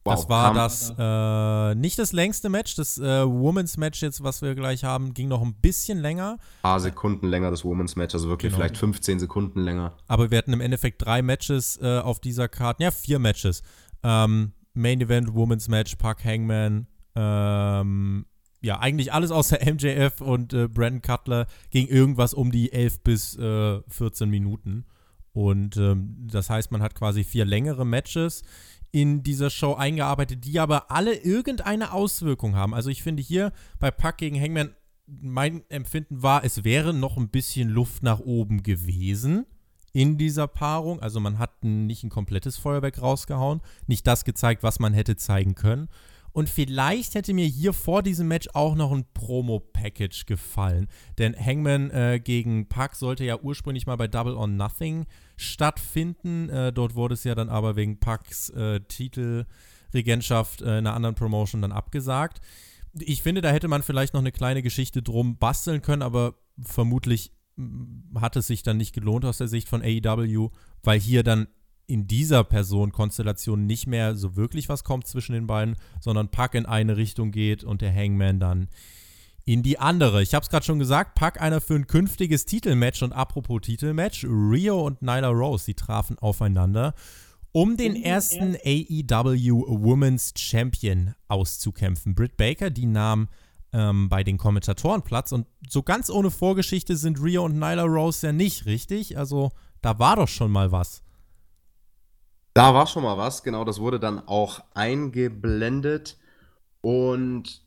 Wow, 0.05 0.15
das 0.15 0.29
war 0.29 0.55
das, 0.55 0.95
äh, 0.99 1.75
nicht 1.79 1.99
das 1.99 2.13
längste 2.13 2.49
Match. 2.49 2.75
Das 2.75 2.99
äh, 2.99 3.25
Women's 3.25 3.77
Match 3.77 4.03
jetzt, 4.03 4.25
was 4.25 4.43
wir 4.43 4.57
gleich 4.57 4.83
haben, 4.83 5.15
ging 5.15 5.29
noch 5.29 5.43
ein 5.43 5.55
bisschen 5.55 5.99
länger. 5.99 6.33
Ein 6.33 6.63
paar 6.63 6.81
Sekunden 6.81 7.29
länger, 7.29 7.53
das 7.53 7.65
Women's 7.65 7.95
Match, 7.95 8.15
also 8.15 8.29
wirklich 8.29 8.51
genau. 8.51 8.65
vielleicht 8.65 8.79
15 8.79 9.21
Sekunden 9.21 9.61
länger. 9.61 9.93
Aber 10.09 10.33
wir 10.33 10.39
hatten 10.39 10.53
im 10.53 10.61
Endeffekt 10.61 11.05
drei 11.05 11.23
Matches 11.23 11.79
äh, 11.81 11.99
auf 11.99 12.19
dieser 12.19 12.49
Karte, 12.49 12.83
ja, 12.83 12.91
vier 12.91 13.21
Matches. 13.21 13.63
Ähm, 14.03 14.55
Main 14.75 15.01
Event 15.01 15.35
Women's 15.35 15.69
Match, 15.69 15.95
Park 15.97 16.25
Hangman, 16.25 16.89
ähm, 17.15 18.25
ja, 18.61 18.79
eigentlich 18.81 19.13
alles 19.13 19.31
außer 19.31 19.59
MJF 19.65 20.21
und 20.21 20.53
äh, 20.53 20.69
Brandon 20.69 21.03
Cutler 21.03 21.47
ging 21.71 21.87
irgendwas 21.87 22.35
um 22.35 22.51
die 22.51 22.73
11 22.73 23.01
bis 23.01 23.39
äh, 23.39 23.81
14 23.89 24.29
Minuten. 24.29 24.85
Und 25.33 25.77
ähm, 25.77 26.27
das 26.31 26.51
heißt, 26.51 26.73
man 26.73 26.83
hat 26.83 26.95
quasi 26.95 27.23
vier 27.23 27.45
längere 27.45 27.87
Matches 27.87 28.43
in 28.91 29.23
dieser 29.23 29.51
Show 29.51 29.75
eingearbeitet, 29.75 30.45
die 30.45 30.59
aber 30.59 30.91
alle 30.91 31.15
irgendeine 31.15 31.93
Auswirkung 31.93 32.57
haben. 32.57 32.75
Also 32.75 32.91
ich 32.91 33.03
finde 33.03 33.23
hier 33.23 33.53
bei 33.79 33.91
Pack 33.91 34.19
gegen 34.19 34.41
Hangman, 34.41 34.75
mein 35.07 35.63
Empfinden 35.71 36.23
war, 36.23 36.45
es 36.45 36.65
wäre 36.65 36.93
noch 36.93 37.17
ein 37.17 37.29
bisschen 37.29 37.69
Luft 37.69 38.03
nach 38.03 38.21
oben 38.21 38.63
gewesen 38.63 39.47
in 39.93 40.19
dieser 40.19 40.47
Paarung. 40.47 41.01
Also 41.01 41.21
man 41.21 41.39
hat 41.39 41.65
nicht 41.65 42.05
ein 42.05 42.11
komplettes 42.11 42.57
Feuerwerk 42.57 43.01
rausgehauen, 43.01 43.61
nicht 43.87 44.07
das 44.07 44.25
gezeigt, 44.25 44.63
was 44.63 44.81
man 44.81 44.93
hätte 44.93 45.17
zeigen 45.17 45.55
können. 45.55 45.89
Und 46.39 46.49
vielleicht 46.49 47.17
hätte 47.17 47.35
mir 47.35 47.47
hier 47.47 47.73
vor 47.73 48.01
diesem 48.01 48.29
Match 48.29 48.47
auch 48.55 48.77
noch 48.77 48.93
ein 48.93 49.05
Promo-Package 49.13 50.25
gefallen. 50.25 50.87
Denn 51.19 51.35
Hangman 51.35 51.91
äh, 51.91 52.21
gegen 52.23 52.69
Pack 52.69 52.95
sollte 52.95 53.25
ja 53.25 53.41
ursprünglich 53.41 53.87
mal 53.87 53.97
bei 53.97 54.07
Double 54.07 54.35
or 54.35 54.47
Nothing 54.47 55.07
stattfinden. 55.37 56.49
Äh, 56.49 56.73
dort 56.73 56.95
wurde 56.95 57.15
es 57.15 57.25
ja 57.25 57.35
dann 57.35 57.49
aber 57.49 57.75
wegen 57.75 57.99
Packs 57.99 58.51
äh, 58.51 58.79
Titelregentschaft 58.79 60.63
äh, 60.63 60.77
einer 60.77 60.95
anderen 60.95 61.17
Promotion 61.17 61.61
dann 61.61 61.73
abgesagt. 61.73 62.41
Ich 63.01 63.25
finde, 63.25 63.41
da 63.41 63.51
hätte 63.51 63.67
man 63.67 63.83
vielleicht 63.83 64.15
noch 64.15 64.21
eine 64.21 64.31
kleine 64.31 64.63
Geschichte 64.63 65.03
drum 65.03 65.39
basteln 65.39 65.83
können, 65.83 66.03
aber 66.03 66.37
vermutlich 66.63 67.33
hat 68.15 68.37
es 68.37 68.47
sich 68.47 68.63
dann 68.63 68.77
nicht 68.77 68.95
gelohnt 68.95 69.25
aus 69.25 69.39
der 69.39 69.49
Sicht 69.49 69.69
von 69.69 69.83
AEW, 69.83 70.51
weil 70.85 71.01
hier 71.01 71.25
dann 71.25 71.49
in 71.89 72.07
dieser 72.07 72.45
Person-Konstellation 72.45 73.67
nicht 73.67 73.87
mehr 73.87 74.15
so 74.15 74.37
wirklich 74.37 74.69
was 74.69 74.85
kommt 74.85 75.07
zwischen 75.07 75.33
den 75.33 75.47
beiden, 75.47 75.75
sondern 76.01 76.29
Pack 76.29 76.55
in 76.55 76.67
eine 76.67 76.97
Richtung 76.97 77.33
geht 77.33 77.65
und 77.65 77.81
der 77.81 77.95
Hangman 77.95 78.39
dann 78.39 78.69
in 79.47 79.63
die 79.63 79.79
andere. 79.79 80.23
Ich 80.23 80.35
habe 80.35 80.45
es 80.45 80.51
gerade 80.51 80.67
schon 80.67 80.79
gesagt, 80.79 81.15
Pack 81.15 81.41
einer 81.41 81.63
für 81.63 81.75
ein 81.75 81.87
künftiges 81.87 82.45
Titelmatch 82.45 83.03
und 83.03 83.15
apropos 83.15 83.63
Titelmatch, 83.63 84.25
Rio 84.25 84.87
und 84.87 85.01
Nyla 85.01 85.31
Rose, 85.31 85.65
sie 85.65 85.75
trafen 85.75 86.19
aufeinander, 86.19 86.95
um 87.53 87.79
den 87.79 87.97
ersten 87.97 88.57
AEW 88.57 89.65
Women's 89.67 90.35
Champion 90.37 91.15
auszukämpfen. 91.29 92.15
Britt 92.15 92.37
Baker, 92.37 92.69
die 92.69 92.85
nahm 92.85 93.29
ähm, 93.73 94.11
bei 94.11 94.23
den 94.23 94.37
Kommentatoren 94.37 95.01
Platz 95.01 95.33
und 95.33 95.47
so 95.67 95.83
ganz 95.83 96.11
ohne 96.11 96.31
Vorgeschichte 96.31 96.99
sind 96.99 97.19
Rio 97.23 97.47
und 97.47 97.55
Nyla 97.55 97.85
Rose 97.85 98.27
ja 98.27 98.33
nicht, 98.35 98.67
richtig? 98.67 99.17
Also 99.17 99.53
da 99.81 99.99
war 99.99 100.17
doch 100.17 100.29
schon 100.29 100.51
mal 100.51 100.71
was. 100.73 101.03
Da 102.55 102.75
war 102.75 102.87
schon 102.87 103.05
mal 103.05 103.17
was, 103.17 103.43
genau, 103.43 103.65
das 103.65 103.81
wurde 103.81 104.01
dann 104.01 104.27
auch 104.27 104.61
eingeblendet. 104.75 106.17
Und 106.81 107.63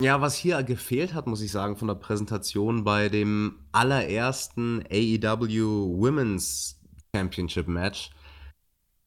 ja, 0.00 0.20
was 0.20 0.34
hier 0.34 0.62
gefehlt 0.62 1.14
hat, 1.14 1.26
muss 1.26 1.40
ich 1.40 1.52
sagen, 1.52 1.76
von 1.76 1.88
der 1.88 1.94
Präsentation 1.94 2.84
bei 2.84 3.08
dem 3.08 3.60
allerersten 3.72 4.82
AEW 4.90 5.98
Women's 5.98 6.80
Championship 7.14 7.68
Match. 7.68 8.10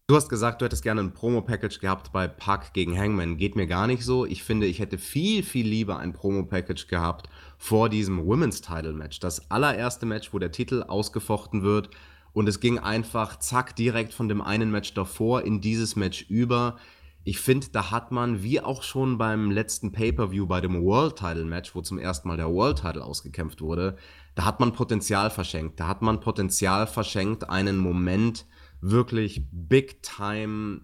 Du 0.10 0.16
hast 0.16 0.30
gesagt, 0.30 0.62
du 0.62 0.66
hättest 0.66 0.84
gerne 0.84 1.02
ein 1.02 1.14
Promo-Package 1.14 1.80
gehabt 1.82 2.14
bei 2.14 2.30
Puck 2.30 2.72
gegen 2.72 2.98
Hangman. 2.98 3.36
Geht 3.36 3.58
mir 3.58 3.68
gar 3.68 3.88
nicht 3.88 4.06
so. 4.06 4.26
Ich 4.26 4.42
finde, 4.42 4.66
ich 4.66 4.80
hätte 4.80 4.98
viel, 4.98 5.44
viel 5.44 5.68
lieber 5.68 6.00
ein 6.00 6.14
Promo-Package 6.14 6.88
gehabt 6.88 7.28
vor 7.58 7.90
diesem 7.90 8.26
Women's 8.26 8.62
Title 8.62 8.94
Match. 8.94 9.20
Das 9.20 9.52
allererste 9.52 10.06
Match, 10.06 10.34
wo 10.34 10.40
der 10.40 10.54
Titel 10.54 10.84
ausgefochten 10.88 11.62
wird 11.62 11.90
und 12.38 12.48
es 12.48 12.60
ging 12.60 12.78
einfach 12.78 13.40
zack 13.40 13.76
direkt 13.76 14.14
von 14.14 14.30
dem 14.30 14.42
einen 14.44 14.70
Match 14.70 14.94
davor 14.94 15.42
in 15.42 15.60
dieses 15.60 15.96
Match 15.96 16.22
über. 16.30 16.78
Ich 17.24 17.40
finde, 17.40 17.70
da 17.72 17.90
hat 17.90 18.12
man, 18.12 18.44
wie 18.44 18.62
auch 18.62 18.84
schon 18.84 19.18
beim 19.18 19.50
letzten 19.50 19.92
Pay-Per-View 19.92 20.46
bei 20.46 20.62
dem 20.62 20.84
World 20.84 21.16
Title 21.16 21.46
Match, 21.46 21.74
wo 21.74 21.82
zum 21.82 21.98
ersten 21.98 22.28
Mal 22.28 22.38
der 22.38 22.54
World 22.54 22.78
Title 22.78 23.04
ausgekämpft 23.04 23.60
wurde, 23.60 23.98
da 24.36 24.46
hat 24.46 24.60
man 24.60 24.72
Potenzial 24.72 25.32
verschenkt. 25.32 25.80
Da 25.80 25.88
hat 25.88 26.04
man 26.04 26.20
Potenzial 26.20 26.86
verschenkt, 26.86 27.50
einen 27.50 27.80
Moment 27.80 28.46
wirklich 28.82 29.48
big 29.52 30.04
time 30.04 30.82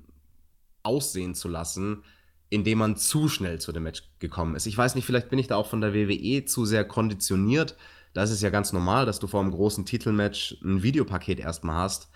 aussehen 0.82 1.36
zu 1.36 1.50
lassen, 1.50 2.02
indem 2.50 2.80
man 2.80 2.98
zu 2.98 3.28
schnell 3.28 3.62
zu 3.62 3.72
dem 3.72 3.84
Match 3.84 4.10
gekommen 4.18 4.56
ist. 4.56 4.66
Ich 4.66 4.76
weiß 4.76 4.96
nicht, 4.96 5.06
vielleicht 5.06 5.30
bin 5.30 5.38
ich 5.38 5.50
da 5.50 5.58
auch 5.58 5.68
von 5.68 5.82
der 5.82 5.94
WWE 5.94 6.46
zu 6.46 6.66
sehr 6.66 6.84
konditioniert, 6.84 7.78
da 8.14 8.24
ist 8.24 8.32
es 8.32 8.42
ja 8.42 8.50
ganz 8.50 8.74
normal, 8.74 9.06
dass 9.06 9.20
du 9.20 9.28
vor 9.28 9.42
einem 9.42 9.52
großen 9.52 9.86
Titelmatch 9.86 10.58
ein 10.64 10.84
Videopaket 10.84 11.40
erstmal 11.40 11.78
hast. 11.78 12.10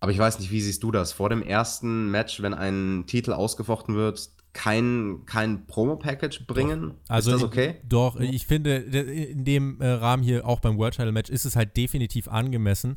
Aber 0.00 0.10
ich 0.10 0.18
weiß 0.18 0.40
nicht, 0.40 0.50
wie 0.50 0.60
siehst 0.60 0.82
du 0.82 0.90
das? 0.90 1.12
Vor 1.12 1.28
dem 1.28 1.42
ersten 1.42 2.10
Match, 2.10 2.42
wenn 2.42 2.54
ein 2.54 3.04
Titel 3.06 3.32
ausgefochten 3.32 3.94
wird, 3.94 4.30
kein, 4.52 5.20
kein 5.26 5.66
Promo-Package 5.66 6.46
bringen? 6.46 6.94
Also 7.08 7.30
ist 7.30 7.36
das 7.36 7.44
okay? 7.44 7.76
Ich, 7.82 7.88
doch, 7.88 8.18
ich 8.18 8.46
finde, 8.46 8.76
in 8.76 9.44
dem 9.44 9.80
äh, 9.80 9.86
Rahmen 9.86 10.22
hier, 10.22 10.46
auch 10.46 10.60
beim 10.60 10.76
World 10.76 10.94
Title 10.94 11.12
Match, 11.12 11.30
ist 11.30 11.44
es 11.44 11.56
halt 11.56 11.76
definitiv 11.76 12.28
angemessen 12.28 12.96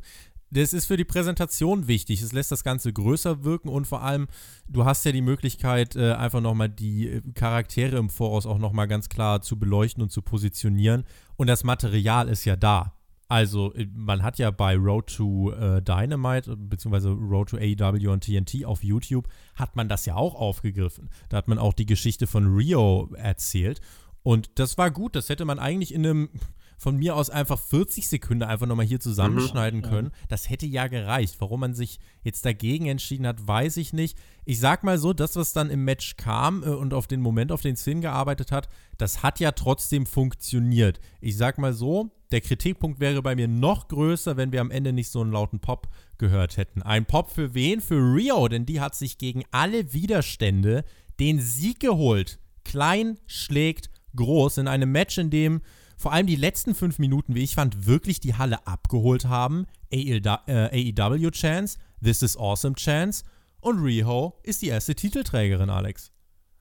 das 0.50 0.72
ist 0.72 0.86
für 0.86 0.96
die 0.96 1.04
Präsentation 1.04 1.88
wichtig. 1.88 2.22
Es 2.22 2.32
lässt 2.32 2.52
das 2.52 2.64
Ganze 2.64 2.92
größer 2.92 3.44
wirken 3.44 3.68
und 3.68 3.86
vor 3.86 4.02
allem, 4.02 4.28
du 4.68 4.84
hast 4.84 5.04
ja 5.04 5.12
die 5.12 5.22
Möglichkeit, 5.22 5.96
äh, 5.96 6.12
einfach 6.12 6.40
nochmal 6.40 6.68
die 6.68 7.08
äh, 7.08 7.22
Charaktere 7.34 7.96
im 7.96 8.10
Voraus 8.10 8.46
auch 8.46 8.58
nochmal 8.58 8.88
ganz 8.88 9.08
klar 9.08 9.42
zu 9.42 9.58
beleuchten 9.58 10.02
und 10.02 10.10
zu 10.10 10.22
positionieren. 10.22 11.04
Und 11.36 11.48
das 11.48 11.64
Material 11.64 12.28
ist 12.28 12.44
ja 12.44 12.56
da. 12.56 12.92
Also, 13.28 13.74
äh, 13.74 13.86
man 13.92 14.22
hat 14.22 14.38
ja 14.38 14.50
bei 14.52 14.76
Road 14.76 15.08
to 15.08 15.52
äh, 15.52 15.82
Dynamite, 15.82 16.56
beziehungsweise 16.56 17.10
Road 17.10 17.50
to 17.50 17.56
AEW 17.56 18.12
und 18.12 18.24
TNT 18.24 18.64
auf 18.64 18.84
YouTube, 18.84 19.28
hat 19.56 19.74
man 19.74 19.88
das 19.88 20.06
ja 20.06 20.14
auch 20.14 20.36
aufgegriffen. 20.36 21.10
Da 21.28 21.38
hat 21.38 21.48
man 21.48 21.58
auch 21.58 21.72
die 21.72 21.86
Geschichte 21.86 22.26
von 22.26 22.54
Rio 22.54 23.10
erzählt. 23.14 23.80
Und 24.22 24.58
das 24.58 24.78
war 24.78 24.90
gut. 24.90 25.16
Das 25.16 25.28
hätte 25.28 25.44
man 25.44 25.58
eigentlich 25.58 25.92
in 25.92 26.06
einem 26.06 26.28
von 26.76 26.96
mir 26.96 27.16
aus 27.16 27.30
einfach 27.30 27.58
40 27.58 28.08
Sekunden 28.08 28.42
einfach 28.42 28.66
nochmal 28.66 28.86
hier 28.86 29.00
zusammenschneiden 29.00 29.80
mhm. 29.80 29.84
können. 29.84 30.10
Das 30.28 30.50
hätte 30.50 30.66
ja 30.66 30.86
gereicht. 30.88 31.36
Warum 31.38 31.60
man 31.60 31.74
sich 31.74 31.98
jetzt 32.22 32.44
dagegen 32.44 32.86
entschieden 32.86 33.26
hat, 33.26 33.46
weiß 33.46 33.78
ich 33.78 33.92
nicht. 33.92 34.18
Ich 34.44 34.60
sag 34.60 34.84
mal 34.84 34.98
so, 34.98 35.12
das, 35.12 35.36
was 35.36 35.52
dann 35.52 35.70
im 35.70 35.84
Match 35.84 36.16
kam 36.16 36.62
äh, 36.62 36.66
und 36.66 36.94
auf 36.94 37.06
den 37.06 37.20
Moment, 37.20 37.50
auf 37.52 37.62
den 37.62 37.74
es 37.74 37.84
hingearbeitet 37.84 38.52
hat, 38.52 38.68
das 38.98 39.22
hat 39.22 39.40
ja 39.40 39.52
trotzdem 39.52 40.06
funktioniert. 40.06 41.00
Ich 41.20 41.36
sag 41.36 41.58
mal 41.58 41.72
so, 41.72 42.10
der 42.30 42.40
Kritikpunkt 42.40 43.00
wäre 43.00 43.22
bei 43.22 43.34
mir 43.34 43.48
noch 43.48 43.88
größer, 43.88 44.36
wenn 44.36 44.52
wir 44.52 44.60
am 44.60 44.70
Ende 44.70 44.92
nicht 44.92 45.10
so 45.10 45.20
einen 45.20 45.32
lauten 45.32 45.60
Pop 45.60 45.88
gehört 46.18 46.56
hätten. 46.56 46.82
Ein 46.82 47.06
Pop 47.06 47.30
für 47.30 47.54
wen? 47.54 47.80
Für 47.80 47.96
Rio, 47.96 48.48
denn 48.48 48.66
die 48.66 48.80
hat 48.80 48.94
sich 48.94 49.18
gegen 49.18 49.44
alle 49.50 49.92
Widerstände 49.92 50.84
den 51.20 51.40
Sieg 51.40 51.80
geholt. 51.80 52.38
Klein 52.64 53.18
schlägt 53.26 53.90
groß 54.16 54.58
in 54.58 54.68
einem 54.68 54.90
Match, 54.90 55.18
in 55.18 55.30
dem 55.30 55.60
vor 55.96 56.12
allem 56.12 56.26
die 56.26 56.36
letzten 56.36 56.74
fünf 56.74 56.98
Minuten, 56.98 57.34
wie 57.34 57.44
ich 57.44 57.54
fand, 57.54 57.86
wirklich 57.86 58.20
die 58.20 58.34
Halle 58.34 58.66
abgeholt 58.66 59.26
haben. 59.26 59.66
AEW 59.92 61.30
Chance, 61.30 61.78
This 62.02 62.22
is 62.22 62.36
Awesome 62.36 62.74
Chance 62.74 63.24
und 63.60 63.82
Riho 63.82 64.38
ist 64.42 64.62
die 64.62 64.68
erste 64.68 64.94
Titelträgerin, 64.94 65.70
Alex. 65.70 66.12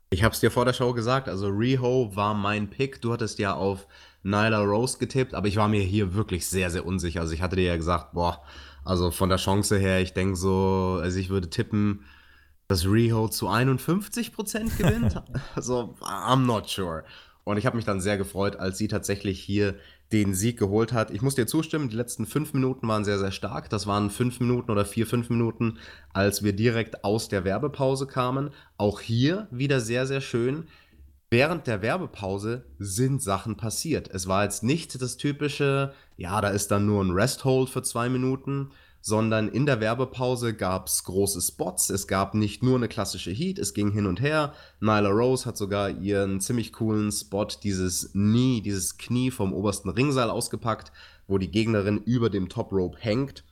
Ich 0.10 0.24
hab's 0.24 0.40
dir 0.40 0.52
vor 0.52 0.66
der 0.66 0.74
Show 0.74 0.94
gesagt, 0.94 1.28
also 1.28 1.48
Riho 1.50 2.16
war 2.16 2.34
mein 2.34 2.70
Pick. 2.70 3.02
Du 3.02 3.12
hattest 3.12 3.40
ja 3.40 3.54
auf 3.54 3.88
Nyla 4.24 4.60
Rose 4.62 4.98
getippt, 4.98 5.34
aber 5.34 5.48
ich 5.48 5.58
war 5.58 5.68
mir 5.68 5.82
hier 5.82 6.14
wirklich 6.14 6.48
sehr, 6.48 6.72
sehr 6.72 6.86
unsicher. 6.86 7.22
Also 7.22 7.34
ich 7.34 7.42
hatte 7.42 7.56
dir 7.56 7.66
ja 7.66 7.76
gesagt, 7.76 8.14
boah, 8.14 8.42
also 8.84 9.12
von 9.12 9.30
der 9.30 9.38
Chance 9.38 9.78
her, 9.78 10.02
ich 10.02 10.14
denke 10.14 10.36
so, 10.36 11.00
also 11.02 11.20
ich 11.20 11.30
würde 11.30 11.50
tippen, 11.50 12.06
dass 12.68 12.86
Riho 12.86 13.28
zu 13.28 13.50
51% 13.50 14.78
gewinnt. 14.78 15.22
also, 15.56 15.96
I'm 16.02 16.46
not 16.46 16.70
sure. 16.70 17.04
Und 17.46 17.58
ich 17.58 17.66
habe 17.66 17.78
mich 17.78 17.86
dann 17.86 18.02
sehr 18.02 18.18
gefreut, 18.18 18.58
als 18.58 18.78
sie 18.78 18.88
tatsächlich 18.88 19.40
hier 19.40 19.76
den 20.12 20.34
Sieg 20.34 20.58
geholt 20.58 20.94
hat. 20.94 21.12
Ich 21.12 21.22
muss 21.22 21.36
dir 21.36 21.46
zustimmen, 21.46 21.90
die 21.90 21.96
letzten 21.96 22.26
fünf 22.26 22.54
Minuten 22.54 22.88
waren 22.88 23.06
sehr, 23.06 23.20
sehr 23.20 23.32
stark. 23.32 23.70
Das 23.70 23.88
waren 23.88 24.10
fünf 24.10 24.40
Minuten 24.40 24.72
oder 24.72 24.84
vier, 24.84 25.06
fünf 25.06 25.30
Minuten, 25.30 25.78
als 26.12 26.44
wir 26.44 26.54
direkt 26.54 27.04
aus 27.04 27.30
der 27.30 27.44
Werbepause 27.44 28.08
kamen. 28.08 28.50
Auch 28.78 29.00
hier 29.00 29.48
wieder 29.52 29.80
sehr, 29.80 30.08
sehr 30.08 30.22
schön. 30.22 30.68
Während 31.30 31.68
der 31.68 31.82
Werbepause 31.82 32.66
sind 32.80 33.22
Sachen 33.22 33.58
passiert. 33.58 34.10
Es 34.10 34.28
war 34.28 34.44
jetzt 34.44 34.64
nicht 34.64 35.00
das 35.00 35.18
typische, 35.18 35.94
ja, 36.18 36.42
da 36.42 36.50
ist 36.50 36.72
dann 36.72 36.86
nur 36.86 37.04
ein 37.04 37.12
Rest-Hold 37.12 37.70
für 37.70 37.84
zwei 37.84 38.10
Minuten, 38.10 38.72
sondern 39.06 39.50
in 39.50 39.68
der 39.68 39.80
Werbepause 39.82 40.56
gab 40.56 40.88
es 40.88 41.04
große 41.04 41.40
Spots. 41.40 41.92
Es 41.92 42.08
gab 42.08 42.34
nicht 42.34 42.64
nur 42.64 42.76
eine 42.76 42.88
klassische 42.88 43.30
Heat, 43.30 43.60
es 43.60 43.76
ging 43.76 43.92
hin 43.92 44.08
und 44.08 44.20
her. 44.20 44.56
Nyla 44.80 45.10
Rose 45.10 45.46
hat 45.46 45.58
sogar 45.58 45.92
ihren 45.92 46.42
ziemlich 46.42 46.74
coolen 46.74 47.12
Spot, 47.12 47.46
dieses 47.62 48.14
Knie, 48.14 48.64
dieses 48.64 48.98
Knie 48.98 49.30
vom 49.30 49.54
obersten 49.54 49.90
Ringseil 49.90 50.32
ausgepackt, 50.32 50.92
wo 51.28 51.38
die 51.38 51.52
Gegnerin 51.52 52.00
über 52.00 52.32
dem 52.32 52.50
Top 52.50 52.72
Rope 52.72 52.98
hängt. 53.00 53.44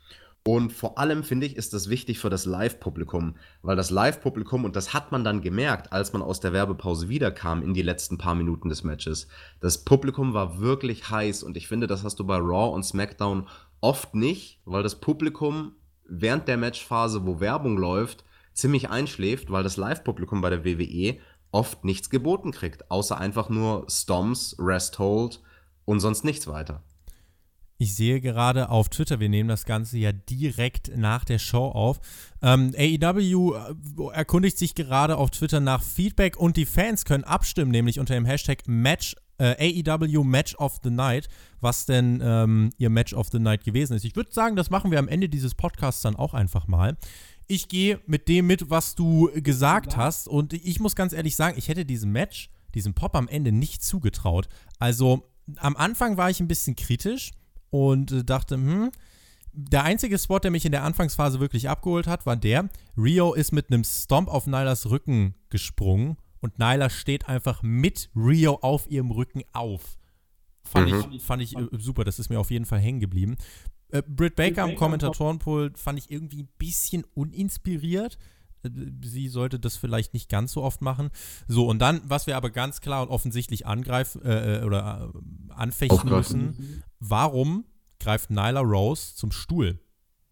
Und 0.44 0.74
vor 0.74 0.98
allem 0.98 1.24
finde 1.24 1.46
ich, 1.46 1.56
ist 1.56 1.72
das 1.72 1.88
wichtig 1.88 2.18
für 2.18 2.32
das 2.32 2.46
Live-Publikum, 2.46 3.36
weil 3.62 3.76
das 3.76 3.92
Live-Publikum, 3.92 4.66
und 4.66 4.76
das 4.76 4.92
hat 4.92 5.12
man 5.12 5.24
dann 5.24 5.42
gemerkt, 5.42 5.94
als 5.94 6.14
man 6.14 6.24
aus 6.24 6.40
der 6.40 6.52
Werbepause 6.52 7.10
wiederkam 7.10 7.62
in 7.62 7.76
die 7.76 7.84
letzten 7.84 8.18
paar 8.18 8.34
Minuten 8.34 8.70
des 8.70 8.84
Matches, 8.84 9.28
das 9.62 9.86
Publikum 9.86 10.34
war 10.34 10.60
wirklich 10.60 11.12
heiß 11.12 11.44
und 11.44 11.56
ich 11.58 11.68
finde, 11.68 11.86
das 11.86 12.04
hast 12.04 12.20
du 12.20 12.26
bei 12.26 12.38
Raw 12.38 12.74
und 12.74 12.84
SmackDown 12.84 13.48
Oft 13.84 14.16
nicht, 14.16 14.62
weil 14.64 14.82
das 14.82 15.02
Publikum 15.02 15.74
während 16.08 16.48
der 16.48 16.56
Matchphase, 16.56 17.26
wo 17.26 17.42
Werbung 17.42 17.78
läuft, 17.78 18.24
ziemlich 18.54 18.90
einschläft, 18.90 19.52
weil 19.52 19.64
das 19.64 19.76
Live-Publikum 19.76 20.40
bei 20.40 20.50
der 20.50 20.64
WWE 20.64 21.18
oft 21.52 21.84
nichts 21.84 22.10
geboten 22.10 22.54
kriegt, 22.54 22.90
außer 22.90 23.18
einfach 23.18 23.50
nur 23.50 23.86
Stomps, 23.90 24.56
Rest 24.58 25.00
Hold 25.00 25.42
und 25.84 26.00
sonst 26.00 26.24
nichts 26.24 26.48
weiter. 26.48 26.82
Ich 27.78 27.94
sehe 27.94 28.22
gerade 28.22 28.70
auf 28.70 28.88
Twitter, 28.88 29.20
wir 29.20 29.28
nehmen 29.28 29.50
das 29.50 29.66
Ganze 29.66 29.98
ja 29.98 30.14
direkt 30.14 30.96
nach 30.96 31.26
der 31.26 31.40
Show 31.40 31.66
auf. 31.68 32.00
Ähm, 32.42 32.74
AEW 32.78 33.54
äh, 33.54 34.14
erkundigt 34.14 34.58
sich 34.58 34.76
gerade 34.76 35.18
auf 35.18 35.32
Twitter 35.32 35.60
nach 35.60 35.84
Feedback 35.84 36.38
und 36.38 36.56
die 36.56 36.66
Fans 36.66 37.04
können 37.04 37.26
abstimmen, 37.26 37.72
nämlich 37.72 38.00
unter 38.00 38.14
dem 38.14 38.24
Hashtag 38.24 38.66
Match 38.66 39.18
äh, 39.44 39.84
AEW 39.86 40.24
Match 40.24 40.56
of 40.56 40.80
the 40.84 40.90
Night, 40.90 41.28
was 41.60 41.86
denn 41.86 42.22
ähm, 42.24 42.70
ihr 42.78 42.90
Match 42.90 43.14
of 43.14 43.28
the 43.32 43.40
Night 43.40 43.64
gewesen 43.64 43.96
ist. 43.96 44.06
Ich 44.06 44.16
würde 44.16 44.32
sagen, 44.32 44.56
das 44.56 44.70
machen 44.70 44.90
wir 44.90 45.00
am 45.00 45.08
Ende 45.08 45.28
dieses 45.28 45.54
Podcasts 45.54 46.02
dann 46.02 46.16
auch 46.16 46.34
einfach 46.34 46.68
mal. 46.68 46.98
Ich 47.48 47.68
gehe 47.68 48.00
mit 48.08 48.30
dem 48.30 48.48
mit, 48.48 48.70
was 48.70 48.96
du 48.96 49.30
gesagt 49.36 49.98
hast. 49.98 50.30
Und 50.30 50.54
ich 50.54 50.80
muss 50.80 50.96
ganz 50.96 51.12
ehrlich 51.12 51.36
sagen, 51.36 51.58
ich 51.58 51.68
hätte 51.68 51.86
diesem 51.86 52.12
Match, 52.12 52.50
diesem 52.74 52.94
Pop 52.94 53.16
am 53.16 53.28
Ende 53.28 53.52
nicht 53.52 53.84
zugetraut. 53.84 54.48
Also 54.80 55.30
am 55.58 55.76
Anfang 55.76 56.16
war 56.16 56.30
ich 56.30 56.40
ein 56.40 56.48
bisschen 56.48 56.78
kritisch 56.78 57.32
und 57.70 58.12
äh, 58.14 58.24
dachte, 58.24 58.56
hm, 58.56 58.92
der 59.52 59.84
einzige 59.84 60.18
Spot, 60.18 60.40
der 60.40 60.52
mich 60.52 60.66
in 60.66 60.72
der 60.72 60.84
Anfangsphase 60.84 61.40
wirklich 61.40 61.70
abgeholt 61.70 62.08
hat, 62.08 62.26
war 62.26 62.38
der. 62.38 62.70
Rio 62.98 63.34
ist 63.34 63.52
mit 63.52 63.72
einem 63.72 63.84
Stomp 63.84 64.30
auf 64.30 64.48
Nylas 64.48 64.90
Rücken 64.90 65.36
gesprungen 65.50 66.18
und 66.44 66.60
Nyla 66.60 66.90
steht 66.90 67.30
einfach 67.30 67.64
mit 67.64 68.10
Rio 68.16 68.60
auf 68.62 68.92
ihrem 68.92 69.12
Rücken 69.12 69.44
auf. 69.54 69.98
Fand 70.66 70.92
mhm. 70.92 71.06
ich, 71.14 71.22
fand 71.22 71.42
ich 71.42 71.56
äh, 71.58 71.68
super, 71.72 72.04
das 72.04 72.20
ist 72.20 72.30
mir 72.30 72.40
auf 72.40 72.52
jeden 72.52 72.66
Fall 72.66 72.80
hängen 72.80 73.00
geblieben. 73.00 73.38
Äh, 73.90 74.04
Britt 74.06 74.36
Baker 74.36 74.64
am 74.64 74.76
Kommentatorenpult 74.76 75.80
fand 75.80 76.00
ich 76.00 76.12
irgendwie 76.12 76.44
ein 76.44 76.50
bisschen 76.58 77.06
uninspiriert. 77.14 78.18
Äh, 78.64 78.70
sie 79.04 79.30
sollte 79.30 79.58
das 79.58 79.78
vielleicht 79.78 80.14
nicht 80.14 80.30
ganz 80.30 80.52
so 80.52 80.64
oft 80.64 80.82
machen. 80.82 81.12
So, 81.48 81.66
und 81.68 81.80
dann, 81.80 82.02
was 82.04 82.28
wir 82.28 82.36
aber 82.36 82.50
ganz 82.50 82.82
klar 82.82 83.04
und 83.04 83.10
offensichtlich 83.10 83.66
angreifen 83.66 84.22
äh, 84.24 84.58
äh, 84.60 84.64
oder 84.66 85.14
äh, 85.14 85.54
anfechten 85.54 86.10
müssen, 86.10 86.84
warum 87.00 87.64
greift 88.02 88.32
Nyla 88.32 88.60
Rose 88.60 89.16
zum 89.16 89.32
Stuhl? 89.32 89.80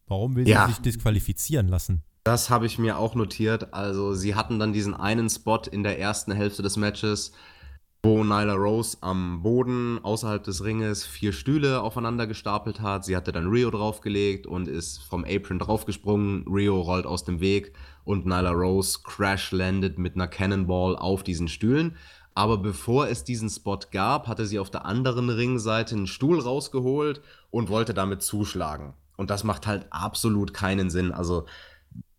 Warum 0.07 0.35
will 0.35 0.45
ja. 0.45 0.67
sie 0.67 0.73
sich 0.73 0.81
disqualifizieren 0.81 1.69
lassen? 1.69 2.03
Das 2.23 2.51
habe 2.51 2.67
ich 2.67 2.77
mir 2.77 2.99
auch 2.99 3.15
notiert. 3.15 3.73
Also, 3.73 4.13
sie 4.13 4.35
hatten 4.35 4.59
dann 4.59 4.73
diesen 4.73 4.93
einen 4.93 5.29
Spot 5.29 5.61
in 5.71 5.81
der 5.81 5.99
ersten 5.99 6.31
Hälfte 6.31 6.61
des 6.61 6.77
Matches, 6.77 7.31
wo 8.03 8.23
Nyla 8.23 8.53
Rose 8.53 8.97
am 9.01 9.41
Boden 9.41 9.99
außerhalb 10.03 10.43
des 10.43 10.63
Ringes 10.63 11.03
vier 11.03 11.33
Stühle 11.33 11.81
aufeinander 11.81 12.27
gestapelt 12.27 12.79
hat. 12.79 13.05
Sie 13.05 13.15
hatte 13.15 13.31
dann 13.31 13.47
Rio 13.49 13.71
draufgelegt 13.71 14.45
und 14.45 14.67
ist 14.67 14.99
vom 15.03 15.23
Apron 15.23 15.57
draufgesprungen. 15.57 16.45
Rio 16.47 16.79
rollt 16.81 17.07
aus 17.07 17.23
dem 17.23 17.39
Weg 17.39 17.73
und 18.03 18.25
Nyla 18.25 18.51
Rose 18.51 18.99
crash 19.03 19.51
landet 19.51 19.97
mit 19.97 20.13
einer 20.13 20.27
Cannonball 20.27 20.95
auf 20.95 21.23
diesen 21.23 21.47
Stühlen. 21.47 21.95
Aber 22.35 22.57
bevor 22.57 23.07
es 23.07 23.23
diesen 23.23 23.49
Spot 23.49 23.79
gab, 23.91 24.27
hatte 24.27 24.45
sie 24.45 24.59
auf 24.59 24.69
der 24.69 24.85
anderen 24.85 25.29
Ringseite 25.29 25.95
einen 25.95 26.07
Stuhl 26.07 26.39
rausgeholt 26.39 27.21
und 27.49 27.69
wollte 27.69 27.93
damit 27.95 28.21
zuschlagen. 28.21 28.93
Und 29.17 29.29
das 29.29 29.43
macht 29.43 29.67
halt 29.67 29.85
absolut 29.91 30.53
keinen 30.53 30.89
Sinn. 30.89 31.11
Also, 31.11 31.45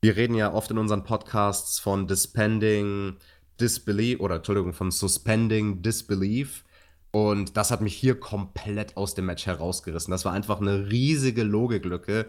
wir 0.02 0.16
reden 0.16 0.34
ja 0.34 0.52
oft 0.52 0.70
in 0.72 0.78
unseren 0.78 1.04
Podcasts 1.04 1.78
von 1.78 2.08
Dispending 2.08 3.16
Disbelief 3.60 4.18
oder 4.18 4.36
Entschuldigung, 4.36 4.72
von 4.72 4.90
Suspending 4.90 5.80
Disbelief. 5.80 6.64
Und 7.12 7.56
das 7.56 7.70
hat 7.70 7.82
mich 7.82 7.94
hier 7.94 8.18
komplett 8.18 8.96
aus 8.96 9.14
dem 9.14 9.26
Match 9.26 9.46
herausgerissen. 9.46 10.10
Das 10.10 10.24
war 10.24 10.32
einfach 10.32 10.60
eine 10.60 10.90
riesige 10.90 11.44
Logiklücke. 11.44 12.26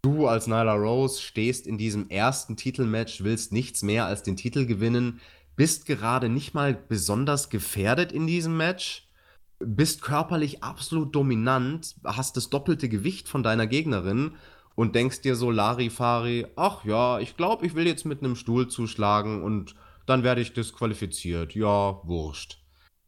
Du 0.00 0.26
als 0.28 0.46
Nyla 0.46 0.74
Rose 0.74 1.20
stehst 1.20 1.66
in 1.66 1.76
diesem 1.76 2.08
ersten 2.08 2.56
Titelmatch, 2.56 3.22
willst 3.22 3.52
nichts 3.52 3.82
mehr 3.82 4.06
als 4.06 4.22
den 4.22 4.36
Titel 4.36 4.64
gewinnen, 4.64 5.20
bist 5.56 5.84
gerade 5.84 6.30
nicht 6.30 6.54
mal 6.54 6.74
besonders 6.74 7.50
gefährdet 7.50 8.12
in 8.12 8.26
diesem 8.26 8.56
Match, 8.56 9.08
bist 9.58 10.00
körperlich 10.00 10.62
absolut 10.62 11.14
dominant, 11.14 11.96
hast 12.02 12.38
das 12.38 12.48
doppelte 12.48 12.88
Gewicht 12.88 13.28
von 13.28 13.42
deiner 13.42 13.66
Gegnerin 13.66 14.36
und 14.74 14.94
denkst 14.94 15.22
dir 15.22 15.36
so 15.36 15.50
Larifari, 15.50 16.46
ach 16.56 16.84
ja, 16.84 17.18
ich 17.18 17.36
glaube, 17.36 17.66
ich 17.66 17.74
will 17.74 17.86
jetzt 17.86 18.04
mit 18.04 18.22
einem 18.22 18.36
Stuhl 18.36 18.68
zuschlagen 18.68 19.42
und 19.42 19.74
dann 20.06 20.22
werde 20.22 20.40
ich 20.40 20.52
disqualifiziert. 20.52 21.54
Ja, 21.54 22.00
wurscht. 22.04 22.60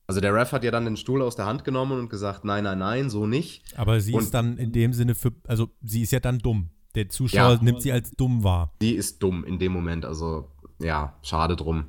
Also 0.06 0.20
der 0.20 0.32
Ref 0.34 0.52
hat 0.52 0.62
ja 0.62 0.70
dann 0.70 0.84
den 0.84 0.96
Stuhl 0.96 1.20
aus 1.20 1.34
der 1.34 1.46
Hand 1.46 1.64
genommen 1.64 1.98
und 1.98 2.08
gesagt, 2.08 2.44
nein, 2.44 2.64
nein, 2.64 2.78
nein, 2.78 3.10
so 3.10 3.26
nicht. 3.26 3.64
Aber 3.76 4.00
sie 4.00 4.12
und 4.12 4.22
ist 4.22 4.34
dann 4.34 4.56
in 4.56 4.72
dem 4.72 4.92
Sinne 4.92 5.14
für, 5.14 5.32
also 5.48 5.70
sie 5.82 6.02
ist 6.02 6.12
ja 6.12 6.20
dann 6.20 6.38
dumm. 6.38 6.70
Der 6.94 7.08
Zuschauer 7.08 7.54
ja, 7.54 7.62
nimmt 7.62 7.82
sie 7.82 7.92
als 7.92 8.12
dumm 8.12 8.44
wahr. 8.44 8.72
Sie 8.80 8.92
ist 8.92 9.22
dumm 9.22 9.44
in 9.44 9.58
dem 9.58 9.72
Moment, 9.72 10.04
also 10.04 10.52
ja, 10.78 11.18
schade 11.22 11.56
drum. 11.56 11.86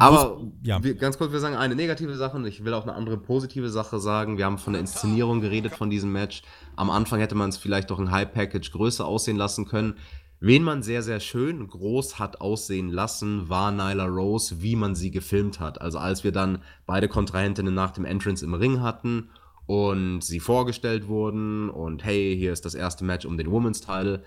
Aber 0.00 0.40
ja. 0.62 0.82
wir, 0.82 0.94
ganz 0.94 1.18
kurz, 1.18 1.32
wir 1.32 1.40
sagen 1.40 1.56
eine 1.56 1.74
negative 1.74 2.16
Sache 2.16 2.36
und 2.36 2.46
ich 2.46 2.64
will 2.64 2.74
auch 2.74 2.84
eine 2.84 2.94
andere 2.94 3.18
positive 3.18 3.68
Sache 3.68 4.00
sagen. 4.00 4.38
Wir 4.38 4.46
haben 4.46 4.58
von 4.58 4.72
der 4.72 4.80
Inszenierung 4.80 5.40
geredet 5.40 5.74
von 5.74 5.90
diesem 5.90 6.10
Match. 6.12 6.42
Am 6.76 6.90
Anfang 6.90 7.20
hätte 7.20 7.34
man 7.34 7.50
es 7.50 7.58
vielleicht 7.58 7.90
doch 7.90 7.98
ein 7.98 8.10
High 8.10 8.32
Package 8.32 8.72
größer 8.72 9.04
aussehen 9.04 9.36
lassen 9.36 9.66
können. 9.66 9.94
Wen 10.42 10.62
man 10.62 10.82
sehr, 10.82 11.02
sehr 11.02 11.20
schön 11.20 11.68
groß 11.68 12.18
hat 12.18 12.40
aussehen 12.40 12.88
lassen, 12.88 13.50
war 13.50 13.70
Nyla 13.72 14.06
Rose, 14.06 14.62
wie 14.62 14.74
man 14.74 14.94
sie 14.94 15.10
gefilmt 15.10 15.60
hat. 15.60 15.82
Also 15.82 15.98
als 15.98 16.24
wir 16.24 16.32
dann 16.32 16.62
beide 16.86 17.08
Kontrahentinnen 17.08 17.74
nach 17.74 17.90
dem 17.90 18.06
Entrance 18.06 18.42
im 18.42 18.54
Ring 18.54 18.80
hatten 18.80 19.28
und 19.66 20.22
sie 20.24 20.40
vorgestellt 20.40 21.08
wurden 21.08 21.68
und 21.68 22.04
hey, 22.04 22.34
hier 22.38 22.54
ist 22.54 22.64
das 22.64 22.74
erste 22.74 23.04
Match 23.04 23.26
um 23.26 23.36
den 23.36 23.48
Women's 23.48 23.82
Title. 23.82 24.24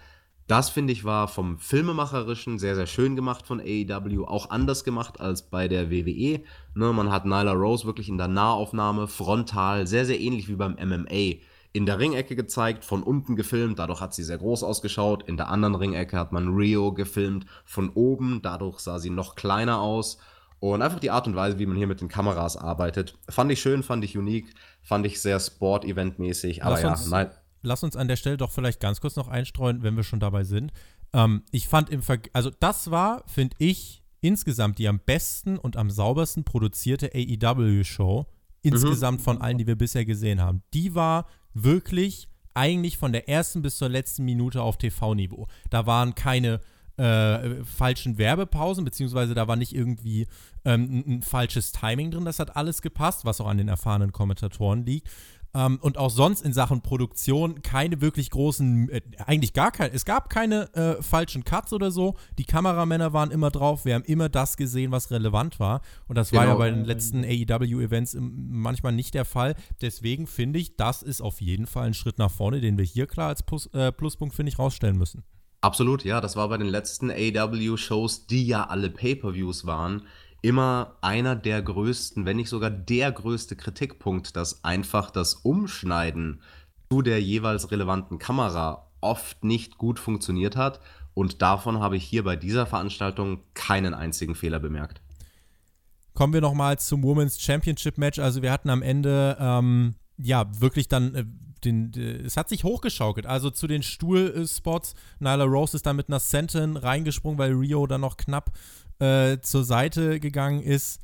Das 0.47 0.69
finde 0.69 0.91
ich 0.93 1.05
war 1.05 1.27
vom 1.27 1.57
Filmemacherischen 1.57 2.59
sehr, 2.59 2.75
sehr 2.75 2.85
schön 2.85 3.15
gemacht 3.15 3.47
von 3.47 3.61
AEW, 3.61 4.25
auch 4.25 4.49
anders 4.49 4.83
gemacht 4.83 5.21
als 5.21 5.43
bei 5.43 5.67
der 5.67 5.89
WWE. 5.89 6.41
Ne, 6.73 6.93
man 6.93 7.11
hat 7.11 7.25
Nyla 7.25 7.53
Rose 7.53 7.85
wirklich 7.85 8.09
in 8.09 8.17
der 8.17 8.27
Nahaufnahme 8.27 9.07
frontal, 9.07 9.87
sehr, 9.87 10.05
sehr 10.05 10.19
ähnlich 10.19 10.49
wie 10.49 10.55
beim 10.55 10.73
MMA 10.73 11.39
in 11.73 11.87
der 11.87 11.97
Ringecke 11.97 12.35
gezeigt, 12.35 12.85
von 12.85 13.01
unten 13.01 13.35
gefilmt, 13.35 13.79
dadurch 13.79 13.99
hat 13.99 14.13
sie 14.13 14.23
sehr 14.23 14.37
groß 14.37 14.63
ausgeschaut. 14.63 15.23
In 15.27 15.37
der 15.37 15.49
anderen 15.49 15.73
Ringecke 15.73 16.17
hat 16.17 16.31
man 16.31 16.53
Rio 16.53 16.93
gefilmt, 16.93 17.47
von 17.65 17.89
oben, 17.89 18.41
dadurch 18.43 18.79
sah 18.79 18.99
sie 18.99 19.09
noch 19.09 19.35
kleiner 19.35 19.81
aus. 19.81 20.19
Und 20.59 20.83
einfach 20.83 20.99
die 20.99 21.09
Art 21.09 21.27
und 21.27 21.35
Weise, 21.35 21.57
wie 21.57 21.65
man 21.65 21.75
hier 21.75 21.87
mit 21.87 21.99
den 21.99 22.07
Kameras 22.07 22.55
arbeitet, 22.55 23.17
fand 23.27 23.51
ich 23.51 23.59
schön, 23.59 23.81
fand 23.81 24.05
ich 24.05 24.17
unique, 24.17 24.53
fand 24.83 25.05
ich 25.05 25.19
sehr 25.19 25.39
Sport-Event-mäßig. 25.39 26.63
Aber 26.63 26.79
ja, 26.79 26.95
nein. 27.09 27.31
Lass 27.63 27.83
uns 27.83 27.95
an 27.95 28.07
der 28.07 28.15
Stelle 28.15 28.37
doch 28.37 28.51
vielleicht 28.51 28.79
ganz 28.79 29.01
kurz 29.01 29.15
noch 29.15 29.27
einstreuen, 29.27 29.83
wenn 29.83 29.95
wir 29.95 30.03
schon 30.03 30.19
dabei 30.19 30.43
sind. 30.43 30.71
Ähm, 31.13 31.43
ich 31.51 31.67
fand 31.67 31.89
im 31.89 32.01
Ver 32.01 32.19
also 32.33 32.51
das 32.59 32.91
war, 32.91 33.23
finde 33.27 33.55
ich, 33.59 34.03
insgesamt 34.21 34.79
die 34.79 34.87
am 34.87 34.99
besten 34.99 35.57
und 35.57 35.77
am 35.77 35.89
saubersten 35.89 36.43
produzierte 36.43 37.11
AEW-Show 37.13 38.25
insgesamt 38.61 39.19
mhm. 39.19 39.23
von 39.23 39.41
allen, 39.41 39.57
die 39.57 39.67
wir 39.67 39.77
bisher 39.77 40.05
gesehen 40.05 40.41
haben. 40.41 40.63
Die 40.73 40.95
war 40.95 41.27
wirklich 41.53 42.29
eigentlich 42.53 42.97
von 42.97 43.11
der 43.11 43.29
ersten 43.29 43.61
bis 43.61 43.77
zur 43.77 43.89
letzten 43.89 44.23
Minute 44.23 44.61
auf 44.61 44.77
TV-Niveau. 44.77 45.47
Da 45.69 45.85
waren 45.85 46.15
keine 46.15 46.61
äh, 46.97 47.63
falschen 47.63 48.17
Werbepausen, 48.17 48.85
beziehungsweise 48.85 49.33
da 49.33 49.47
war 49.47 49.55
nicht 49.55 49.75
irgendwie 49.75 50.27
ähm, 50.63 50.83
ein, 50.83 51.05
ein, 51.07 51.21
falsches 51.23 51.71
Timing 51.71 52.11
drin. 52.11 52.25
Das 52.25 52.39
hat 52.39 52.55
alles 52.55 52.81
gepasst, 52.81 53.25
was 53.25 53.41
auch 53.41 53.47
an 53.47 53.57
den 53.57 53.67
erfahrenen 53.67 54.11
Kommentatoren 54.11 54.85
liegt. 54.85 55.09
Ähm, 55.55 55.77
und 55.81 55.97
auch 55.97 56.09
sonst 56.09 56.41
in 56.41 56.53
Sachen 56.53 56.81
Produktion 56.81 57.61
keine 57.61 58.01
wirklich 58.01 58.31
großen, 58.31 58.89
äh, 58.89 59.01
eigentlich 59.25 59.53
gar 59.53 59.71
keine, 59.71 59.93
es 59.93 60.05
gab 60.05 60.29
keine 60.29 60.73
äh, 60.73 61.01
falschen 61.01 61.43
Cuts 61.43 61.73
oder 61.73 61.91
so. 61.91 62.15
Die 62.37 62.45
Kameramänner 62.45 63.13
waren 63.13 63.29
immer 63.29 63.51
drauf, 63.51 63.85
wir 63.85 63.95
haben 63.95 64.05
immer 64.05 64.29
das 64.29 64.57
gesehen, 64.57 64.91
was 64.91 65.11
relevant 65.11 65.59
war. 65.59 65.81
Und 66.07 66.17
das 66.17 66.31
genau. 66.31 66.41
war 66.41 66.47
ja 66.47 66.53
genau. 66.53 66.63
bei 66.63 66.71
den 66.71 66.85
letzten 66.85 67.23
AEW-Events 67.23 68.17
manchmal 68.19 68.93
nicht 68.93 69.13
der 69.13 69.25
Fall. 69.25 69.55
Deswegen 69.81 70.25
finde 70.25 70.59
ich, 70.59 70.75
das 70.75 71.03
ist 71.03 71.21
auf 71.21 71.39
jeden 71.39 71.67
Fall 71.67 71.87
ein 71.87 71.93
Schritt 71.93 72.17
nach 72.17 72.31
vorne, 72.31 72.59
den 72.59 72.77
wir 72.77 72.85
hier 72.85 73.05
klar 73.05 73.27
als 73.27 73.43
Plus, 73.43 73.67
äh, 73.67 73.91
Pluspunkt, 73.91 74.35
finde 74.35 74.51
ich, 74.51 74.57
rausstellen 74.57 74.97
müssen. 74.97 75.23
Absolut, 75.63 76.03
ja. 76.03 76.19
Das 76.19 76.35
war 76.35 76.49
bei 76.49 76.57
den 76.57 76.67
letzten 76.67 77.09
AEW-Shows, 77.09 78.27
die 78.27 78.45
ja 78.45 78.65
alle 78.65 78.89
Pay-Per-Views 78.89 79.65
waren, 79.65 80.07
immer 80.43 80.97
einer 81.01 81.35
der 81.35 81.61
größten, 81.61 82.25
wenn 82.25 82.35
nicht 82.35 82.49
sogar 82.49 82.69
der 82.69 83.11
größte 83.11 83.55
Kritikpunkt, 83.55 84.35
dass 84.35 84.63
einfach 84.63 85.09
das 85.09 85.35
Umschneiden 85.35 86.41
zu 86.91 87.01
der 87.01 87.21
jeweils 87.21 87.71
relevanten 87.71 88.19
Kamera 88.19 88.91
oft 88.99 89.43
nicht 89.43 89.77
gut 89.77 89.99
funktioniert 89.99 90.55
hat. 90.55 90.81
Und 91.13 91.41
davon 91.41 91.79
habe 91.79 91.95
ich 91.95 92.03
hier 92.03 92.23
bei 92.23 92.35
dieser 92.35 92.65
Veranstaltung 92.65 93.39
keinen 93.53 93.93
einzigen 93.93 94.35
Fehler 94.35 94.59
bemerkt. 94.59 95.01
Kommen 96.13 96.33
wir 96.33 96.41
nochmal 96.41 96.77
zum 96.77 97.03
Women's 97.03 97.39
Championship 97.39 97.97
Match. 97.97 98.19
Also 98.19 98.41
wir 98.41 98.51
hatten 98.51 98.69
am 98.69 98.81
Ende 98.81 99.37
ähm, 99.39 99.95
ja 100.17 100.45
wirklich 100.59 100.89
dann 100.89 101.15
äh, 101.15 101.25
den, 101.63 101.93
äh, 101.93 102.17
es 102.17 102.35
hat 102.35 102.49
sich 102.49 102.63
hochgeschaukelt. 102.63 103.25
Also 103.25 103.49
zu 103.49 103.67
den 103.67 103.81
Stuhlspots. 103.81 104.93
Nyla 105.19 105.45
Rose 105.45 105.77
ist 105.77 105.85
dann 105.85 105.95
mit 105.95 106.09
einer 106.09 106.19
Sentin 106.19 106.77
reingesprungen, 106.77 107.39
weil 107.39 107.53
Rio 107.53 107.87
dann 107.87 108.01
noch 108.01 108.17
knapp 108.17 108.51
äh, 108.99 109.39
zur 109.41 109.63
Seite 109.63 110.19
gegangen 110.19 110.61
ist. 110.61 110.99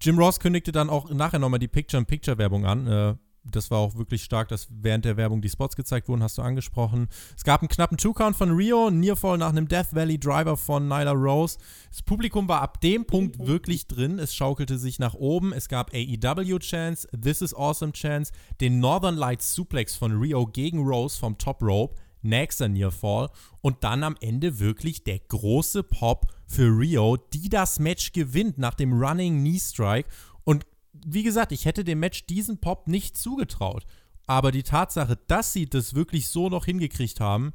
Jim 0.00 0.18
Ross 0.18 0.40
kündigte 0.40 0.72
dann 0.72 0.90
auch 0.90 1.10
nachher 1.10 1.38
nochmal 1.38 1.58
die 1.58 1.68
Picture-in-Picture-Werbung 1.68 2.66
an. 2.66 2.86
Äh, 2.86 3.14
das 3.44 3.70
war 3.70 3.78
auch 3.78 3.96
wirklich 3.96 4.22
stark, 4.22 4.48
dass 4.48 4.68
während 4.70 5.04
der 5.04 5.16
Werbung 5.16 5.40
die 5.40 5.48
Spots 5.48 5.76
gezeigt 5.76 6.08
wurden, 6.08 6.22
hast 6.22 6.38
du 6.38 6.42
angesprochen. 6.42 7.08
Es 7.36 7.44
gab 7.44 7.62
einen 7.62 7.68
knappen 7.68 7.96
Two-Count 7.96 8.36
von 8.36 8.50
Rio, 8.50 8.90
Nearfall 8.90 9.38
nach 9.38 9.48
einem 9.48 9.66
Death 9.66 9.94
Valley 9.94 10.18
Driver 10.18 10.56
von 10.56 10.88
Nyla 10.88 11.12
Rose. 11.12 11.58
Das 11.90 12.02
Publikum 12.02 12.48
war 12.48 12.60
ab 12.60 12.80
dem 12.80 13.06
Punkt 13.06 13.46
wirklich 13.46 13.86
drin. 13.86 14.18
Es 14.18 14.34
schaukelte 14.34 14.78
sich 14.78 14.98
nach 14.98 15.14
oben. 15.14 15.52
Es 15.52 15.68
gab 15.68 15.92
AEW 15.94 16.58
Chance, 16.58 17.08
This 17.18 17.40
is 17.40 17.54
Awesome 17.54 17.92
Chance, 17.92 18.32
den 18.60 18.78
Northern 18.78 19.16
Lights 19.16 19.54
Suplex 19.54 19.96
von 19.96 20.12
Rio 20.12 20.46
gegen 20.46 20.86
Rose 20.86 21.18
vom 21.18 21.38
Top 21.38 21.62
Rope, 21.62 21.96
nächster 22.22 22.68
Nearfall 22.68 23.30
und 23.62 23.82
dann 23.84 24.04
am 24.04 24.16
Ende 24.20 24.60
wirklich 24.60 25.04
der 25.04 25.18
große 25.18 25.82
Pop 25.82 26.26
für 26.50 26.66
Rio, 26.66 27.16
die 27.16 27.48
das 27.48 27.78
Match 27.78 28.12
gewinnt 28.12 28.58
nach 28.58 28.74
dem 28.74 28.92
Running 28.92 29.38
Knee 29.38 29.60
Strike 29.60 30.08
und 30.42 30.66
wie 30.92 31.22
gesagt, 31.22 31.52
ich 31.52 31.64
hätte 31.64 31.84
dem 31.84 32.00
Match 32.00 32.26
diesen 32.26 32.58
Pop 32.58 32.88
nicht 32.88 33.16
zugetraut. 33.16 33.86
Aber 34.26 34.50
die 34.50 34.64
Tatsache, 34.64 35.16
dass 35.28 35.52
sie 35.52 35.66
das 35.66 35.94
wirklich 35.94 36.28
so 36.28 36.48
noch 36.48 36.64
hingekriegt 36.64 37.20
haben, 37.20 37.52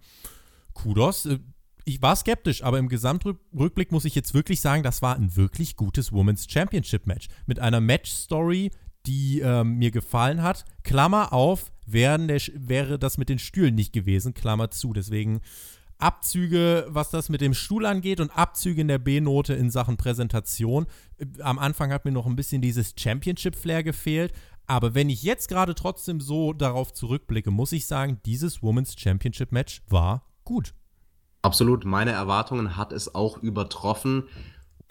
Kudos. 0.74 1.26
Äh, 1.26 1.40
ich 1.84 2.02
war 2.02 2.16
skeptisch, 2.16 2.64
aber 2.64 2.80
im 2.80 2.90
Gesamtrückblick 2.90 3.92
muss 3.92 4.06
ich 4.06 4.16
jetzt 4.16 4.34
wirklich 4.34 4.60
sagen, 4.60 4.82
das 4.82 5.04
war 5.04 5.16
ein 5.16 5.36
wirklich 5.36 5.76
gutes 5.76 6.12
Women's 6.12 6.48
Championship 6.50 7.06
Match. 7.06 7.28
Mit 7.46 7.60
einer 7.60 7.80
Match-Story, 7.80 8.72
die 9.06 9.42
äh, 9.42 9.64
mir 9.64 9.92
gefallen 9.92 10.42
hat. 10.42 10.66
Klammer 10.84 11.32
auf, 11.32 11.72
wäre 11.86 12.98
das 12.98 13.18
mit 13.18 13.30
den 13.30 13.38
Stühlen 13.38 13.76
nicht 13.76 13.94
gewesen, 13.94 14.34
Klammer 14.34 14.72
zu. 14.72 14.94
Deswegen 14.94 15.42
Abzüge, 15.98 16.86
was 16.90 17.10
das 17.10 17.30
mit 17.30 17.42
dem 17.42 17.54
Stuhl 17.54 17.86
angeht 17.86 18.20
und 18.20 18.32
Abzüge 18.32 18.82
in 18.82 18.88
der 18.88 18.98
B-Note 18.98 19.54
in 19.54 19.70
Sachen 19.70 19.98
Präsentation. 19.98 20.86
Am 21.42 21.60
Anfang 21.60 21.92
hat 21.92 22.06
mir 22.06 22.12
noch 22.12 22.26
ein 22.26 22.36
bisschen 22.36 22.62
dieses 22.62 22.94
Championship-Flair 22.98 23.84
gefehlt. 23.84 24.34
Aber 24.68 24.96
wenn 24.96 25.10
ich 25.10 25.24
jetzt 25.24 25.48
gerade 25.48 25.76
trotzdem 25.76 26.20
so 26.20 26.54
darauf 26.54 26.92
zurückblicke, 26.92 27.52
muss 27.52 27.72
ich 27.72 27.86
sagen, 27.86 28.20
dieses 28.26 28.64
Women's 28.64 28.96
Championship-Match 28.98 29.84
war 29.88 30.26
gut. 30.44 30.74
Absolut. 31.44 31.86
Meine 31.86 32.12
Erwartungen 32.12 32.76
hat 32.76 32.92
es 32.92 33.14
auch 33.14 33.38
übertroffen. 33.38 34.24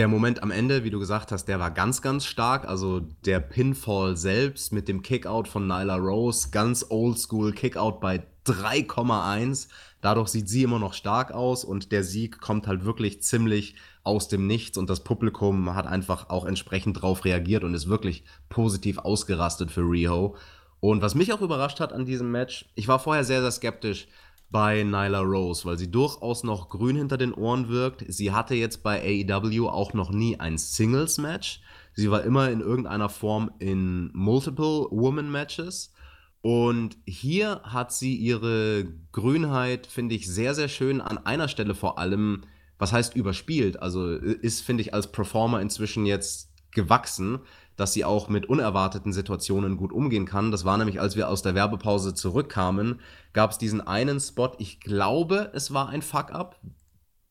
Der 0.00 0.08
Moment 0.08 0.42
am 0.42 0.50
Ende, 0.50 0.82
wie 0.82 0.90
du 0.90 0.98
gesagt 0.98 1.30
hast, 1.30 1.44
der 1.44 1.60
war 1.60 1.70
ganz, 1.70 2.02
ganz 2.02 2.26
stark. 2.26 2.66
Also 2.66 2.98
der 3.24 3.38
Pinfall 3.38 4.16
selbst 4.16 4.72
mit 4.72 4.88
dem 4.88 5.02
Kickout 5.02 5.46
von 5.46 5.68
Nyla 5.68 5.94
Rose, 5.94 6.48
ganz 6.50 6.84
oldschool 6.88 7.52
Kickout 7.52 8.00
bei 8.00 8.26
3,1. 8.44 9.68
Dadurch 10.00 10.30
sieht 10.30 10.48
sie 10.48 10.64
immer 10.64 10.80
noch 10.80 10.94
stark 10.94 11.30
aus 11.30 11.64
und 11.64 11.92
der 11.92 12.02
Sieg 12.02 12.40
kommt 12.40 12.66
halt 12.66 12.84
wirklich 12.84 13.22
ziemlich 13.22 13.76
aus 14.02 14.26
dem 14.26 14.48
Nichts 14.48 14.78
und 14.78 14.90
das 14.90 15.04
Publikum 15.04 15.76
hat 15.76 15.86
einfach 15.86 16.28
auch 16.28 16.44
entsprechend 16.44 17.00
drauf 17.00 17.24
reagiert 17.24 17.62
und 17.62 17.72
ist 17.72 17.88
wirklich 17.88 18.24
positiv 18.48 18.98
ausgerastet 18.98 19.70
für 19.70 19.82
Riho. 19.82 20.34
Und 20.80 21.02
was 21.02 21.14
mich 21.14 21.32
auch 21.32 21.40
überrascht 21.40 21.78
hat 21.78 21.92
an 21.92 22.04
diesem 22.04 22.32
Match, 22.32 22.66
ich 22.74 22.88
war 22.88 22.98
vorher 22.98 23.22
sehr, 23.22 23.42
sehr 23.42 23.52
skeptisch 23.52 24.08
bei 24.54 24.84
Nyla 24.84 25.18
Rose, 25.18 25.64
weil 25.64 25.78
sie 25.78 25.90
durchaus 25.90 26.44
noch 26.44 26.68
grün 26.68 26.94
hinter 26.94 27.16
den 27.16 27.34
Ohren 27.34 27.68
wirkt. 27.68 28.04
Sie 28.06 28.30
hatte 28.30 28.54
jetzt 28.54 28.84
bei 28.84 29.02
AEW 29.02 29.66
auch 29.66 29.94
noch 29.94 30.12
nie 30.12 30.38
ein 30.38 30.58
Singles-Match. 30.58 31.60
Sie 31.94 32.08
war 32.08 32.22
immer 32.22 32.48
in 32.52 32.60
irgendeiner 32.60 33.08
Form 33.08 33.50
in 33.58 34.12
Multiple 34.14 34.86
Woman 34.92 35.28
Matches. 35.28 35.92
Und 36.40 36.96
hier 37.04 37.62
hat 37.64 37.92
sie 37.92 38.14
ihre 38.14 38.84
Grünheit, 39.10 39.88
finde 39.88 40.14
ich, 40.14 40.28
sehr, 40.28 40.54
sehr 40.54 40.68
schön 40.68 41.00
an 41.00 41.18
einer 41.18 41.48
Stelle 41.48 41.74
vor 41.74 41.98
allem, 41.98 42.42
was 42.78 42.92
heißt 42.92 43.16
überspielt. 43.16 43.82
Also 43.82 44.08
ist, 44.08 44.60
finde 44.60 44.82
ich, 44.82 44.94
als 44.94 45.10
Performer 45.10 45.62
inzwischen 45.62 46.06
jetzt 46.06 46.52
gewachsen, 46.70 47.40
dass 47.76 47.92
sie 47.92 48.04
auch 48.04 48.28
mit 48.28 48.46
unerwarteten 48.46 49.12
Situationen 49.12 49.76
gut 49.76 49.92
umgehen 49.92 50.26
kann. 50.26 50.50
Das 50.50 50.64
war 50.64 50.78
nämlich, 50.78 51.00
als 51.00 51.16
wir 51.16 51.28
aus 51.28 51.42
der 51.42 51.54
Werbepause 51.54 52.14
zurückkamen, 52.14 53.00
gab 53.32 53.50
es 53.50 53.58
diesen 53.58 53.80
einen 53.80 54.20
Spot. 54.20 54.52
Ich 54.58 54.80
glaube, 54.80 55.50
es 55.54 55.72
war 55.72 55.88
ein 55.88 56.02
Fuck-up. 56.02 56.60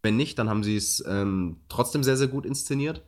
Wenn 0.02 0.18
nicht, 0.18 0.38
dann 0.38 0.50
haben 0.50 0.64
sie 0.64 0.76
es 0.76 1.04
ähm, 1.08 1.62
trotzdem 1.70 2.04
sehr, 2.04 2.18
sehr 2.18 2.28
gut 2.28 2.46
inszeniert 2.46 3.04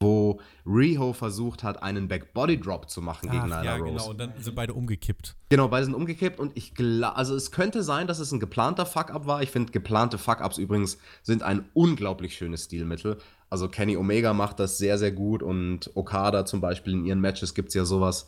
wo 0.00 0.40
Riho 0.66 1.12
versucht 1.12 1.62
hat, 1.62 1.82
einen 1.82 2.08
Back-Body-Drop 2.08 2.88
zu 2.88 3.02
machen 3.02 3.28
Ach, 3.28 3.32
gegen 3.32 3.44
Nyla 3.44 3.64
ja, 3.64 3.76
Rose. 3.76 3.84
genau, 3.84 4.10
und 4.10 4.18
dann 4.18 4.32
sind 4.38 4.56
beide 4.56 4.72
umgekippt. 4.72 5.36
Genau, 5.50 5.68
beide 5.68 5.84
sind 5.84 5.94
umgekippt 5.94 6.40
und 6.40 6.56
ich 6.56 6.74
glaube, 6.74 7.16
also 7.16 7.34
es 7.34 7.52
könnte 7.52 7.82
sein, 7.82 8.06
dass 8.06 8.18
es 8.18 8.32
ein 8.32 8.40
geplanter 8.40 8.86
Fuck-Up 8.86 9.26
war. 9.26 9.42
Ich 9.42 9.50
finde, 9.50 9.72
geplante 9.72 10.16
Fuck-Ups 10.16 10.56
übrigens 10.56 10.98
sind 11.22 11.42
ein 11.42 11.68
unglaublich 11.74 12.34
schönes 12.34 12.64
Stilmittel. 12.64 13.18
Also 13.50 13.68
Kenny 13.68 13.96
Omega 13.96 14.32
macht 14.32 14.60
das 14.60 14.78
sehr, 14.78 14.96
sehr 14.96 15.12
gut 15.12 15.42
und 15.42 15.90
Okada 15.94 16.46
zum 16.46 16.60
Beispiel 16.60 16.94
in 16.94 17.04
ihren 17.04 17.20
Matches 17.20 17.54
gibt 17.54 17.68
es 17.68 17.74
ja 17.74 17.84
sowas. 17.84 18.26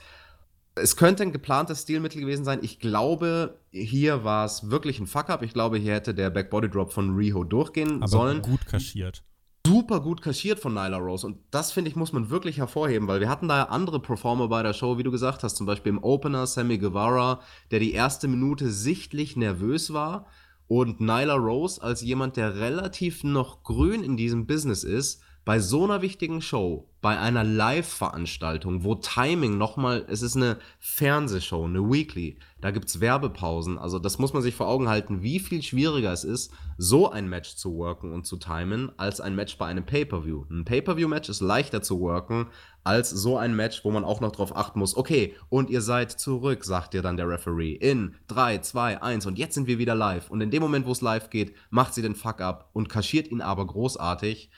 Es 0.75 0.97
könnte 0.97 1.23
ein 1.23 1.33
geplantes 1.33 1.83
Stilmittel 1.83 2.21
gewesen 2.21 2.45
sein. 2.45 2.59
Ich 2.63 2.81
glaube, 2.81 3.59
hier 3.71 4.25
war 4.25 4.45
es 4.45 4.71
wirklich 4.71 4.99
ein 4.99 5.07
Fuck-Up. 5.07 5.43
Ich 5.43 5.53
glaube, 5.53 5.79
hier 5.79 5.95
hätte 5.95 6.15
der 6.15 6.31
Back-Body-Drop 6.31 6.93
von 6.93 7.15
Riho 7.15 7.45
durchgehen 7.45 8.03
Aber 8.03 8.09
sollen. 8.09 8.43
gut 8.43 8.67
kaschiert 8.67 9.23
super 9.67 10.01
gut 10.01 10.23
kaschiert 10.23 10.59
von 10.59 10.75
Nyla 10.75 10.99
Rose. 10.99 11.27
Und 11.27 11.39
das, 11.51 11.73
finde 11.73 11.91
ich, 11.91 11.97
muss 11.97 12.13
man 12.13 12.31
wirklich 12.31 12.59
hervorheben, 12.59 13.09
weil 13.09 13.21
wir 13.21 13.29
hatten 13.29 13.49
da 13.49 13.59
ja 13.59 13.65
andere 13.69 14.01
Performer 14.01 14.49
bei 14.49 14.63
der 14.63 14.73
Show, 14.73 14.99
wie 14.99 15.03
du 15.03 15.11
gesagt 15.11 15.43
hast, 15.43 15.57
zum 15.57 15.67
Beispiel 15.67 15.91
im 15.91 16.03
Opener 16.03 16.47
Sammy 16.47 16.79
Guevara, 16.79 17.41
der 17.71 17.79
die 17.79 17.93
erste 17.93 18.29
Minute 18.29 18.71
sichtlich 18.71 19.37
nervös 19.37 19.93
war. 19.93 20.27
Und 20.75 21.03
Nyla 21.03 21.35
Rose 21.35 21.83
als 21.83 22.01
jemand, 22.01 22.39
der 22.39 22.57
relativ 22.57 23.25
noch 23.25 23.63
grün 23.63 24.03
in 24.03 24.17
diesem 24.17 24.47
Business 24.47 24.85
ist, 24.85 25.21
bei 25.45 25.59
so 25.59 25.85
einer 25.85 26.01
wichtigen 26.01 26.41
Show, 26.41 26.89
bei 27.03 27.19
einer 27.19 27.43
Live-Veranstaltung, 27.43 28.85
wo 28.85 28.95
Timing 28.95 29.59
nochmal, 29.59 30.07
es 30.09 30.23
ist 30.23 30.37
eine 30.37 30.59
Fernsehshow, 30.79 31.65
eine 31.65 31.91
Weekly, 31.91 32.39
da 32.61 32.71
gibt 32.71 32.89
es 32.89 33.01
Werbepausen, 33.01 33.77
also 33.77 33.99
das 33.99 34.21
muss 34.21 34.33
man 34.33 34.41
sich 34.41 34.55
vor 34.55 34.69
Augen 34.69 34.89
halten, 34.89 35.21
wie 35.21 35.41
viel 35.41 35.63
schwieriger 35.63 36.13
es 36.13 36.23
ist, 36.23 36.53
so 36.79 37.11
ein 37.11 37.29
Match 37.29 37.57
zu 37.57 37.77
worken 37.77 38.13
und 38.13 38.25
zu 38.25 38.37
timen, 38.37 38.93
als 38.99 39.21
ein 39.21 39.35
Match 39.35 39.59
bei 39.59 39.67
einem 39.67 39.85
Pay-Per-View. 39.85 40.45
Ein 40.49 40.65
Pay-Per-View-Match 40.65 41.29
ist 41.29 41.41
leichter 41.41 41.83
zu 41.83 41.99
worken, 41.99 42.47
als 42.85 43.11
so 43.11 43.37
ein 43.37 43.57
Match, 43.57 43.85
wo 43.85 43.91
man 43.91 44.05
auch 44.05 44.21
noch 44.21 44.31
drauf 44.31 44.57
achten 44.57 44.79
muss, 44.79 44.97
okay, 44.97 45.35
und 45.49 45.71
ihr 45.71 45.81
seid 45.81 46.13
zurück, 46.13 46.65
sagt 46.65 46.95
dir 46.95 47.03
dann 47.03 47.17
der 47.17 47.29
Referee, 47.29 47.73
in 47.73 48.15
3, 48.29 48.59
2, 48.59 49.03
1 49.03 49.27
und 49.27 49.39
jetzt 49.39 49.55
sind 49.55 49.67
wir 49.67 49.79
wieder 49.79 49.97
live. 49.97 50.31
Und 50.31 50.41
in 50.41 50.53
dem 50.53 50.63
Moment, 50.63 50.87
wo 50.87 50.93
es 50.93 51.01
live 51.01 51.31
geht, 51.31 51.57
macht 51.71 51.95
sie 51.95 52.03
den 52.03 52.15
Fuck-up 52.15 52.71
und 52.73 52.89
kaschiert 52.89 53.27
ihn 53.27 53.41
aber 53.41 53.67
großartig. 53.67 54.51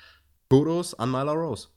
Kudos 0.51 0.95
an 0.95 1.11
Nyla 1.11 1.33
Rose. 1.33 1.74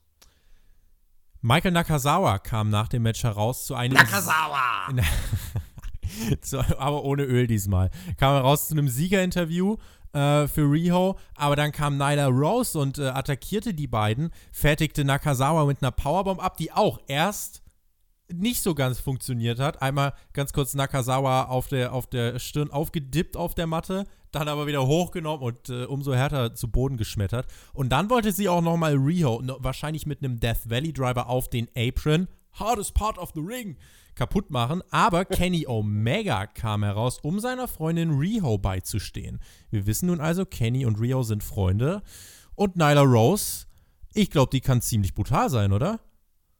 Michael 1.47 1.71
Nakazawa 1.71 2.39
kam 2.39 2.69
nach 2.69 2.89
dem 2.89 3.03
Match 3.03 3.23
heraus 3.23 3.67
zu 3.67 3.73
einem. 3.73 3.93
Nakazawa! 3.93 4.89
zu, 6.41 6.59
aber 6.77 7.05
ohne 7.05 7.23
Öl 7.23 7.47
diesmal. 7.47 7.89
Kam 8.17 8.33
heraus 8.33 8.67
zu 8.67 8.73
einem 8.73 8.89
Siegerinterview 8.89 9.77
äh, 10.11 10.47
für 10.47 10.69
Riho, 10.69 11.17
aber 11.35 11.55
dann 11.55 11.71
kam 11.71 11.95
Nyla 11.95 12.27
Rose 12.27 12.77
und 12.77 12.97
äh, 12.97 13.07
attackierte 13.07 13.73
die 13.73 13.87
beiden, 13.87 14.31
fertigte 14.51 15.05
Nakazawa 15.05 15.63
mit 15.63 15.81
einer 15.81 15.91
Powerbomb 15.91 16.43
ab, 16.43 16.57
die 16.57 16.73
auch 16.73 16.99
erst 17.07 17.61
nicht 18.33 18.61
so 18.61 18.75
ganz 18.75 18.99
funktioniert 18.99 19.59
hat. 19.59 19.81
Einmal 19.81 20.13
ganz 20.33 20.53
kurz 20.53 20.73
Nakazawa 20.73 21.43
auf 21.43 21.67
der, 21.67 21.93
auf 21.93 22.07
der 22.07 22.39
Stirn 22.39 22.71
aufgedippt 22.71 23.37
auf 23.37 23.55
der 23.55 23.67
Matte, 23.67 24.05
dann 24.31 24.47
aber 24.47 24.67
wieder 24.67 24.85
hochgenommen 24.85 25.43
und 25.43 25.69
äh, 25.69 25.85
umso 25.85 26.13
härter 26.13 26.53
zu 26.53 26.69
Boden 26.69 26.97
geschmettert. 26.97 27.47
Und 27.73 27.89
dann 27.89 28.09
wollte 28.09 28.31
sie 28.31 28.49
auch 28.49 28.61
nochmal 28.61 28.95
Riho, 28.95 29.41
wahrscheinlich 29.59 30.05
mit 30.05 30.23
einem 30.23 30.39
Death 30.39 30.69
Valley 30.69 30.93
Driver 30.93 31.29
auf 31.29 31.49
den 31.49 31.67
Apron, 31.75 32.27
hardest 32.53 32.93
part 32.93 33.17
of 33.17 33.31
the 33.33 33.41
ring, 33.41 33.77
kaputt 34.15 34.51
machen. 34.51 34.81
Aber 34.91 35.23
Kenny 35.25 35.65
Omega 35.67 36.47
kam 36.47 36.83
heraus, 36.83 37.19
um 37.19 37.39
seiner 37.39 37.67
Freundin 37.67 38.11
Riho 38.11 38.57
beizustehen. 38.57 39.39
Wir 39.69 39.85
wissen 39.85 40.07
nun 40.07 40.19
also, 40.19 40.45
Kenny 40.45 40.85
und 40.85 40.99
Riho 40.99 41.23
sind 41.23 41.43
Freunde. 41.43 42.01
Und 42.55 42.75
Nyla 42.75 43.01
Rose, 43.01 43.67
ich 44.13 44.31
glaube, 44.31 44.49
die 44.51 44.61
kann 44.61 44.81
ziemlich 44.81 45.13
brutal 45.13 45.49
sein, 45.49 45.71
oder? 45.71 45.99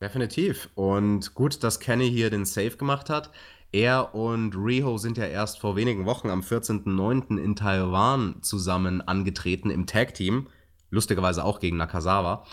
Definitiv. 0.02 0.70
Und 0.76 1.34
gut, 1.34 1.64
dass 1.64 1.80
Kenny 1.80 2.10
hier 2.10 2.30
den 2.30 2.46
Save 2.46 2.78
gemacht 2.78 3.10
hat. 3.10 3.32
Er 3.72 4.16
und 4.16 4.56
Riho 4.56 4.98
sind 4.98 5.18
ja 5.18 5.26
erst 5.26 5.60
vor 5.60 5.76
wenigen 5.76 6.06
Wochen 6.06 6.30
am 6.30 6.42
14.09. 6.42 7.38
in 7.38 7.56
Taiwan 7.56 8.42
zusammen 8.42 9.02
angetreten 9.02 9.70
im 9.70 9.86
Tag-Team. 9.88 10.48
Lustigerweise 10.90 11.44
auch 11.44 11.60
gegen 11.60 11.78
Nakazawa. 11.78 12.46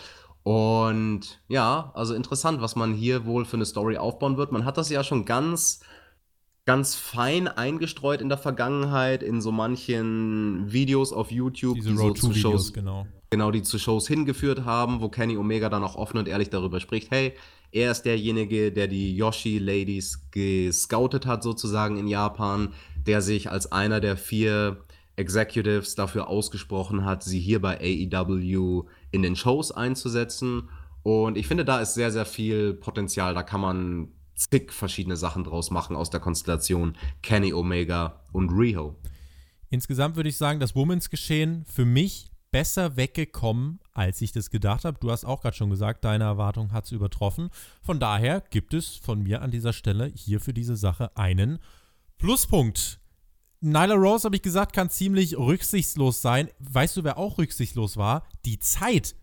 Und 0.43 1.41
ja, 1.47 1.91
also 1.95 2.13
interessant, 2.13 2.61
was 2.61 2.75
man 2.75 2.93
hier 2.93 3.25
wohl 3.25 3.45
für 3.45 3.57
eine 3.57 3.65
Story 3.65 3.97
aufbauen 3.97 4.37
wird. 4.37 4.51
Man 4.51 4.65
hat 4.65 4.77
das 4.77 4.89
ja 4.89 5.03
schon 5.03 5.25
ganz, 5.25 5.79
ganz 6.65 6.95
fein 6.95 7.47
eingestreut 7.47 8.21
in 8.21 8.29
der 8.29 8.37
Vergangenheit, 8.37 9.23
in 9.23 9.41
so 9.41 9.51
manchen 9.51 10.71
Videos 10.71 11.13
auf 11.13 11.31
YouTube, 11.31 11.75
Diese 11.75 11.91
die 11.91 11.97
so 11.97 12.11
zu 12.11 12.33
Shows, 12.33 12.73
genau. 12.73 13.07
Genau, 13.35 13.51
die 13.51 13.63
zu 13.63 13.77
Shows 13.77 14.07
hingeführt 14.07 14.63
haben, 14.63 15.01
wo 15.01 15.09
Kenny 15.09 15.35
Omega 15.35 15.67
dann 15.67 15.83
auch 15.83 15.97
offen 15.97 16.17
und 16.17 16.29
ehrlich 16.29 16.51
darüber 16.51 16.79
spricht, 16.79 17.11
hey, 17.11 17.33
er 17.73 17.91
ist 17.91 18.03
derjenige, 18.03 18.71
der 18.71 18.87
die 18.87 19.13
Yoshi-Ladies 19.17 20.29
gescoutet 20.31 21.25
hat, 21.25 21.43
sozusagen 21.43 21.97
in 21.97 22.07
Japan, 22.07 22.69
der 23.05 23.21
sich 23.21 23.51
als 23.51 23.69
einer 23.73 23.99
der 23.99 24.15
vier 24.15 24.85
Executives 25.17 25.95
dafür 25.95 26.29
ausgesprochen 26.29 27.03
hat, 27.03 27.23
sie 27.23 27.41
hier 27.41 27.61
bei 27.61 27.77
AEW 27.77 28.85
in 29.11 29.21
den 29.21 29.35
Shows 29.35 29.73
einzusetzen. 29.73 30.69
Und 31.03 31.37
ich 31.37 31.45
finde, 31.45 31.65
da 31.65 31.81
ist 31.81 31.93
sehr, 31.93 32.11
sehr 32.11 32.25
viel 32.25 32.73
Potenzial. 32.73 33.33
Da 33.33 33.43
kann 33.43 33.59
man 33.59 34.13
zig 34.35 34.71
verschiedene 34.71 35.17
Sachen 35.17 35.43
draus 35.43 35.71
machen 35.71 35.97
aus 35.97 36.09
der 36.09 36.21
Konstellation 36.21 36.95
Kenny 37.21 37.51
Omega 37.51 38.21
und 38.31 38.49
Riho. 38.51 38.95
Insgesamt 39.69 40.15
würde 40.15 40.29
ich 40.29 40.37
sagen, 40.37 40.61
das 40.61 40.73
Womens 40.73 41.09
Geschehen 41.09 41.65
für 41.65 41.83
mich 41.83 42.29
besser 42.55 42.95
weggekommen, 42.95 43.81
als 43.91 44.21
ich 44.21 44.31
das 44.31 44.49
gedacht 44.49 44.85
habe. 44.85 44.97
Du 45.01 45.11
hast 45.11 45.25
auch 45.25 45.41
gerade 45.41 45.57
schon 45.57 45.69
gesagt, 45.69 46.05
deine 46.05 46.23
Erwartung 46.23 46.71
hat 46.71 46.85
es 46.85 46.93
übertroffen. 46.93 47.49
Von 47.81 47.99
daher 47.99 48.41
gibt 48.49 48.73
es 48.73 48.95
von 48.95 49.21
mir 49.21 49.41
an 49.41 49.51
dieser 49.51 49.73
Stelle 49.73 50.09
hier 50.15 50.39
für 50.39 50.53
diese 50.53 50.77
Sache 50.77 51.17
einen 51.17 51.59
Pluspunkt. 52.17 53.01
Nyla 53.59 53.95
Rose, 53.95 54.23
habe 54.23 54.37
ich 54.37 54.41
gesagt, 54.41 54.71
kann 54.71 54.89
ziemlich 54.89 55.37
rücksichtslos 55.37 56.21
sein. 56.21 56.47
Weißt 56.59 56.95
du, 56.95 57.03
wer 57.03 57.17
auch 57.17 57.39
rücksichtslos 57.39 57.97
war? 57.97 58.25
Die 58.45 58.59
Zeit. 58.59 59.17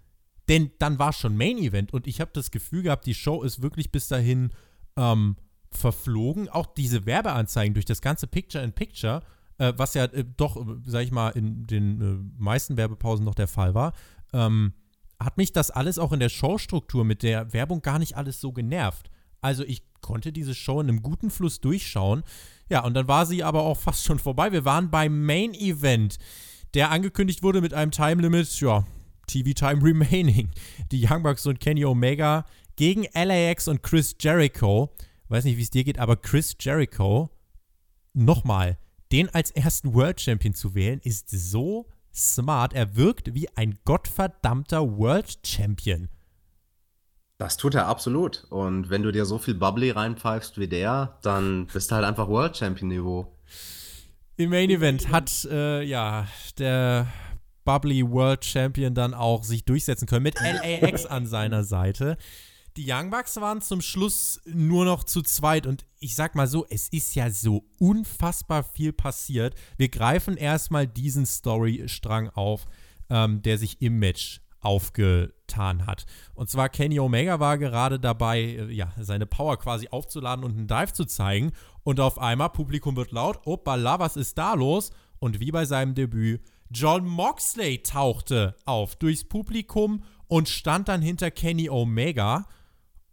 Denn 0.50 0.70
dann 0.78 0.98
war 0.98 1.14
schon 1.14 1.34
Main 1.34 1.56
Event 1.56 1.94
und 1.94 2.06
ich 2.06 2.20
habe 2.20 2.32
das 2.34 2.50
Gefühl 2.50 2.82
gehabt, 2.82 3.06
die 3.06 3.14
Show 3.14 3.42
ist 3.42 3.62
wirklich 3.62 3.90
bis 3.90 4.08
dahin 4.08 4.50
ähm, 4.98 5.36
verflogen. 5.70 6.50
Auch 6.50 6.66
diese 6.66 7.06
Werbeanzeigen 7.06 7.72
durch 7.72 7.86
das 7.86 8.02
ganze 8.02 8.26
Picture-in-Picture, 8.26 9.20
-Picture, 9.20 9.22
äh, 9.58 9.72
was 9.76 9.94
ja 9.94 10.04
äh, 10.04 10.24
doch, 10.36 10.56
äh, 10.56 10.80
sag 10.86 11.02
ich 11.02 11.12
mal, 11.12 11.30
in 11.30 11.66
den 11.66 12.00
äh, 12.00 12.42
meisten 12.42 12.76
Werbepausen 12.76 13.24
noch 13.24 13.34
der 13.34 13.48
Fall 13.48 13.74
war, 13.74 13.92
ähm, 14.32 14.72
hat 15.18 15.36
mich 15.36 15.52
das 15.52 15.70
alles 15.70 15.98
auch 15.98 16.12
in 16.12 16.20
der 16.20 16.28
Showstruktur 16.28 17.04
mit 17.04 17.22
der 17.22 17.52
Werbung 17.52 17.80
gar 17.82 17.98
nicht 17.98 18.16
alles 18.16 18.40
so 18.40 18.52
genervt. 18.52 19.10
Also 19.40 19.64
ich 19.64 19.82
konnte 20.00 20.32
diese 20.32 20.54
Show 20.54 20.80
in 20.80 20.88
einem 20.88 21.02
guten 21.02 21.30
Fluss 21.30 21.60
durchschauen. 21.60 22.22
Ja, 22.68 22.84
und 22.84 22.94
dann 22.94 23.08
war 23.08 23.26
sie 23.26 23.42
aber 23.42 23.62
auch 23.62 23.76
fast 23.78 24.04
schon 24.04 24.18
vorbei. 24.18 24.52
Wir 24.52 24.64
waren 24.64 24.90
beim 24.90 25.24
Main 25.24 25.54
Event, 25.54 26.18
der 26.74 26.90
angekündigt 26.90 27.42
wurde 27.42 27.60
mit 27.60 27.74
einem 27.74 27.90
Time 27.90 28.22
Limit, 28.22 28.60
ja, 28.60 28.84
TV 29.26 29.52
Time 29.52 29.82
Remaining. 29.84 30.50
Die 30.90 31.06
Young 31.06 31.22
Bucks 31.22 31.46
und 31.46 31.60
Kenny 31.60 31.84
Omega 31.84 32.44
gegen 32.76 33.06
LAX 33.14 33.68
und 33.68 33.82
Chris 33.82 34.16
Jericho. 34.20 34.94
Weiß 35.28 35.44
nicht, 35.44 35.56
wie 35.56 35.62
es 35.62 35.70
dir 35.70 35.84
geht, 35.84 35.98
aber 35.98 36.16
Chris 36.16 36.56
Jericho, 36.60 37.30
nochmal, 38.12 38.76
den 39.12 39.28
als 39.32 39.50
ersten 39.50 39.94
World 39.94 40.20
Champion 40.20 40.54
zu 40.54 40.74
wählen, 40.74 41.00
ist 41.04 41.28
so 41.30 41.86
smart. 42.14 42.72
Er 42.72 42.96
wirkt 42.96 43.34
wie 43.34 43.48
ein 43.56 43.78
gottverdammter 43.84 44.98
World 44.98 45.38
Champion. 45.44 46.08
Das 47.38 47.56
tut 47.56 47.74
er 47.74 47.86
absolut. 47.86 48.46
Und 48.50 48.88
wenn 48.88 49.02
du 49.02 49.12
dir 49.12 49.24
so 49.24 49.38
viel 49.38 49.54
Bubbly 49.54 49.90
reinpfeifst 49.90 50.58
wie 50.58 50.68
der, 50.68 51.18
dann 51.22 51.66
bist 51.66 51.90
du 51.90 51.94
halt 51.96 52.04
einfach 52.04 52.28
World 52.28 52.56
Champion 52.56 52.88
Niveau. 52.88 53.36
Im 54.36 54.50
Main 54.50 54.70
Event 54.70 55.10
hat 55.10 55.44
äh, 55.50 55.82
ja 55.82 56.26
der 56.58 57.06
Bubbly 57.64 58.08
World 58.08 58.44
Champion 58.44 58.94
dann 58.94 59.12
auch 59.12 59.44
sich 59.44 59.64
durchsetzen 59.64 60.06
können 60.06 60.22
mit 60.22 60.36
LAX 60.40 61.04
an 61.06 61.26
seiner 61.26 61.64
Seite. 61.64 62.16
Die 62.78 62.90
Young 62.90 63.10
Bucks 63.10 63.36
waren 63.36 63.60
zum 63.60 63.82
Schluss 63.82 64.40
nur 64.46 64.86
noch 64.86 65.04
zu 65.04 65.20
zweit 65.20 65.66
und 65.66 65.84
ich 65.98 66.14
sag 66.14 66.34
mal 66.34 66.46
so, 66.46 66.64
es 66.70 66.88
ist 66.88 67.14
ja 67.14 67.28
so 67.28 67.66
unfassbar 67.78 68.64
viel 68.64 68.94
passiert. 68.94 69.54
Wir 69.76 69.90
greifen 69.90 70.38
erstmal 70.38 70.86
diesen 70.86 71.26
Storystrang 71.26 72.30
auf, 72.30 72.64
ähm, 73.10 73.42
der 73.42 73.58
sich 73.58 73.82
im 73.82 73.98
Match 73.98 74.40
aufgetan 74.60 75.84
hat. 75.86 76.06
Und 76.34 76.48
zwar 76.48 76.70
Kenny 76.70 76.98
Omega 76.98 77.40
war 77.40 77.58
gerade 77.58 78.00
dabei, 78.00 78.40
äh, 78.40 78.72
ja, 78.72 78.90
seine 78.98 79.26
Power 79.26 79.58
quasi 79.58 79.88
aufzuladen 79.88 80.42
und 80.42 80.56
einen 80.56 80.66
Dive 80.66 80.94
zu 80.94 81.04
zeigen. 81.04 81.52
Und 81.82 82.00
auf 82.00 82.18
einmal, 82.18 82.50
Publikum 82.50 82.96
wird 82.96 83.12
laut, 83.12 83.40
opala, 83.44 83.98
was 83.98 84.16
ist 84.16 84.38
da 84.38 84.54
los? 84.54 84.92
Und 85.18 85.40
wie 85.40 85.50
bei 85.50 85.66
seinem 85.66 85.94
Debüt, 85.94 86.40
John 86.70 87.06
Moxley 87.06 87.82
tauchte 87.82 88.56
auf 88.64 88.96
durchs 88.96 89.24
Publikum 89.24 90.04
und 90.26 90.48
stand 90.48 90.88
dann 90.88 91.02
hinter 91.02 91.30
Kenny 91.30 91.68
Omega. 91.68 92.46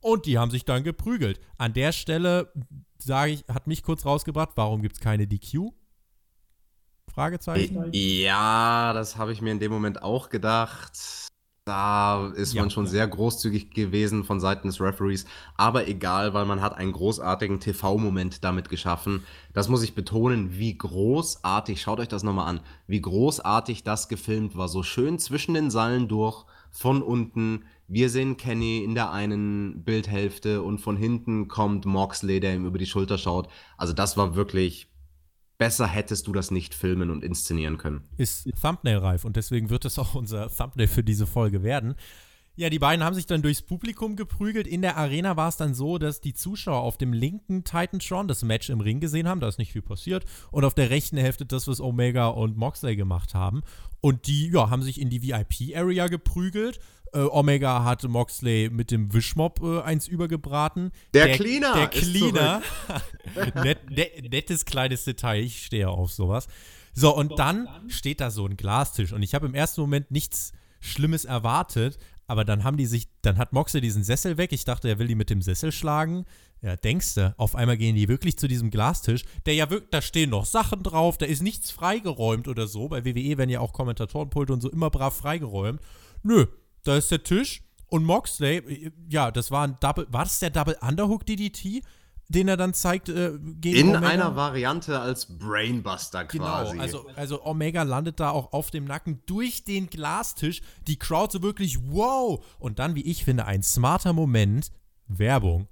Und 0.02 0.26
die 0.26 0.38
haben 0.38 0.52
sich 0.52 0.66
dann 0.66 0.84
geprügelt. 0.84 1.40
An 1.58 1.74
der 1.74 1.92
Stelle, 1.92 2.52
sage 2.98 3.32
ich, 3.32 3.46
hat 3.48 3.68
mich 3.68 3.84
kurz 3.84 4.06
rausgebracht, 4.06 4.52
warum 4.56 4.82
gibt 4.82 4.96
es 4.96 5.02
keine 5.02 5.28
DQ? 5.28 5.72
Fragezeichen. 7.10 7.90
Ja, 7.92 8.94
das 8.94 9.18
habe 9.18 9.34
ich 9.34 9.42
mir 9.42 9.52
in 9.52 9.60
dem 9.60 9.72
Moment 9.72 10.04
auch 10.04 10.30
gedacht. 10.30 10.94
Da 11.66 12.32
ist 12.36 12.54
ja, 12.54 12.62
man 12.62 12.72
schon 12.72 12.86
ja. 12.86 12.92
sehr 12.92 13.08
großzügig 13.08 13.72
gewesen 13.72 14.24
von 14.24 14.40
Seiten 14.40 14.68
des 14.68 14.82
Referees. 14.82 15.26
Aber 15.56 15.88
egal, 15.88 16.34
weil 16.34 16.46
man 16.46 16.62
hat 16.62 16.76
einen 16.76 16.94
großartigen 16.94 17.60
TV-Moment 17.60 18.44
damit 18.44 18.70
geschaffen. 18.70 19.24
Das 19.54 19.70
muss 19.70 19.84
ich 19.84 19.94
betonen, 19.94 20.58
wie 20.58 20.76
großartig, 20.76 21.82
schaut 21.82 22.00
euch 22.00 22.08
das 22.08 22.24
nochmal 22.24 22.48
an, 22.48 22.62
wie 22.88 23.02
großartig 23.02 23.84
das 23.84 24.08
gefilmt 24.08 24.56
war. 24.56 24.68
So 24.68 24.82
schön 24.82 25.20
zwischen 25.20 25.54
den 25.54 25.70
Seilen 25.70 26.08
durch, 26.08 26.46
von 26.72 27.04
unten. 27.04 27.66
Wir 27.92 28.10
sehen 28.12 28.38
Kenny 28.38 28.84
in 28.84 28.94
der 28.94 29.12
einen 29.12 29.84
Bildhälfte 29.84 30.62
und 30.62 30.78
von 30.78 30.96
hinten 30.96 31.48
kommt 31.48 31.86
Moxley, 31.86 32.40
der 32.40 32.54
ihm 32.54 32.66
über 32.68 32.78
die 32.78 32.86
Schulter 32.86 33.18
schaut. 33.18 33.50
Also 33.78 33.94
das 33.94 34.16
war 34.16 34.36
wirklich 34.36 34.90
besser 35.58 35.88
hättest 35.88 36.28
du 36.28 36.32
das 36.32 36.52
nicht 36.52 36.74
filmen 36.74 37.10
und 37.10 37.24
inszenieren 37.24 37.78
können. 37.78 38.08
Ist 38.16 38.48
Thumbnail-reif 38.62 39.26
und 39.26 39.36
deswegen 39.36 39.70
wird 39.70 39.86
es 39.86 40.00
auch 40.00 40.16
unser 40.16 40.50
Thumbnail 40.56 40.88
für 40.88 41.04
diese 41.04 41.28
Folge 41.28 41.64
werden. 41.64 41.96
Ja, 42.56 42.70
die 42.70 42.80
beiden 42.80 43.06
haben 43.06 43.14
sich 43.14 43.26
dann 43.26 43.42
durchs 43.42 43.62
Publikum 43.62 44.18
geprügelt. 44.18 44.68
In 44.68 44.82
der 44.82 44.98
Arena 44.98 45.38
war 45.38 45.48
es 45.48 45.56
dann 45.56 45.74
so, 45.74 45.98
dass 45.98 46.20
die 46.20 46.34
Zuschauer 46.34 46.82
auf 46.82 46.98
dem 46.98 47.14
linken 47.14 47.64
Titantron 47.64 48.28
das 48.28 48.44
Match 48.44 48.70
im 48.70 48.82
Ring 48.82 49.00
gesehen 49.00 49.30
haben, 49.30 49.40
da 49.40 49.48
ist 49.48 49.60
nicht 49.60 49.72
viel 49.72 49.82
passiert. 49.82 50.26
Und 50.52 50.66
auf 50.66 50.74
der 50.74 50.90
rechten 50.90 51.16
Hälfte 51.16 51.46
das, 51.46 51.70
was 51.70 51.80
Omega 51.80 52.28
und 52.28 52.58
Moxley 52.58 52.98
gemacht 52.98 53.34
haben. 53.34 53.62
Und 54.02 54.28
die, 54.28 54.50
ja, 54.50 54.70
haben 54.70 54.82
sich 54.82 55.00
in 55.00 55.10
die 55.10 55.24
VIP-Area 55.24 56.08
geprügelt. 56.08 56.82
Äh, 57.14 57.20
Omega 57.20 57.84
hat 57.84 58.04
Moxley 58.08 58.70
mit 58.72 58.92
dem 58.92 59.14
Wischmob 59.14 59.62
äh, 59.64 59.82
eins 59.82 60.08
übergebraten. 60.08 60.92
Der, 61.14 61.28
der 61.28 61.36
Cleaner! 61.38 61.74
Der 61.74 61.88
Cleaner. 61.88 62.62
Net, 63.64 63.90
net, 63.90 64.32
nettes 64.32 64.66
kleines 64.66 65.06
Detail, 65.06 65.44
ich 65.44 65.66
stehe 65.66 65.90
auf 65.90 66.12
sowas. 66.12 66.48
So, 66.94 67.16
und 67.16 67.38
dann 67.40 67.68
steht 67.88 68.22
da 68.22 68.32
so 68.32 68.46
ein 68.46 68.58
Glastisch. 68.58 69.14
Und 69.14 69.24
ich 69.24 69.34
habe 69.34 69.46
im 69.46 69.54
ersten 69.54 69.82
Moment 69.82 70.12
nichts 70.12 70.52
Schlimmes 70.80 71.26
erwartet, 71.26 71.98
aber 72.28 72.46
dann 72.46 72.64
haben 72.64 72.78
die 72.78 72.86
sich, 72.86 73.08
dann 73.22 73.38
hat 73.38 73.54
Moxley 73.54 73.82
diesen 73.82 74.04
Sessel 74.04 74.38
weg. 74.38 74.52
Ich 74.52 74.66
dachte, 74.66 74.88
er 74.88 75.00
will 75.00 75.08
die 75.08 75.16
mit 75.16 75.30
dem 75.30 75.42
Sessel 75.42 75.72
schlagen. 75.72 76.26
Ja, 76.62 76.76
denkst 76.76 77.16
du, 77.16 77.34
auf 77.38 77.56
einmal 77.56 77.78
gehen 77.78 77.96
die 77.96 78.10
wirklich 78.10 78.38
zu 78.38 78.48
diesem 78.48 78.70
Glastisch, 78.70 79.24
der 79.46 79.56
ja 79.56 79.70
wirklich, 79.70 79.92
da 79.92 80.02
stehen 80.02 80.30
noch 80.30 80.46
Sachen 80.46 80.84
drauf, 80.84 81.18
da 81.18 81.26
ist 81.26 81.42
nichts 81.42 81.72
freigeräumt 81.72 82.48
oder 82.50 82.68
so. 82.68 82.90
Bei 82.90 83.06
WWE 83.06 83.38
werden 83.38 83.50
ja 83.50 83.62
auch 83.62 83.72
Kommentatorenpulte 83.72 84.52
und 84.52 84.62
so 84.62 84.70
immer 84.70 84.90
brav 84.90 85.16
freigeräumt. 85.16 85.82
Nö, 86.22 86.48
da 86.90 86.98
ist 86.98 87.12
der 87.12 87.24
Tisch 87.24 87.62
und 87.88 88.04
Moxley, 88.04 88.92
ja, 89.10 89.30
das 89.30 89.52
war 89.52 89.68
ein 89.68 89.78
Double, 89.80 90.08
war 90.10 90.24
das 90.24 90.40
der 90.40 90.50
Double 90.50 90.76
Underhook 90.82 91.26
DDT? 91.26 91.84
Den 92.32 92.48
er 92.48 92.58
dann 92.58 92.76
zeigt 92.76 93.10
äh, 93.10 93.40
gegen 93.40 93.78
In 93.78 93.90
Omega? 93.90 94.08
einer 94.08 94.36
Variante 94.36 95.00
als 95.00 95.38
Brainbuster 95.40 96.26
genau, 96.26 96.46
quasi. 96.46 96.72
Genau, 96.74 96.84
also, 96.84 97.08
also 97.16 97.46
Omega 97.46 97.82
landet 97.82 98.20
da 98.20 98.30
auch 98.30 98.54
auf 98.54 98.70
dem 98.70 98.86
Nacken 98.86 99.24
durch 99.26 99.64
den 99.64 99.90
Glastisch. 99.90 100.62
Die 100.88 101.00
Crowd 101.00 101.32
so 101.32 101.42
wirklich, 101.42 101.80
wow! 101.90 102.44
Und 102.60 102.78
dann, 102.78 102.94
wie 102.94 103.02
ich 103.02 103.24
finde, 103.24 103.46
ein 103.46 103.64
smarter 103.64 104.14
Moment, 104.14 104.72
Werbung. 105.08 105.68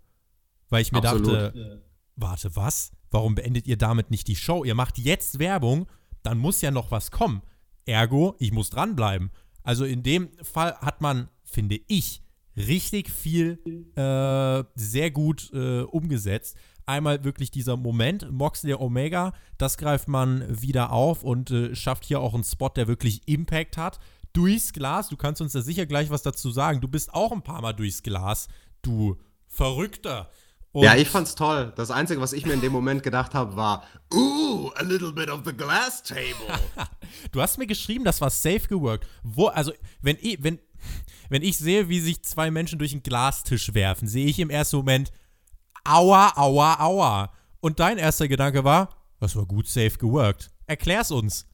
Weil 0.69 0.81
ich 0.81 0.91
mir 0.91 0.97
Absolut. 1.03 1.27
dachte, 1.27 1.83
warte, 2.15 2.55
was? 2.55 2.91
Warum 3.11 3.35
beendet 3.35 3.67
ihr 3.67 3.77
damit 3.77 4.09
nicht 4.09 4.27
die 4.27 4.35
Show? 4.35 4.63
Ihr 4.63 4.73
macht 4.73 4.97
jetzt 4.97 5.37
Werbung, 5.37 5.85
dann 6.23 6.39
muss 6.39 6.61
ja 6.61 6.71
noch 6.71 6.89
was 6.89 7.11
kommen. 7.11 7.43
Ergo, 7.85 8.35
ich 8.39 8.51
muss 8.51 8.71
dranbleiben. 8.71 9.29
Also 9.67 9.83
in 9.83 10.01
dem 10.01 10.29
Fall 10.43 10.77
hat 10.77 11.01
man, 11.01 11.27
finde 11.43 11.77
ich, 11.87 12.21
richtig 12.55 13.11
viel 13.11 13.59
äh, 13.97 14.63
sehr 14.75 15.11
gut 15.11 15.51
äh, 15.53 15.81
umgesetzt. 15.81 16.55
Einmal 16.85 17.25
wirklich 17.25 17.51
dieser 17.51 17.75
Moment, 17.75 18.31
Moxley 18.31 18.75
Omega, 18.75 19.33
das 19.57 19.77
greift 19.77 20.07
man 20.07 20.45
wieder 20.61 20.93
auf 20.93 21.21
und 21.21 21.51
äh, 21.51 21.75
schafft 21.75 22.05
hier 22.05 22.21
auch 22.21 22.33
einen 22.33 22.45
Spot, 22.45 22.69
der 22.69 22.87
wirklich 22.87 23.27
Impact 23.27 23.75
hat. 23.75 23.99
Durchs 24.31 24.71
Glas, 24.71 25.09
du 25.09 25.17
kannst 25.17 25.41
uns 25.41 25.51
da 25.51 25.61
sicher 25.61 25.85
gleich 25.85 26.09
was 26.11 26.21
dazu 26.21 26.49
sagen. 26.49 26.79
Du 26.79 26.87
bist 26.87 27.13
auch 27.13 27.33
ein 27.33 27.41
paar 27.41 27.61
Mal 27.61 27.73
durchs 27.73 28.03
Glas, 28.03 28.47
du 28.81 29.17
Verrückter. 29.47 30.31
Und 30.71 30.83
ja, 30.83 30.95
ich 30.95 31.09
fand's 31.09 31.35
toll. 31.35 31.73
Das 31.75 31.91
Einzige, 31.91 32.21
was 32.21 32.33
ich 32.33 32.45
mir 32.45 32.53
in 32.53 32.61
dem 32.61 32.71
Moment 32.71 33.01
gedacht 33.01 33.33
habe, 33.33 33.55
war, 33.55 33.83
ooh, 34.13 34.69
a 34.75 34.83
little 34.83 35.11
bit 35.11 35.29
of 35.29 35.41
the 35.45 35.53
glass 35.53 36.03
table. 36.03 36.47
du 37.31 37.41
hast 37.41 37.57
mir 37.57 37.67
geschrieben, 37.67 38.03
das 38.03 38.21
war 38.21 38.29
safe 38.29 38.67
geworkt. 38.67 39.07
Wo, 39.23 39.47
also, 39.47 39.71
wenn 40.01 40.17
ich, 40.21 40.43
wenn, 40.43 40.59
wenn 41.29 41.41
ich 41.41 41.57
sehe, 41.57 41.89
wie 41.89 41.99
sich 41.99 42.23
zwei 42.23 42.51
Menschen 42.51 42.79
durch 42.79 42.91
einen 42.91 43.03
Glastisch 43.03 43.73
werfen, 43.73 44.07
sehe 44.07 44.27
ich 44.27 44.39
im 44.39 44.49
ersten 44.49 44.77
Moment, 44.77 45.11
aua, 45.83 46.33
aua, 46.35 46.79
aua. 46.79 47.33
Und 47.59 47.79
dein 47.79 47.97
erster 47.97 48.27
Gedanke 48.27 48.63
war, 48.63 48.89
das 49.19 49.35
war 49.35 49.45
gut 49.45 49.67
safe 49.67 49.97
geworkt. 49.97 50.51
Erklär's 50.67 51.11
uns. 51.11 51.47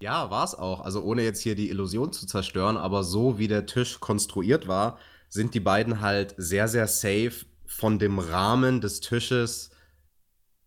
Ja, 0.00 0.30
war's 0.30 0.54
auch. 0.54 0.80
Also 0.80 1.02
ohne 1.02 1.22
jetzt 1.22 1.40
hier 1.40 1.54
die 1.54 1.70
Illusion 1.70 2.12
zu 2.12 2.26
zerstören, 2.26 2.76
aber 2.76 3.02
so 3.02 3.38
wie 3.38 3.48
der 3.48 3.64
Tisch 3.64 4.00
konstruiert 4.00 4.68
war, 4.68 4.98
sind 5.28 5.54
die 5.54 5.60
beiden 5.60 6.00
halt 6.00 6.34
sehr, 6.36 6.68
sehr 6.68 6.86
safe 6.86 7.46
von 7.66 7.98
dem 7.98 8.18
Rahmen 8.18 8.80
des 8.80 9.00
Tisches 9.00 9.70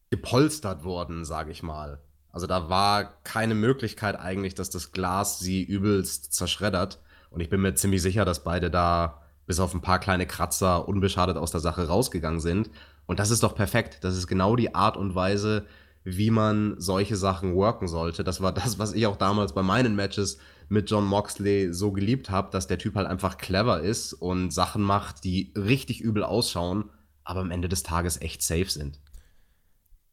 gepolstert 0.10 0.84
worden, 0.84 1.26
sage 1.26 1.52
ich 1.52 1.64
mal. 1.64 2.00
Also 2.32 2.48
da 2.48 2.70
war 2.70 3.22
keine 3.24 3.56
Möglichkeit 3.56 4.20
eigentlich, 4.20 4.56
dass 4.56 4.70
das 4.70 4.92
Glas 4.92 5.40
sie 5.40 5.64
übelst 5.64 6.34
zerschreddert. 6.34 7.00
Und 7.32 7.42
ich 7.42 7.50
bin 7.50 7.62
mir 7.62 7.76
ziemlich 7.76 8.02
sicher, 8.02 8.26
dass 8.26 8.44
beide 8.44 8.70
da 8.70 9.22
bis 9.46 9.60
auf 9.60 9.74
ein 9.74 9.82
paar 9.82 10.00
kleine 10.00 10.28
Kratzer 10.28 10.88
unbeschadet 10.88 11.38
aus 11.38 11.52
der 11.52 11.60
Sache 11.60 11.88
rausgegangen 11.88 12.40
sind. 12.40 12.70
Und 13.08 13.20
das 13.20 13.32
ist 13.32 13.42
doch 13.42 13.56
perfekt. 13.56 14.04
Das 14.04 14.16
ist 14.16 14.28
genau 14.28 14.56
die 14.56 14.76
Art 14.76 14.96
und 14.96 15.16
Weise, 15.16 15.66
wie 16.04 16.30
man 16.30 16.76
solche 16.78 17.16
Sachen 17.16 17.56
worken 17.56 17.88
sollte. 17.88 18.24
Das 18.24 18.42
war 18.42 18.52
das, 18.52 18.78
was 18.78 18.94
ich 18.94 19.08
auch 19.08 19.18
damals 19.18 19.54
bei 19.54 19.64
meinen 19.64 19.96
Matches 19.96 20.38
mit 20.70 20.90
John 20.90 21.06
Moxley 21.06 21.74
so 21.74 21.92
geliebt 21.92 22.30
habe, 22.30 22.52
dass 22.52 22.68
der 22.68 22.78
Typ 22.78 22.96
halt 22.96 23.08
einfach 23.08 23.38
clever 23.38 23.82
ist 23.82 24.14
und 24.14 24.52
Sachen 24.52 24.82
macht, 24.82 25.24
die 25.24 25.52
richtig 25.56 26.02
übel 26.02 26.24
ausschauen, 26.24 26.90
aber 27.24 27.42
am 27.42 27.52
Ende 27.52 27.70
des 27.70 27.84
Tages 27.84 28.22
echt 28.22 28.42
safe 28.42 28.70
sind. 28.70 29.00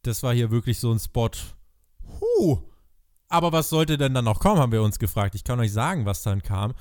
Das 0.03 0.23
war 0.23 0.35
hier 0.35 0.51
wirklich 0.51 0.79
so 0.79 0.93
ein 0.93 0.99
Spot. 0.99 1.31
Huh. 2.21 2.59
Aber 3.29 3.53
was 3.53 3.69
sollte 3.69 3.99
denn 3.99 4.15
dann 4.15 4.25
noch 4.25 4.41
kommen, 4.41 4.61
haben 4.61 4.73
wir 4.73 4.83
uns 4.83 4.99
gefragt. 4.99 5.35
Ich 5.35 5.45
kann 5.45 5.61
euch 5.61 5.73
sagen, 5.73 6.07
was 6.07 6.23
dann 6.23 6.43
kam. 6.43 6.75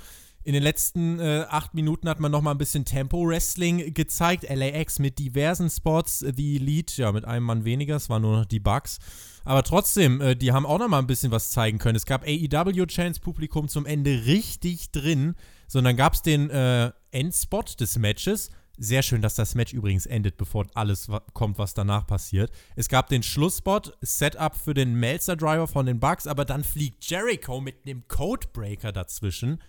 In 0.45 0.53
den 0.53 0.61
letzten 0.61 1.19
äh, 1.19 1.43
acht 1.49 1.73
Minuten 1.73 2.07
hat 2.07 2.19
man 2.19 2.31
noch 2.31 2.43
mal 2.43 2.51
ein 2.51 2.59
bisschen 2.59 2.85
Tempo-Wrestling 2.85 3.95
gezeigt. 3.95 4.45
LAX 4.47 4.99
mit 4.99 5.17
diversen 5.17 5.71
Spots. 5.71 6.19
The 6.19 6.57
Elite, 6.57 7.01
ja, 7.01 7.11
mit 7.11 7.25
einem 7.25 7.47
Mann 7.47 7.65
weniger. 7.65 7.95
Es 7.95 8.09
waren 8.09 8.21
nur 8.21 8.37
noch 8.37 8.45
die 8.45 8.59
Bugs. 8.59 8.99
Aber 9.43 9.63
trotzdem, 9.63 10.21
äh, 10.21 10.35
die 10.35 10.51
haben 10.51 10.67
auch 10.67 10.77
noch 10.77 10.87
mal 10.87 10.99
ein 10.99 11.07
bisschen 11.07 11.31
was 11.31 11.49
zeigen 11.49 11.79
können. 11.79 11.95
Es 11.95 12.05
gab 12.05 12.23
AEW-Chance-Publikum 12.27 13.69
zum 13.69 13.87
Ende 13.87 14.27
richtig 14.27 14.91
drin. 14.91 15.33
Sondern 15.67 15.97
gab 15.97 16.13
es 16.13 16.21
den 16.21 16.51
äh, 16.51 16.91
Endspot 17.09 17.79
des 17.79 17.97
Matches. 17.97 18.51
Sehr 18.77 19.01
schön, 19.01 19.23
dass 19.23 19.33
das 19.33 19.55
Match 19.55 19.73
übrigens 19.73 20.05
endet, 20.05 20.37
bevor 20.37 20.67
alles 20.75 21.07
kommt, 21.33 21.57
was 21.57 21.73
danach 21.73 22.05
passiert. 22.05 22.51
Es 22.75 22.87
gab 22.87 23.09
den 23.09 23.23
Schlussspot, 23.23 23.97
Setup 24.01 24.55
für 24.55 24.75
den 24.75 24.93
Melzer-Driver 24.93 25.65
von 25.65 25.87
den 25.87 25.99
Bugs, 25.99 26.27
aber 26.27 26.45
dann 26.45 26.63
fliegt 26.63 27.03
Jericho 27.09 27.61
mit 27.61 27.77
einem 27.87 28.07
Codebreaker 28.07 28.91
dazwischen 28.91 29.59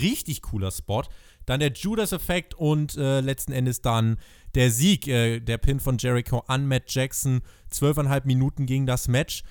richtig 0.00 0.42
cooler 0.42 0.70
Spot. 0.70 1.02
Dann 1.46 1.60
der 1.60 1.72
Judas-Effekt 1.72 2.54
und 2.54 2.96
äh, 2.96 3.20
letzten 3.20 3.52
Endes 3.52 3.82
dann 3.82 4.18
der 4.54 4.70
Sieg, 4.70 5.06
äh, 5.06 5.40
der 5.40 5.58
Pin 5.58 5.80
von 5.80 5.98
Jericho 5.98 6.44
an 6.46 6.66
Matt 6.66 6.92
Jackson. 6.92 7.42
Zwölfeinhalb 7.68 8.24
Minuten 8.26 8.66
ging 8.66 8.86
das 8.86 9.08
Match. 9.08 9.42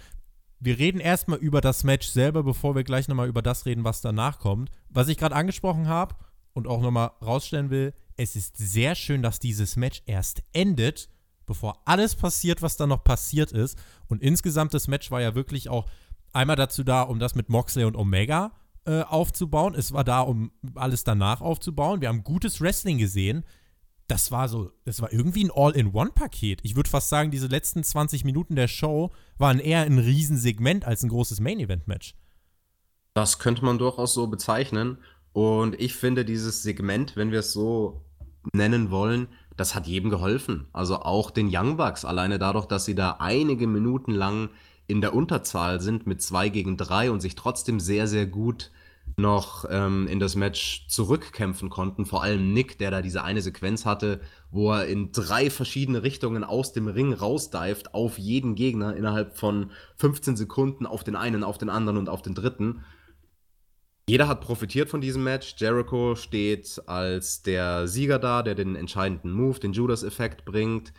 Wir 0.59 0.77
reden 0.77 0.99
erstmal 0.99 1.39
über 1.39 1.61
das 1.61 1.83
Match 1.83 2.07
selber, 2.07 2.43
bevor 2.43 2.75
wir 2.75 2.83
gleich 2.83 3.07
nochmal 3.07 3.29
über 3.29 3.41
das 3.41 3.65
reden, 3.65 3.83
was 3.83 4.01
danach 4.01 4.39
kommt. 4.39 4.69
Was 4.89 5.07
ich 5.07 5.17
gerade 5.17 5.35
angesprochen 5.35 5.87
habe 5.87 6.15
und 6.53 6.67
auch 6.67 6.81
nochmal 6.81 7.11
rausstellen 7.21 7.69
will, 7.69 7.93
es 8.17 8.35
ist 8.35 8.57
sehr 8.57 8.95
schön, 8.95 9.21
dass 9.21 9.39
dieses 9.39 9.77
Match 9.77 10.03
erst 10.05 10.43
endet, 10.51 11.09
bevor 11.45 11.81
alles 11.85 12.15
passiert, 12.15 12.61
was 12.61 12.75
da 12.75 12.85
noch 12.87 13.03
passiert 13.05 13.53
ist. 13.53 13.77
Und 14.07 14.21
insgesamt 14.21 14.73
das 14.73 14.89
Match 14.89 15.09
war 15.11 15.21
ja 15.21 15.35
wirklich 15.35 15.69
auch 15.69 15.89
einmal 16.33 16.57
dazu 16.57 16.83
da, 16.83 17.03
um 17.03 17.19
das 17.19 17.35
mit 17.35 17.47
Moxley 17.47 17.85
und 17.85 17.95
Omega 17.95 18.51
äh, 18.85 19.01
aufzubauen. 19.01 19.75
Es 19.75 19.91
war 19.91 20.03
da, 20.03 20.21
um 20.21 20.51
alles 20.75 21.03
danach 21.03 21.41
aufzubauen. 21.41 22.01
Wir 22.01 22.09
haben 22.09 22.23
gutes 22.23 22.61
Wrestling 22.61 22.97
gesehen. 22.97 23.43
Das 24.07 24.31
war 24.31 24.49
so, 24.49 24.71
das 24.85 25.01
war 25.01 25.13
irgendwie 25.13 25.43
ein 25.43 25.51
All-in-One-Paket. 25.53 26.61
Ich 26.63 26.75
würde 26.75 26.89
fast 26.89 27.09
sagen, 27.09 27.29
diese 27.29 27.47
letzten 27.47 27.83
20 27.83 28.25
Minuten 28.25 28.55
der 28.55 28.67
Show 28.67 29.11
waren 29.37 29.59
eher 29.59 29.81
ein 29.81 29.99
Riesensegment 29.99 30.85
als 30.85 31.03
ein 31.03 31.09
großes 31.09 31.39
Main-Event-Match. 31.39 32.15
Das 33.13 33.37
könnte 33.37 33.63
man 33.63 33.77
durchaus 33.77 34.13
so 34.13 34.27
bezeichnen. 34.27 34.97
Und 35.33 35.79
ich 35.79 35.93
finde, 35.93 36.25
dieses 36.25 36.63
Segment, 36.63 37.15
wenn 37.15 37.31
wir 37.31 37.39
es 37.39 37.53
so 37.53 38.03
nennen 38.53 38.89
wollen, 38.89 39.27
das 39.55 39.75
hat 39.75 39.87
jedem 39.87 40.09
geholfen. 40.09 40.67
Also 40.73 40.99
auch 41.01 41.31
den 41.31 41.49
Young 41.51 41.77
Bucks, 41.77 42.05
alleine 42.05 42.39
dadurch, 42.39 42.65
dass 42.65 42.85
sie 42.85 42.95
da 42.95 43.17
einige 43.19 43.67
Minuten 43.67 44.11
lang 44.11 44.49
in 44.89 45.01
der 45.01 45.13
Unterzahl 45.13 45.79
sind 45.79 46.07
mit 46.07 46.21
2 46.21 46.49
gegen 46.49 46.75
3 46.75 47.11
und 47.11 47.21
sich 47.21 47.35
trotzdem 47.35 47.79
sehr, 47.79 48.07
sehr 48.07 48.25
gut 48.25 48.71
noch 49.17 49.65
ähm, 49.69 50.07
in 50.07 50.19
das 50.19 50.35
Match 50.35 50.87
zurückkämpfen 50.87 51.69
konnten. 51.69 52.05
Vor 52.05 52.23
allem 52.23 52.53
Nick, 52.53 52.77
der 52.79 52.91
da 52.91 53.01
diese 53.01 53.23
eine 53.23 53.41
Sequenz 53.41 53.85
hatte, 53.85 54.21
wo 54.51 54.71
er 54.71 54.87
in 54.87 55.11
drei 55.11 55.49
verschiedene 55.49 56.03
Richtungen 56.03 56.43
aus 56.43 56.73
dem 56.73 56.87
Ring 56.87 57.13
rausdived 57.13 57.93
auf 57.93 58.17
jeden 58.17 58.55
Gegner 58.55 58.95
innerhalb 58.95 59.37
von 59.37 59.71
15 59.97 60.35
Sekunden 60.35 60.85
auf 60.85 61.03
den 61.03 61.15
einen, 61.15 61.43
auf 61.43 61.57
den 61.57 61.69
anderen 61.69 61.97
und 61.97 62.09
auf 62.09 62.21
den 62.21 62.33
dritten. 62.33 62.83
Jeder 64.07 64.27
hat 64.27 64.41
profitiert 64.41 64.89
von 64.89 65.01
diesem 65.01 65.23
Match. 65.23 65.53
Jericho 65.57 66.15
steht 66.15 66.81
als 66.87 67.43
der 67.43 67.87
Sieger 67.87 68.17
da, 68.17 68.41
der 68.41 68.55
den 68.55 68.75
entscheidenden 68.75 69.31
Move, 69.31 69.59
den 69.59 69.73
Judas-Effekt 69.73 70.45
bringt. 70.45 70.93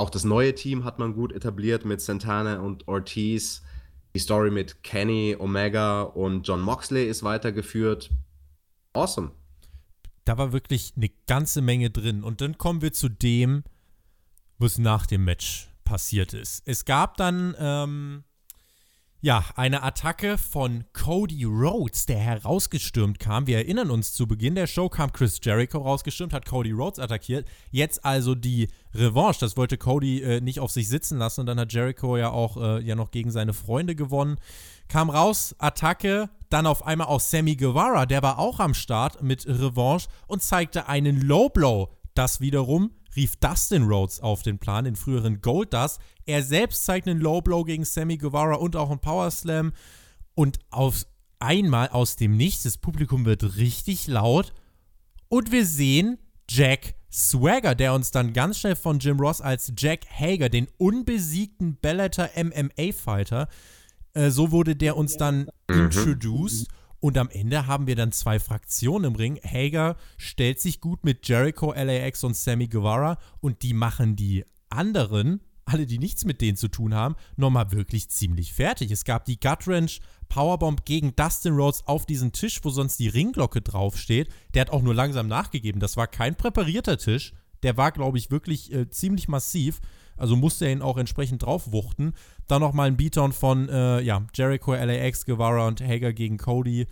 Auch 0.00 0.08
das 0.08 0.24
neue 0.24 0.54
Team 0.54 0.84
hat 0.84 0.98
man 0.98 1.12
gut 1.12 1.30
etabliert 1.30 1.84
mit 1.84 2.00
Santana 2.00 2.60
und 2.60 2.88
Ortiz. 2.88 3.60
Die 4.14 4.18
Story 4.18 4.50
mit 4.50 4.82
Kenny, 4.82 5.36
Omega 5.38 6.00
und 6.00 6.48
John 6.48 6.62
Moxley 6.62 7.06
ist 7.06 7.22
weitergeführt. 7.22 8.08
Awesome. 8.94 9.32
Da 10.24 10.38
war 10.38 10.54
wirklich 10.54 10.94
eine 10.96 11.10
ganze 11.26 11.60
Menge 11.60 11.90
drin. 11.90 12.24
Und 12.24 12.40
dann 12.40 12.56
kommen 12.56 12.80
wir 12.80 12.94
zu 12.94 13.10
dem, 13.10 13.62
was 14.56 14.78
nach 14.78 15.04
dem 15.04 15.26
Match 15.26 15.68
passiert 15.84 16.32
ist. 16.32 16.62
Es 16.64 16.86
gab 16.86 17.18
dann 17.18 17.54
ähm, 17.58 18.24
ja, 19.22 19.44
eine 19.54 19.82
Attacke 19.82 20.38
von 20.38 20.84
Cody 20.94 21.44
Rhodes, 21.44 22.06
der 22.06 22.18
herausgestürmt 22.18 23.18
kam. 23.18 23.46
Wir 23.46 23.58
erinnern 23.58 23.90
uns, 23.90 24.14
zu 24.14 24.26
Beginn 24.26 24.54
der 24.54 24.66
Show 24.66 24.88
kam 24.88 25.12
Chris 25.12 25.40
Jericho 25.42 25.78
rausgestürmt, 25.78 26.32
hat 26.32 26.46
Cody 26.46 26.72
Rhodes 26.72 26.98
attackiert. 26.98 27.46
Jetzt 27.70 28.02
also 28.02 28.34
die 28.34 28.68
Revanche. 28.94 29.40
Das 29.40 29.58
wollte 29.58 29.76
Cody 29.76 30.22
äh, 30.22 30.40
nicht 30.40 30.58
auf 30.58 30.70
sich 30.70 30.88
sitzen 30.88 31.18
lassen 31.18 31.40
und 31.40 31.46
dann 31.46 31.60
hat 31.60 31.72
Jericho 31.72 32.16
ja 32.16 32.30
auch 32.30 32.56
äh, 32.56 32.82
ja 32.82 32.94
noch 32.94 33.10
gegen 33.10 33.30
seine 33.30 33.52
Freunde 33.52 33.94
gewonnen. 33.94 34.38
Kam 34.88 35.10
raus, 35.10 35.54
Attacke, 35.58 36.30
dann 36.48 36.66
auf 36.66 36.86
einmal 36.86 37.08
auch 37.08 37.20
Sammy 37.20 37.56
Guevara, 37.56 38.06
der 38.06 38.22
war 38.22 38.38
auch 38.38 38.58
am 38.58 38.72
Start 38.72 39.22
mit 39.22 39.46
Revanche 39.46 40.08
und 40.28 40.42
zeigte 40.42 40.88
einen 40.88 41.20
Low 41.20 41.50
Blow. 41.50 41.90
Das 42.14 42.40
wiederum 42.40 42.90
rief 43.16 43.36
Dustin 43.36 43.84
Rhodes 43.84 44.20
auf 44.20 44.42
den 44.42 44.58
Plan, 44.58 44.84
den 44.84 44.96
früheren 44.96 45.40
Goldust. 45.40 46.00
Er 46.26 46.42
selbst 46.42 46.84
zeigt 46.84 47.08
einen 47.08 47.20
Low 47.20 47.40
Blow 47.40 47.64
gegen 47.64 47.84
Sammy 47.84 48.16
Guevara 48.16 48.54
und 48.56 48.76
auch 48.76 48.90
einen 48.90 49.00
Power 49.00 49.30
Slam. 49.30 49.72
Und 50.34 50.58
auf 50.70 51.04
einmal 51.38 51.88
aus 51.88 52.16
dem 52.16 52.36
Nichts, 52.36 52.62
das 52.62 52.78
Publikum 52.78 53.24
wird 53.24 53.56
richtig 53.56 54.06
laut. 54.06 54.52
Und 55.28 55.52
wir 55.52 55.66
sehen 55.66 56.18
Jack 56.48 56.94
Swagger, 57.12 57.74
der 57.74 57.94
uns 57.94 58.10
dann 58.10 58.32
ganz 58.32 58.58
schnell 58.58 58.76
von 58.76 58.98
Jim 58.98 59.18
Ross 59.18 59.40
als 59.40 59.72
Jack 59.76 60.06
Hager, 60.08 60.48
den 60.48 60.68
unbesiegten 60.78 61.76
Bellator 61.80 62.28
MMA-Fighter, 62.36 63.48
äh, 64.14 64.30
so 64.30 64.50
wurde 64.52 64.76
der 64.76 64.96
uns 64.96 65.16
dann 65.16 65.48
mhm. 65.68 65.84
introduced. 65.84 66.68
Und 67.00 67.16
am 67.16 67.30
Ende 67.30 67.66
haben 67.66 67.86
wir 67.86 67.96
dann 67.96 68.12
zwei 68.12 68.38
Fraktionen 68.38 69.12
im 69.12 69.16
Ring. 69.16 69.40
Hager 69.42 69.96
stellt 70.18 70.60
sich 70.60 70.80
gut 70.80 71.02
mit 71.02 71.26
Jericho, 71.26 71.72
LAX 71.72 72.22
und 72.24 72.36
Sammy 72.36 72.68
Guevara 72.68 73.18
und 73.40 73.62
die 73.62 73.72
machen 73.72 74.16
die 74.16 74.44
anderen, 74.68 75.40
alle, 75.64 75.86
die 75.86 75.98
nichts 75.98 76.24
mit 76.24 76.40
denen 76.40 76.56
zu 76.56 76.68
tun 76.68 76.94
haben, 76.94 77.16
nochmal 77.36 77.72
wirklich 77.72 78.10
ziemlich 78.10 78.52
fertig. 78.52 78.90
Es 78.90 79.04
gab 79.04 79.24
die 79.24 79.40
Gutwrench 79.40 80.00
Powerbomb 80.28 80.84
gegen 80.84 81.16
Dustin 81.16 81.54
Rhodes 81.54 81.86
auf 81.86 82.06
diesen 82.06 82.32
Tisch, 82.32 82.60
wo 82.62 82.70
sonst 82.70 82.98
die 82.98 83.08
Ringglocke 83.08 83.62
draufsteht. 83.62 84.28
Der 84.54 84.62
hat 84.62 84.70
auch 84.70 84.82
nur 84.82 84.94
langsam 84.94 85.26
nachgegeben. 85.26 85.80
Das 85.80 85.96
war 85.96 86.06
kein 86.06 86.36
präparierter 86.36 86.98
Tisch. 86.98 87.32
Der 87.62 87.76
war, 87.76 87.92
glaube 87.92 88.18
ich, 88.18 88.30
wirklich 88.30 88.72
äh, 88.72 88.88
ziemlich 88.90 89.28
massiv. 89.28 89.80
Also 90.20 90.36
musste 90.36 90.66
er 90.66 90.72
ihn 90.72 90.82
auch 90.82 90.98
entsprechend 90.98 91.42
draufwuchten. 91.42 92.14
Dann 92.46 92.60
nochmal 92.60 92.88
ein 92.88 92.96
Beatdown 92.96 93.32
von 93.32 93.68
äh, 93.68 94.00
ja, 94.00 94.26
Jericho, 94.34 94.74
LAX, 94.74 95.24
Guevara 95.24 95.66
und 95.66 95.80
Hager 95.80 96.12
gegen 96.12 96.38
Cody. 96.38 96.86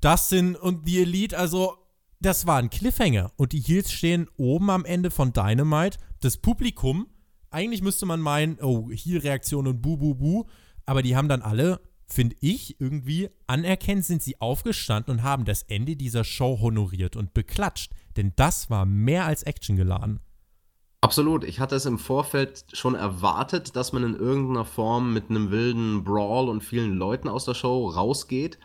Dustin 0.00 0.56
und 0.56 0.86
die 0.86 1.00
Elite, 1.00 1.38
also 1.38 1.76
das 2.20 2.46
war 2.46 2.58
ein 2.58 2.70
Cliffhanger. 2.70 3.32
Und 3.36 3.52
die 3.52 3.60
Heels 3.60 3.92
stehen 3.92 4.28
oben 4.36 4.70
am 4.70 4.84
Ende 4.84 5.10
von 5.10 5.32
Dynamite. 5.32 5.98
Das 6.20 6.36
Publikum, 6.36 7.08
eigentlich 7.50 7.82
müsste 7.82 8.06
man 8.06 8.20
meinen, 8.20 8.58
oh, 8.60 8.90
Heel-Reaktion 8.90 9.66
und 9.66 9.82
bu, 9.82 9.96
bu, 9.96 10.14
bu. 10.14 10.44
Aber 10.86 11.02
die 11.02 11.16
haben 11.16 11.28
dann 11.28 11.42
alle, 11.42 11.80
finde 12.06 12.36
ich, 12.40 12.80
irgendwie 12.80 13.28
anerkennt 13.46 14.04
sind 14.04 14.22
sie 14.22 14.40
aufgestanden 14.40 15.12
und 15.12 15.22
haben 15.22 15.44
das 15.44 15.62
Ende 15.64 15.96
dieser 15.96 16.24
Show 16.24 16.60
honoriert 16.60 17.16
und 17.16 17.34
beklatscht. 17.34 17.92
Denn 18.16 18.32
das 18.36 18.70
war 18.70 18.86
mehr 18.86 19.26
als 19.26 19.42
Action 19.42 19.76
geladen. 19.76 20.20
Absolut. 21.02 21.42
Ich 21.42 21.58
hatte 21.58 21.74
es 21.74 21.84
im 21.84 21.98
Vorfeld 21.98 22.64
schon 22.72 22.94
erwartet, 22.94 23.74
dass 23.74 23.92
man 23.92 24.04
in 24.04 24.14
irgendeiner 24.14 24.64
Form 24.64 25.12
mit 25.12 25.30
einem 25.30 25.50
wilden 25.50 26.04
Brawl 26.04 26.48
und 26.48 26.62
vielen 26.62 26.96
Leuten 26.96 27.28
aus 27.28 27.44
der 27.44 27.54
Show 27.54 27.88
rausgeht. 27.88 28.58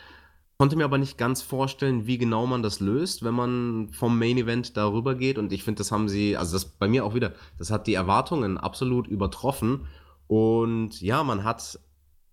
Konnte 0.59 0.75
mir 0.75 0.85
aber 0.85 0.99
nicht 0.99 1.17
ganz 1.17 1.41
vorstellen, 1.41 2.05
wie 2.05 2.19
genau 2.19 2.45
man 2.45 2.61
das 2.61 2.79
löst, 2.79 3.23
wenn 3.23 3.33
man 3.33 3.89
vom 3.89 4.19
Main 4.19 4.37
Event 4.37 4.77
darüber 4.77 5.15
geht. 5.15 5.39
Und 5.39 5.51
ich 5.51 5.63
finde, 5.63 5.79
das 5.79 5.91
haben 5.91 6.09
sie, 6.09 6.37
also 6.37 6.53
das 6.53 6.65
bei 6.65 6.87
mir 6.87 7.05
auch 7.05 7.15
wieder, 7.15 7.33
das 7.57 7.71
hat 7.71 7.87
die 7.87 7.95
Erwartungen 7.95 8.59
absolut 8.59 9.07
übertroffen. 9.07 9.87
Und 10.27 11.01
ja, 11.01 11.23
man 11.23 11.43
hat 11.43 11.79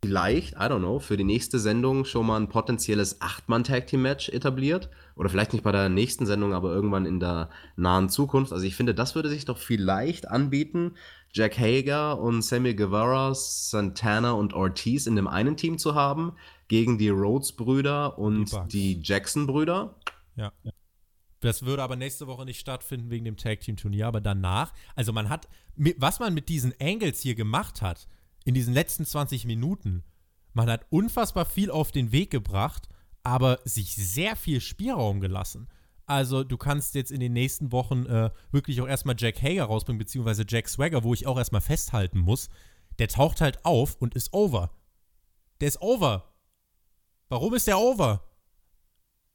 vielleicht, 0.04 0.54
I 0.54 0.66
don't 0.66 0.78
know, 0.78 0.98
für 0.98 1.16
die 1.16 1.24
nächste 1.24 1.58
Sendung 1.58 2.04
schon 2.04 2.26
mal 2.26 2.40
ein 2.40 2.48
potenzielles 2.48 3.20
Acht-Mann-Tag-Team-Match 3.20 4.28
etabliert. 4.28 4.90
Oder 5.16 5.28
vielleicht 5.28 5.52
nicht 5.52 5.64
bei 5.64 5.72
der 5.72 5.88
nächsten 5.88 6.26
Sendung, 6.26 6.52
aber 6.52 6.72
irgendwann 6.72 7.06
in 7.06 7.20
der 7.20 7.50
nahen 7.76 8.08
Zukunft. 8.08 8.52
Also 8.52 8.64
ich 8.64 8.76
finde, 8.76 8.94
das 8.94 9.14
würde 9.14 9.28
sich 9.28 9.44
doch 9.44 9.58
vielleicht 9.58 10.28
anbieten, 10.28 10.94
Jack 11.32 11.58
Hager 11.58 12.20
und 12.20 12.42
Sammy 12.42 12.74
Guevara, 12.74 13.34
Santana 13.34 14.32
und 14.32 14.54
Ortiz 14.54 15.06
in 15.06 15.16
dem 15.16 15.26
einen 15.26 15.56
Team 15.56 15.78
zu 15.78 15.94
haben, 15.94 16.32
gegen 16.68 16.96
die 16.96 17.08
Rhodes-Brüder 17.08 18.18
und 18.18 18.52
die, 18.72 18.96
die 18.96 19.00
Jackson-Brüder. 19.02 19.96
Ja. 20.36 20.52
Das 21.40 21.64
würde 21.64 21.82
aber 21.82 21.96
nächste 21.96 22.26
Woche 22.26 22.44
nicht 22.46 22.58
stattfinden 22.58 23.10
wegen 23.10 23.26
dem 23.26 23.36
Tag 23.36 23.60
Team 23.60 23.76
Turnier, 23.76 24.06
aber 24.06 24.22
danach, 24.22 24.72
also 24.96 25.12
man 25.12 25.28
hat, 25.28 25.46
was 25.98 26.18
man 26.18 26.32
mit 26.32 26.48
diesen 26.48 26.72
Angles 26.80 27.20
hier 27.20 27.34
gemacht 27.34 27.82
hat, 27.82 28.08
in 28.44 28.54
diesen 28.54 28.74
letzten 28.74 29.04
20 29.04 29.46
Minuten, 29.46 30.04
man 30.52 30.70
hat 30.70 30.86
unfassbar 30.90 31.46
viel 31.46 31.70
auf 31.70 31.90
den 31.90 32.12
Weg 32.12 32.30
gebracht, 32.30 32.88
aber 33.22 33.58
sich 33.64 33.96
sehr 33.96 34.36
viel 34.36 34.60
Spielraum 34.60 35.20
gelassen. 35.20 35.68
Also 36.06 36.44
du 36.44 36.56
kannst 36.58 36.94
jetzt 36.94 37.10
in 37.10 37.20
den 37.20 37.32
nächsten 37.32 37.72
Wochen 37.72 38.04
äh, 38.06 38.30
wirklich 38.52 38.80
auch 38.80 38.86
erstmal 38.86 39.16
Jack 39.18 39.42
Hager 39.42 39.64
rausbringen, 39.64 39.98
beziehungsweise 39.98 40.44
Jack 40.46 40.68
Swagger, 40.68 41.02
wo 41.02 41.14
ich 41.14 41.26
auch 41.26 41.38
erstmal 41.38 41.62
festhalten 41.62 42.18
muss. 42.18 42.50
Der 42.98 43.08
taucht 43.08 43.40
halt 43.40 43.64
auf 43.64 43.96
und 43.96 44.14
ist 44.14 44.32
over. 44.32 44.70
Der 45.60 45.68
ist 45.68 45.80
over. 45.80 46.34
Warum 47.28 47.54
ist 47.54 47.66
der 47.66 47.78
over? 47.78 48.22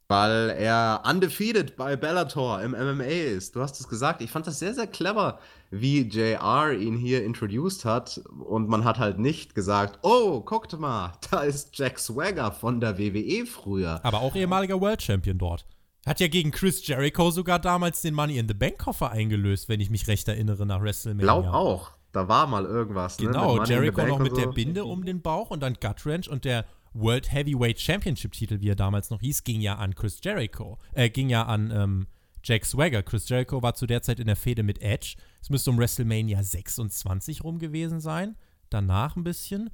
Weil 0.07 0.49
er 0.51 1.03
undefeated 1.05 1.75
bei 1.75 1.95
Bellator 1.95 2.61
im 2.61 2.71
MMA 2.71 3.03
ist. 3.03 3.55
Du 3.55 3.61
hast 3.61 3.79
es 3.79 3.87
gesagt. 3.87 4.21
Ich 4.21 4.31
fand 4.31 4.47
das 4.47 4.59
sehr, 4.59 4.73
sehr 4.73 4.87
clever, 4.87 5.39
wie 5.71 6.01
JR 6.01 6.73
ihn 6.73 6.97
hier 6.97 7.23
introduced 7.23 7.85
hat. 7.85 8.21
Und 8.39 8.69
man 8.69 8.83
hat 8.83 8.99
halt 8.99 9.19
nicht 9.19 9.55
gesagt, 9.55 9.99
oh, 10.01 10.41
guckt 10.41 10.77
mal, 10.79 11.13
da 11.31 11.41
ist 11.41 11.77
Jack 11.77 11.99
Swagger 11.99 12.51
von 12.51 12.79
der 12.79 12.97
WWE 12.97 13.45
früher. 13.45 13.99
Aber 14.03 14.21
auch 14.21 14.35
ehemaliger 14.35 14.79
World 14.79 15.01
Champion 15.01 15.37
dort. 15.37 15.65
Hat 16.05 16.19
ja 16.19 16.27
gegen 16.27 16.51
Chris 16.51 16.85
Jericho 16.87 17.29
sogar 17.29 17.59
damals 17.59 18.01
den 18.01 18.13
Money 18.13 18.37
in 18.37 18.47
the 18.47 18.53
Bank 18.53 18.77
Koffer 18.79 19.11
eingelöst, 19.11 19.69
wenn 19.69 19.79
ich 19.79 19.89
mich 19.89 20.07
recht 20.07 20.27
erinnere, 20.27 20.65
nach 20.65 20.81
WrestleMania. 20.81 21.23
Glaub 21.23 21.45
auch. 21.47 21.91
Da 22.11 22.27
war 22.27 22.47
mal 22.47 22.65
irgendwas. 22.65 23.19
Ne, 23.19 23.27
genau, 23.27 23.57
ne? 23.57 23.65
Jericho 23.67 24.05
noch 24.07 24.19
mit 24.19 24.35
so. 24.35 24.41
der 24.41 24.47
Binde 24.47 24.85
um 24.85 25.05
den 25.05 25.21
Bauch 25.21 25.51
und 25.51 25.61
dann 25.61 25.75
Gut 25.75 26.05
Wrench 26.05 26.29
und 26.29 26.45
der 26.45 26.65
World 26.93 27.31
Heavyweight 27.31 27.79
Championship 27.79 28.31
Titel, 28.31 28.61
wie 28.61 28.69
er 28.69 28.75
damals 28.75 29.09
noch 29.11 29.19
hieß, 29.19 29.43
ging 29.43 29.61
ja 29.61 29.75
an 29.75 29.93
Chris 29.93 30.19
Jericho. 30.23 30.79
Äh, 30.93 31.09
ging 31.09 31.29
ja 31.29 31.43
an 31.43 31.71
ähm, 31.71 32.07
Jack 32.43 32.65
Swagger. 32.65 33.03
Chris 33.03 33.29
Jericho 33.29 33.61
war 33.61 33.75
zu 33.75 33.85
der 33.85 34.01
Zeit 34.01 34.19
in 34.19 34.25
der 34.25 34.35
Fehde 34.35 34.63
mit 34.63 34.81
Edge. 34.81 35.15
Es 35.41 35.49
müsste 35.49 35.69
um 35.71 35.77
WrestleMania 35.77 36.43
26 36.43 37.43
rum 37.43 37.59
gewesen 37.59 37.99
sein. 37.99 38.35
Danach 38.69 39.15
ein 39.15 39.23
bisschen. 39.23 39.69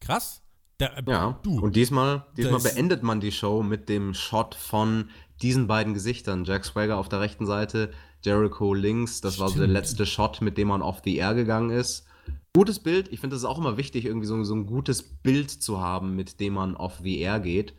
Krass. 0.00 0.42
Da, 0.78 0.86
äh, 0.86 1.02
ja, 1.08 1.38
du. 1.42 1.58
Und 1.58 1.76
diesmal, 1.76 2.26
diesmal 2.36 2.60
beendet 2.60 3.02
man 3.02 3.20
die 3.20 3.32
Show 3.32 3.62
mit 3.62 3.88
dem 3.88 4.14
Shot 4.14 4.54
von 4.54 5.10
diesen 5.42 5.66
beiden 5.66 5.94
Gesichtern. 5.94 6.44
Jack 6.44 6.64
Swagger 6.64 6.98
auf 6.98 7.08
der 7.08 7.20
rechten 7.20 7.46
Seite, 7.46 7.92
Jericho 8.22 8.74
links. 8.74 9.20
Das 9.20 9.34
Stimmt. 9.34 9.42
war 9.42 9.48
so 9.50 9.58
der 9.58 9.68
letzte 9.68 10.06
Shot, 10.06 10.42
mit 10.42 10.58
dem 10.58 10.68
man 10.68 10.82
off 10.82 11.00
the 11.04 11.16
air 11.16 11.34
gegangen 11.34 11.70
ist. 11.70 12.06
Gutes 12.54 12.78
Bild. 12.78 13.12
Ich 13.12 13.20
finde 13.20 13.36
es 13.36 13.44
auch 13.44 13.58
immer 13.58 13.76
wichtig, 13.76 14.04
irgendwie 14.04 14.26
so, 14.26 14.42
so 14.44 14.54
ein 14.54 14.66
gutes 14.66 15.02
Bild 15.02 15.50
zu 15.50 15.80
haben, 15.80 16.16
mit 16.16 16.40
dem 16.40 16.54
man 16.54 16.74
off 16.74 17.00
the 17.02 17.18
air 17.18 17.40
geht. 17.40 17.74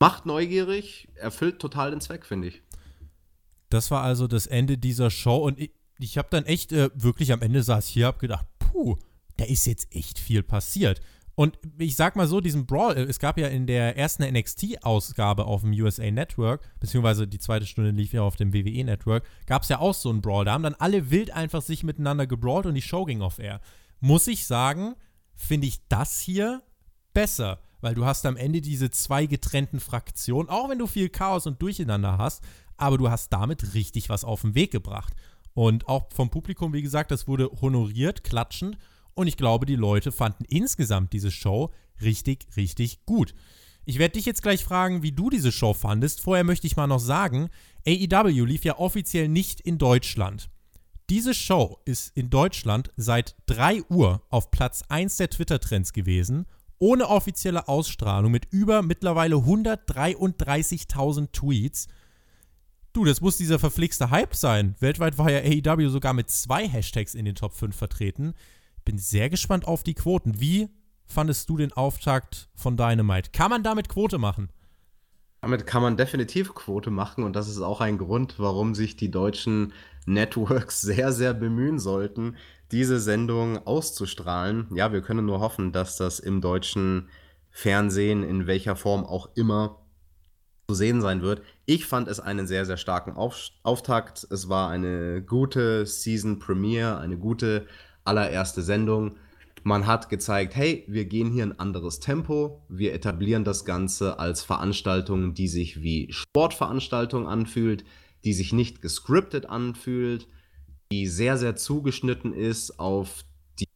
Macht 0.00 0.26
neugierig, 0.26 1.08
erfüllt 1.14 1.60
total 1.60 1.92
den 1.92 2.00
Zweck, 2.00 2.26
finde 2.26 2.48
ich. 2.48 2.62
Das 3.70 3.90
war 3.90 4.02
also 4.02 4.26
das 4.26 4.46
Ende 4.46 4.76
dieser 4.76 5.10
Show 5.10 5.36
und 5.36 5.58
ich, 5.58 5.72
ich 6.02 6.18
habe 6.18 6.28
dann 6.30 6.44
echt 6.44 6.72
äh, 6.72 6.90
wirklich 6.94 7.32
am 7.32 7.42
Ende 7.42 7.62
saß 7.62 7.86
hier, 7.86 8.06
habe 8.06 8.18
gedacht, 8.18 8.46
puh, 8.58 8.96
da 9.36 9.44
ist 9.44 9.66
jetzt 9.66 9.94
echt 9.94 10.18
viel 10.18 10.42
passiert. 10.42 11.00
Und 11.34 11.58
ich 11.78 11.96
sag 11.96 12.14
mal 12.14 12.26
so, 12.26 12.40
diesen 12.40 12.66
Brawl, 12.66 12.96
äh, 12.96 13.02
es 13.02 13.18
gab 13.18 13.38
ja 13.38 13.48
in 13.48 13.66
der 13.66 13.96
ersten 13.96 14.22
NXT-Ausgabe 14.22 15.44
auf 15.44 15.62
dem 15.62 15.72
USA 15.72 16.10
Network, 16.10 16.68
beziehungsweise 16.78 17.26
die 17.26 17.38
zweite 17.38 17.66
Stunde 17.66 17.90
lief 17.90 18.12
ja 18.12 18.22
auf 18.22 18.36
dem 18.36 18.52
WWE 18.52 18.84
Network, 18.84 19.24
gab 19.46 19.62
es 19.62 19.68
ja 19.68 19.78
auch 19.78 19.94
so 19.94 20.10
einen 20.10 20.20
Brawl. 20.20 20.44
Da 20.44 20.52
haben 20.52 20.62
dann 20.62 20.74
alle 20.74 21.10
wild 21.10 21.30
einfach 21.30 21.62
sich 21.62 21.84
miteinander 21.84 22.26
gebrawlt 22.26 22.66
und 22.66 22.74
die 22.74 22.82
Show 22.82 23.04
ging 23.04 23.22
auf 23.22 23.38
Air. 23.38 23.60
Muss 24.00 24.26
ich 24.26 24.46
sagen, 24.46 24.94
finde 25.34 25.66
ich 25.66 25.86
das 25.88 26.20
hier 26.20 26.62
besser, 27.14 27.60
weil 27.80 27.94
du 27.94 28.04
hast 28.04 28.26
am 28.26 28.36
Ende 28.36 28.60
diese 28.60 28.90
zwei 28.90 29.26
getrennten 29.26 29.80
Fraktionen, 29.80 30.50
auch 30.50 30.68
wenn 30.68 30.78
du 30.78 30.86
viel 30.86 31.08
Chaos 31.08 31.46
und 31.46 31.62
Durcheinander 31.62 32.18
hast, 32.18 32.42
aber 32.76 32.98
du 32.98 33.10
hast 33.10 33.32
damit 33.32 33.74
richtig 33.74 34.08
was 34.08 34.24
auf 34.24 34.42
den 34.42 34.54
Weg 34.54 34.70
gebracht. 34.70 35.14
Und 35.54 35.88
auch 35.88 36.08
vom 36.12 36.30
Publikum, 36.30 36.72
wie 36.72 36.82
gesagt, 36.82 37.10
das 37.10 37.28
wurde 37.28 37.50
honoriert, 37.60 38.24
klatschend. 38.24 38.78
Und 39.14 39.26
ich 39.26 39.36
glaube, 39.36 39.66
die 39.66 39.76
Leute 39.76 40.12
fanden 40.12 40.44
insgesamt 40.46 41.12
diese 41.12 41.30
Show 41.30 41.70
richtig, 42.00 42.46
richtig 42.56 43.04
gut. 43.04 43.34
Ich 43.84 43.98
werde 43.98 44.12
dich 44.12 44.26
jetzt 44.26 44.42
gleich 44.42 44.62
fragen, 44.64 45.02
wie 45.02 45.12
du 45.12 45.28
diese 45.28 45.50
Show 45.50 45.74
fandest. 45.74 46.20
Vorher 46.20 46.44
möchte 46.44 46.66
ich 46.66 46.76
mal 46.76 46.86
noch 46.86 47.00
sagen, 47.00 47.50
AEW 47.86 48.44
lief 48.44 48.64
ja 48.64 48.78
offiziell 48.78 49.28
nicht 49.28 49.60
in 49.60 49.76
Deutschland. 49.78 50.48
Diese 51.10 51.34
Show 51.34 51.78
ist 51.84 52.16
in 52.16 52.30
Deutschland 52.30 52.92
seit 52.96 53.34
3 53.46 53.82
Uhr 53.90 54.22
auf 54.30 54.50
Platz 54.50 54.82
1 54.88 55.16
der 55.16 55.28
Twitter-Trends 55.30 55.92
gewesen, 55.92 56.46
ohne 56.78 57.08
offizielle 57.08 57.68
Ausstrahlung, 57.68 58.30
mit 58.30 58.46
über 58.50 58.82
mittlerweile 58.82 59.36
133.000 59.36 61.32
Tweets. 61.32 61.88
Du, 62.92 63.04
das 63.04 63.20
muss 63.20 63.38
dieser 63.38 63.58
verflixte 63.58 64.10
Hype 64.10 64.34
sein. 64.34 64.74
Weltweit 64.80 65.16
war 65.16 65.30
ja 65.30 65.38
AEW 65.38 65.88
sogar 65.88 66.12
mit 66.12 66.28
zwei 66.28 66.68
Hashtags 66.68 67.14
in 67.14 67.24
den 67.24 67.34
Top 67.34 67.54
5 67.54 67.74
vertreten 67.74 68.34
bin 68.84 68.98
sehr 68.98 69.30
gespannt 69.30 69.66
auf 69.66 69.82
die 69.82 69.94
Quoten. 69.94 70.40
Wie 70.40 70.68
fandest 71.04 71.48
du 71.48 71.56
den 71.56 71.72
Auftakt 71.72 72.48
von 72.54 72.76
Dynamite? 72.76 73.30
Kann 73.32 73.50
man 73.50 73.62
damit 73.62 73.88
Quote 73.88 74.18
machen? 74.18 74.50
Damit 75.40 75.66
kann 75.66 75.82
man 75.82 75.96
definitiv 75.96 76.54
Quote 76.54 76.90
machen 76.90 77.24
und 77.24 77.34
das 77.34 77.48
ist 77.48 77.60
auch 77.60 77.80
ein 77.80 77.98
Grund, 77.98 78.38
warum 78.38 78.74
sich 78.74 78.96
die 78.96 79.10
deutschen 79.10 79.72
Networks 80.06 80.80
sehr, 80.82 81.12
sehr 81.12 81.34
bemühen 81.34 81.78
sollten, 81.78 82.36
diese 82.70 83.00
Sendung 83.00 83.58
auszustrahlen. 83.66 84.68
Ja, 84.74 84.92
wir 84.92 85.02
können 85.02 85.26
nur 85.26 85.40
hoffen, 85.40 85.72
dass 85.72 85.96
das 85.96 86.20
im 86.20 86.40
deutschen 86.40 87.08
Fernsehen 87.50 88.22
in 88.22 88.46
welcher 88.46 88.76
Form 88.76 89.04
auch 89.04 89.30
immer 89.34 89.81
zu 90.72 90.74
sehen 90.74 91.02
sein 91.02 91.20
wird. 91.20 91.42
Ich 91.66 91.86
fand 91.86 92.08
es 92.08 92.18
einen 92.18 92.46
sehr, 92.46 92.64
sehr 92.64 92.78
starken 92.78 93.12
Auf 93.12 93.50
Auftakt. 93.62 94.26
Es 94.30 94.48
war 94.48 94.70
eine 94.70 95.22
gute 95.22 95.84
Season 95.84 96.38
Premiere, 96.38 96.98
eine 96.98 97.18
gute 97.18 97.66
allererste 98.04 98.62
Sendung. 98.62 99.16
Man 99.64 99.86
hat 99.86 100.08
gezeigt, 100.08 100.56
hey, 100.56 100.84
wir 100.88 101.04
gehen 101.04 101.30
hier 101.30 101.44
ein 101.44 101.58
anderes 101.58 102.00
Tempo, 102.00 102.64
wir 102.68 102.94
etablieren 102.94 103.44
das 103.44 103.64
Ganze 103.64 104.18
als 104.18 104.42
Veranstaltung, 104.42 105.34
die 105.34 105.46
sich 105.46 105.82
wie 105.82 106.10
Sportveranstaltung 106.10 107.28
anfühlt, 107.28 107.84
die 108.24 108.32
sich 108.32 108.54
nicht 108.54 108.80
gescriptet 108.80 109.46
anfühlt, 109.46 110.26
die 110.90 111.06
sehr, 111.06 111.36
sehr 111.36 111.54
zugeschnitten 111.54 112.32
ist 112.32 112.80
auf 112.80 113.24
die 113.60 113.68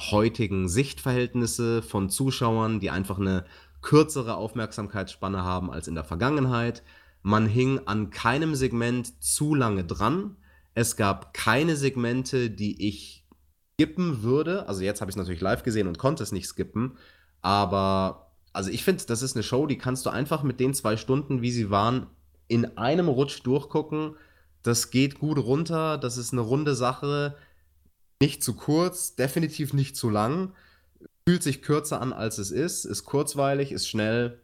heutigen 0.00 0.68
Sichtverhältnisse 0.68 1.82
von 1.82 2.08
Zuschauern, 2.08 2.80
die 2.80 2.90
einfach 2.90 3.18
eine 3.18 3.44
kürzere 3.82 4.36
Aufmerksamkeitsspanne 4.36 5.42
haben 5.42 5.70
als 5.70 5.88
in 5.88 5.94
der 5.94 6.04
Vergangenheit. 6.04 6.82
Man 7.22 7.46
hing 7.46 7.80
an 7.86 8.10
keinem 8.10 8.54
Segment 8.54 9.22
zu 9.22 9.54
lange 9.54 9.84
dran. 9.84 10.36
Es 10.74 10.96
gab 10.96 11.34
keine 11.34 11.76
Segmente, 11.76 12.50
die 12.50 12.88
ich 12.88 13.26
skippen 13.74 14.22
würde. 14.22 14.68
Also 14.68 14.82
jetzt 14.82 15.00
habe 15.00 15.10
ich 15.10 15.14
es 15.14 15.18
natürlich 15.18 15.40
live 15.40 15.62
gesehen 15.62 15.86
und 15.86 15.98
konnte 15.98 16.22
es 16.22 16.32
nicht 16.32 16.46
skippen. 16.46 16.96
Aber 17.42 18.32
also 18.52 18.70
ich 18.70 18.84
finde, 18.84 19.04
das 19.06 19.22
ist 19.22 19.36
eine 19.36 19.42
Show, 19.42 19.66
die 19.66 19.78
kannst 19.78 20.06
du 20.06 20.10
einfach 20.10 20.42
mit 20.42 20.58
den 20.58 20.74
zwei 20.74 20.96
Stunden, 20.96 21.42
wie 21.42 21.52
sie 21.52 21.70
waren, 21.70 22.06
in 22.48 22.76
einem 22.78 23.08
Rutsch 23.08 23.40
durchgucken. 23.44 24.16
Das 24.62 24.90
geht 24.90 25.18
gut 25.18 25.38
runter. 25.38 25.98
Das 25.98 26.16
ist 26.16 26.32
eine 26.32 26.40
runde 26.40 26.74
Sache. 26.74 27.36
Nicht 28.20 28.42
zu 28.42 28.54
kurz, 28.54 29.14
definitiv 29.14 29.72
nicht 29.72 29.96
zu 29.96 30.10
lang. 30.10 30.52
Fühlt 31.28 31.42
sich 31.42 31.60
kürzer 31.60 32.00
an, 32.00 32.14
als 32.14 32.38
es 32.38 32.50
ist. 32.50 32.86
Ist 32.86 33.04
kurzweilig, 33.04 33.70
ist 33.70 33.86
schnell. 33.86 34.40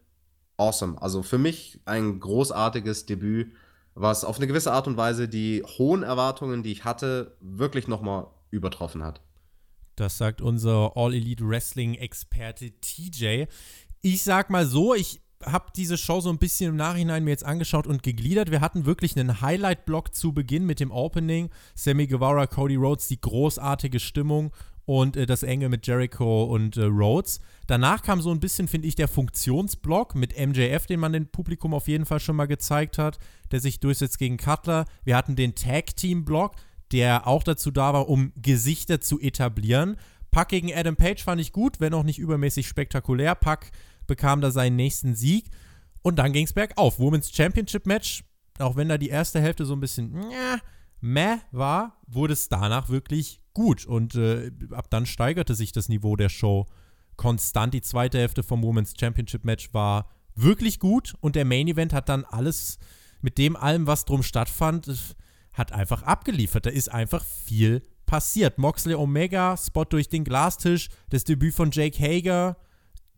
Awesome. 0.59 1.01
Also 1.01 1.22
für 1.22 1.39
mich 1.39 1.80
ein 1.87 2.20
großartiges 2.20 3.07
Debüt, 3.07 3.55
was 3.95 4.22
auf 4.22 4.37
eine 4.37 4.47
gewisse 4.47 4.70
Art 4.70 4.87
und 4.87 4.99
Weise 4.99 5.26
die 5.26 5.62
hohen 5.78 6.03
Erwartungen, 6.03 6.62
die 6.62 6.72
ich 6.72 6.85
hatte, 6.85 7.39
wirklich 7.41 7.89
nochmal 7.89 8.26
übertroffen 8.51 9.03
hat. 9.03 9.22
Das 9.97 10.18
sagt 10.18 10.43
unser 10.43 10.93
All 10.95 11.14
Elite 11.14 11.49
Wrestling 11.49 11.95
Experte 11.95 12.70
TJ. 12.82 13.45
Ich 14.03 14.22
sag 14.22 14.51
mal 14.51 14.66
so, 14.66 14.95
ich 14.95 15.22
habe 15.43 15.72
diese 15.74 15.97
Show 15.97 16.20
so 16.20 16.28
ein 16.28 16.39
bisschen 16.39 16.68
im 16.70 16.76
Nachhinein 16.76 17.24
mir 17.24 17.30
jetzt 17.30 17.47
angeschaut 17.47 17.87
und 17.87 18.03
gegliedert. 18.03 18.51
Wir 18.51 18.61
hatten 18.61 18.85
wirklich 18.85 19.18
einen 19.18 19.41
Highlight-Block 19.41 20.14
zu 20.14 20.35
Beginn 20.35 20.66
mit 20.66 20.80
dem 20.80 20.91
Opening. 20.91 21.49
Sammy 21.74 22.07
Guevara, 22.07 22.47
Cody 22.47 22.76
Rhodes, 22.76 23.09
die 23.09 23.20
großartige 23.22 24.01
Stimmung 24.01 24.53
und 24.87 25.16
äh, 25.16 25.26
das 25.26 25.43
Enge 25.43 25.68
mit 25.68 25.87
Jericho 25.87 26.45
und 26.45 26.76
äh, 26.76 26.85
Rhodes. 26.85 27.41
Danach 27.66 28.03
kam 28.03 28.20
so 28.20 28.30
ein 28.30 28.41
bisschen, 28.41 28.68
finde 28.68 28.89
ich, 28.89 28.95
der 28.95 29.09
Funktionsblock 29.09 30.14
mit 30.14 30.39
MJF, 30.39 30.87
den 30.87 31.01
man 31.01 31.12
dem 31.12 31.26
Publikum 31.26 31.74
auf 31.74 31.89
jeden 31.89 32.07
Fall 32.07 32.20
schon 32.20 32.37
mal 32.37 32.47
gezeigt 32.47 32.99
hat, 32.99 33.18
der 33.51 33.61
sich 33.61 33.80
durchsetzt 33.80 34.18
gegen 34.18 34.37
Cutler. 34.37 34.85
Wir 35.05 35.16
hatten 35.16 35.37
den 35.37 35.55
Tag-Team-Block 35.55 36.57
der 36.95 37.26
auch 37.26 37.43
dazu 37.43 37.72
da 37.72 37.93
war, 37.93 38.09
um 38.09 38.32
Gesichter 38.37 39.01
zu 39.01 39.20
etablieren. 39.20 39.97
Pack 40.30 40.49
gegen 40.49 40.72
Adam 40.72 40.97
Page 40.97 41.22
fand 41.22 41.41
ich 41.41 41.53
gut, 41.53 41.80
wenn 41.80 41.93
auch 41.93 42.05
nicht 42.05 42.20
übermäßig 42.20 42.68
spektakulär. 42.68 43.35
Pack 43.35 43.72
bekam 44.07 44.41
da 44.41 44.51
seinen 44.51 44.76
nächsten 44.76 45.14
Sieg. 45.14 45.47
Und 46.03 46.20
dann 46.20 46.32
ging 46.32 46.45
es 46.45 46.53
bergauf. 46.53 46.99
Women's 46.99 47.35
Championship 47.35 47.87
Match, 47.87 48.22
auch 48.59 48.76
wenn 48.76 48.89
da 48.89 48.97
die 48.97 49.09
erste 49.09 49.41
Hälfte 49.41 49.64
so 49.64 49.74
ein 49.74 49.80
bisschen 49.80 50.14
meh 51.05 51.36
war, 51.52 52.00
wurde 52.07 52.32
es 52.32 52.48
danach 52.48 52.88
wirklich 52.88 53.40
gut. 53.52 53.86
Und 53.86 54.14
äh, 54.14 54.50
ab 54.70 54.90
dann 54.90 55.07
steigerte 55.07 55.55
sich 55.55 55.70
das 55.72 55.88
Niveau 55.88 56.16
der 56.16 56.30
Show 56.30 56.66
konstant. 57.16 57.74
Die 57.74 57.82
zweite 57.82 58.18
Hälfte 58.18 58.42
vom 58.42 58.62
Women's 58.62 58.94
Championship 58.98 59.44
Match 59.44 59.72
war 59.72 60.09
wirklich 60.34 60.80
gut 60.80 61.14
und 61.20 61.36
der 61.36 61.44
Main 61.44 61.68
Event 61.68 61.92
hat 61.92 62.09
dann 62.09 62.24
alles 62.24 62.78
mit 63.20 63.38
dem 63.38 63.55
allem, 63.55 63.86
was 63.86 64.05
drum 64.05 64.22
stattfand, 64.22 64.90
hat 65.52 65.72
einfach 65.72 66.02
abgeliefert. 66.02 66.66
Da 66.66 66.70
ist 66.70 66.90
einfach 66.90 67.24
viel 67.24 67.82
passiert. 68.07 68.59
Moxley 68.59 68.94
Omega, 68.94 69.57
Spot 69.57 69.84
durch 69.84 70.09
den 70.09 70.24
Glastisch, 70.24 70.88
das 71.11 71.24
Debüt 71.24 71.55
von 71.55 71.70
Jake 71.70 72.02
Hager, 72.02 72.57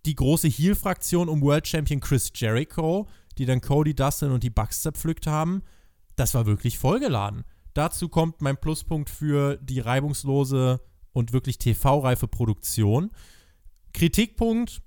die 0.04 0.14
große 0.14 0.48
Heel-Fraktion 0.48 1.28
um 1.28 1.40
World 1.40 1.66
Champion 1.66 2.00
Chris 2.00 2.30
Jericho, 2.34 3.08
die 3.38 3.46
dann 3.46 3.60
Cody, 3.60 3.94
Dustin 3.94 4.30
und 4.30 4.42
die 4.42 4.50
Bucks 4.50 4.82
zerpflückt 4.82 5.26
haben. 5.26 5.62
Das 6.16 6.34
war 6.34 6.46
wirklich 6.46 6.78
vollgeladen. 6.78 7.44
Dazu 7.76 8.08
kommt 8.08 8.40
mein 8.40 8.56
Pluspunkt 8.56 9.10
für 9.10 9.58
die 9.58 9.80
reibungslose 9.80 10.80
und 11.12 11.34
wirklich 11.34 11.58
TV-reife 11.58 12.26
Produktion. 12.26 13.10
Kritikpunkt: 13.92 14.80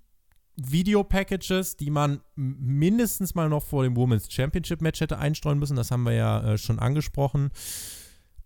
Video-Packages, 0.56 1.78
die 1.78 1.92
man 1.92 2.22
mindestens 2.36 3.36
mal 3.36 3.48
noch 3.48 3.64
vor 3.64 3.84
dem 3.84 3.96
Women's 3.96 4.34
Championship 4.34 4.82
Match 4.82 5.02
hätte 5.02 5.20
einstreuen 5.20 5.60
müssen. 5.60 5.76
Das 5.76 5.92
haben 5.92 6.02
wir 6.02 6.14
ja 6.14 6.54
äh, 6.54 6.58
schon 6.58 6.80
angesprochen. 6.80 7.52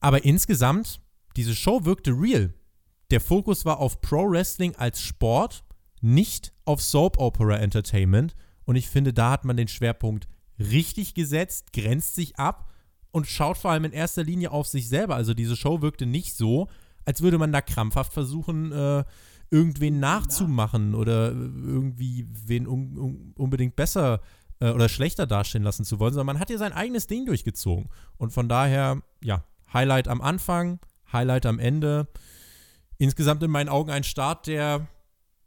Aber 0.01 0.25
insgesamt, 0.25 0.99
diese 1.37 1.55
Show 1.55 1.85
wirkte 1.85 2.11
real. 2.11 2.53
Der 3.11 3.21
Fokus 3.21 3.63
war 3.63 3.79
auf 3.79 4.01
Pro 4.01 4.29
Wrestling 4.29 4.75
als 4.75 4.99
Sport, 4.99 5.63
nicht 6.01 6.51
auf 6.65 6.81
Soap 6.81 7.17
Opera 7.17 7.59
Entertainment. 7.59 8.35
Und 8.65 8.75
ich 8.75 8.89
finde, 8.89 9.13
da 9.13 9.31
hat 9.31 9.45
man 9.45 9.55
den 9.55 9.69
Schwerpunkt 9.69 10.27
richtig 10.59 11.13
gesetzt, 11.13 11.71
grenzt 11.71 12.15
sich 12.15 12.37
ab 12.37 12.72
und 13.13 13.27
schaut 13.27 13.57
vor 13.57 13.71
allem 13.71 13.85
in 13.85 13.93
erster 13.93 14.23
Linie 14.23 14.51
auf 14.51 14.67
sich 14.67 14.89
selber. 14.89 15.15
Also 15.15 15.33
diese 15.33 15.55
Show 15.55 15.81
wirkte 15.81 16.07
nicht 16.07 16.35
so, 16.35 16.67
als 17.05 17.21
würde 17.21 17.37
man 17.37 17.51
da 17.51 17.61
krampfhaft 17.61 18.11
versuchen, 18.11 18.71
äh, 18.71 19.03
irgendwen 19.51 19.99
nachzumachen 19.99 20.95
oder 20.95 21.31
irgendwie 21.31 22.27
wen 22.31 22.67
un 22.67 22.97
un 22.97 23.33
unbedingt 23.37 23.75
besser 23.75 24.19
äh, 24.59 24.71
oder 24.71 24.89
schlechter 24.89 25.27
dastehen 25.27 25.63
lassen 25.63 25.85
zu 25.85 25.99
wollen, 25.99 26.13
sondern 26.13 26.35
man 26.35 26.39
hat 26.39 26.49
ja 26.49 26.57
sein 26.57 26.73
eigenes 26.73 27.05
Ding 27.05 27.27
durchgezogen. 27.27 27.87
Und 28.17 28.33
von 28.33 28.49
daher, 28.49 29.03
ja, 29.23 29.43
Highlight 29.71 30.07
am 30.07 30.21
Anfang, 30.21 30.79
Highlight 31.11 31.45
am 31.45 31.59
Ende. 31.59 32.07
Insgesamt 32.97 33.43
in 33.43 33.51
meinen 33.51 33.69
Augen 33.69 33.91
ein 33.91 34.03
Start, 34.03 34.47
der 34.47 34.87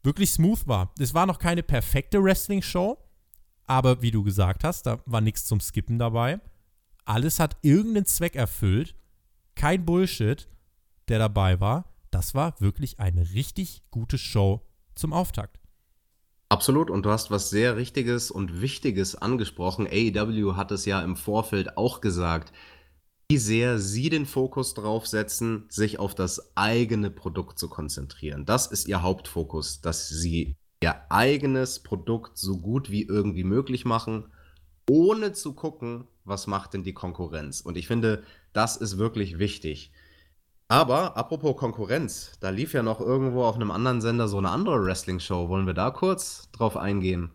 wirklich 0.05 0.31
smooth 0.31 0.69
war. 0.69 0.93
Es 1.01 1.15
war 1.15 1.27
noch 1.27 1.41
keine 1.41 1.65
perfekte 1.65 2.23
Wrestling-Show, 2.23 2.97
aber 3.65 4.03
wie 4.03 4.13
du 4.13 4.23
gesagt 4.23 4.63
hast, 4.63 4.87
da 4.87 5.01
war 5.05 5.21
nichts 5.21 5.47
zum 5.47 5.59
Skippen 5.59 5.99
dabei. 5.99 6.39
Alles 7.07 7.39
hat 7.39 7.57
irgendeinen 7.63 8.05
Zweck 8.05 8.35
erfüllt. 8.35 8.97
Kein 9.55 9.85
Bullshit, 9.85 10.49
der 11.09 11.21
dabei 11.21 11.61
war. 11.61 11.85
Das 12.11 12.35
war 12.35 12.61
wirklich 12.61 12.99
eine 12.99 13.23
richtig 13.33 13.83
gute 13.91 14.19
Show 14.19 14.61
zum 14.97 15.13
Auftakt. 15.13 15.61
Absolut, 16.49 16.91
und 16.91 17.05
du 17.05 17.11
hast 17.11 17.31
was 17.31 17.49
sehr 17.49 17.77
Richtiges 17.77 18.31
und 18.31 18.61
Wichtiges 18.61 19.15
angesprochen. 19.15 19.87
AEW 19.87 20.57
hat 20.57 20.73
es 20.73 20.85
ja 20.85 21.01
im 21.01 21.17
Vorfeld 21.17 21.77
auch 21.77 22.01
gesagt, 22.01 22.53
wie 23.29 23.39
sehr 23.39 23.79
sie 23.79 24.09
den 24.09 24.27
Fokus 24.27 24.75
drauf 24.75 25.07
setzen, 25.07 25.67
sich 25.69 25.99
auf 25.99 26.15
das 26.15 26.57
eigene 26.57 27.11
Produkt 27.11 27.59
zu 27.59 27.69
konzentrieren. 27.69 28.47
Das 28.47 28.67
ist 28.67 28.87
ihr 28.89 29.03
Hauptfokus, 29.03 29.81
dass 29.81 30.09
sie 30.09 30.57
ihr 30.81 31.11
eigenes 31.11 31.83
Produkt 31.83 32.37
so 32.37 32.59
gut 32.59 32.91
wie 32.91 33.03
irgendwie 33.03 33.45
möglich 33.45 33.85
machen, 33.85 34.33
ohne 34.89 35.33
zu 35.33 35.55
gucken, 35.55 36.07
was 36.27 36.47
macht 36.47 36.75
denn 36.75 36.83
die 36.83 36.93
Konkurrenz? 36.95 37.61
Und 37.61 37.77
ich 37.77 37.87
finde, 37.87 38.23
das 38.53 38.77
ist 38.77 38.99
wirklich 38.99 39.39
wichtig. 39.39 39.93
Aber 40.69 41.17
apropos 41.17 41.57
Konkurrenz, 41.57 42.33
da 42.41 42.51
lief 42.51 42.73
ja 42.73 42.83
noch 42.83 43.01
irgendwo 43.01 43.45
auf 43.45 43.55
einem 43.55 43.71
anderen 43.71 44.01
Sender 44.01 44.29
so 44.29 44.39
eine 44.39 44.51
andere 44.51 44.85
Wrestling-Show. 44.85 45.49
Wollen 45.49 45.67
wir 45.67 45.75
da 45.75 45.91
kurz 45.91 46.51
drauf 46.51 46.77
eingehen? 46.77 47.31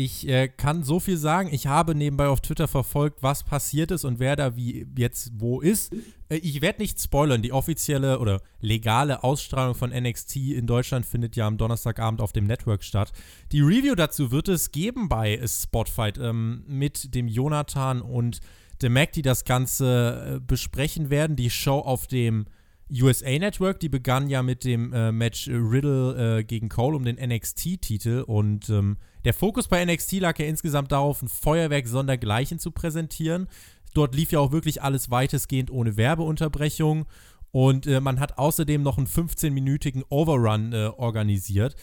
Ich 0.00 0.28
äh, 0.28 0.46
kann 0.46 0.84
so 0.84 1.00
viel 1.00 1.16
sagen. 1.16 1.48
Ich 1.50 1.66
habe 1.66 1.92
nebenbei 1.92 2.28
auf 2.28 2.40
Twitter 2.40 2.68
verfolgt, 2.68 3.20
was 3.20 3.42
passiert 3.42 3.90
ist 3.90 4.04
und 4.04 4.20
wer 4.20 4.36
da 4.36 4.54
wie 4.54 4.86
jetzt 4.96 5.32
wo 5.34 5.60
ist. 5.60 5.92
Äh, 6.28 6.36
ich 6.36 6.62
werde 6.62 6.80
nicht 6.80 7.00
spoilern. 7.00 7.42
Die 7.42 7.50
offizielle 7.50 8.20
oder 8.20 8.40
legale 8.60 9.24
Ausstrahlung 9.24 9.74
von 9.74 9.90
NXT 9.90 10.36
in 10.36 10.68
Deutschland 10.68 11.04
findet 11.04 11.34
ja 11.34 11.48
am 11.48 11.58
Donnerstagabend 11.58 12.20
auf 12.20 12.32
dem 12.32 12.44
Network 12.44 12.84
statt. 12.84 13.10
Die 13.50 13.60
Review 13.60 13.96
dazu 13.96 14.30
wird 14.30 14.46
es 14.46 14.70
geben 14.70 15.08
bei 15.08 15.44
Spotfight 15.44 16.16
ähm, 16.18 16.62
mit 16.68 17.16
dem 17.16 17.26
Jonathan 17.26 18.00
und 18.00 18.38
dem 18.80 18.92
Mac, 18.92 19.10
die 19.10 19.22
das 19.22 19.44
Ganze 19.44 20.36
äh, 20.36 20.40
besprechen 20.40 21.10
werden. 21.10 21.34
Die 21.34 21.50
Show 21.50 21.80
auf 21.80 22.06
dem 22.06 22.46
USA 22.88 23.36
Network, 23.36 23.80
die 23.80 23.88
begann 23.88 24.30
ja 24.30 24.44
mit 24.44 24.62
dem 24.62 24.92
äh, 24.92 25.10
Match 25.10 25.48
Riddle 25.48 26.38
äh, 26.38 26.44
gegen 26.44 26.68
Cole 26.68 26.96
um 26.96 27.04
den 27.04 27.16
NXT-Titel 27.16 28.22
und 28.28 28.70
ähm, 28.70 28.98
der 29.24 29.34
Fokus 29.34 29.68
bei 29.68 29.84
NXT 29.84 30.20
lag 30.20 30.38
ja 30.38 30.46
insgesamt 30.46 30.92
darauf, 30.92 31.22
ein 31.22 31.28
Feuerwerk 31.28 31.86
sondergleichen 31.86 32.58
zu 32.58 32.70
präsentieren. 32.70 33.48
Dort 33.94 34.14
lief 34.14 34.32
ja 34.32 34.40
auch 34.40 34.52
wirklich 34.52 34.82
alles 34.82 35.10
weitestgehend 35.10 35.70
ohne 35.70 35.96
Werbeunterbrechung 35.96 37.06
und 37.50 37.86
äh, 37.86 38.00
man 38.00 38.20
hat 38.20 38.38
außerdem 38.38 38.82
noch 38.82 38.98
einen 38.98 39.06
15-minütigen 39.06 40.04
Overrun 40.10 40.72
äh, 40.72 40.90
organisiert. 40.96 41.74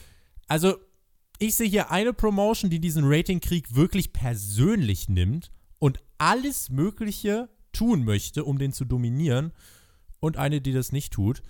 Also 0.47 0.75
ich 1.39 1.55
sehe 1.55 1.67
hier 1.67 1.91
eine 1.91 2.13
Promotion, 2.13 2.69
die 2.69 2.79
diesen 2.79 3.03
Ratingkrieg 3.05 3.75
wirklich 3.75 4.13
persönlich 4.13 5.09
nimmt 5.09 5.51
und 5.79 5.99
alles 6.17 6.69
Mögliche 6.69 7.49
tun 7.73 8.05
möchte, 8.05 8.45
um 8.45 8.57
den 8.57 8.71
zu 8.71 8.85
dominieren 8.85 9.51
und 10.19 10.37
eine, 10.37 10.61
die 10.61 10.71
das 10.71 10.91
nicht 10.91 11.11
tut. 11.11 11.41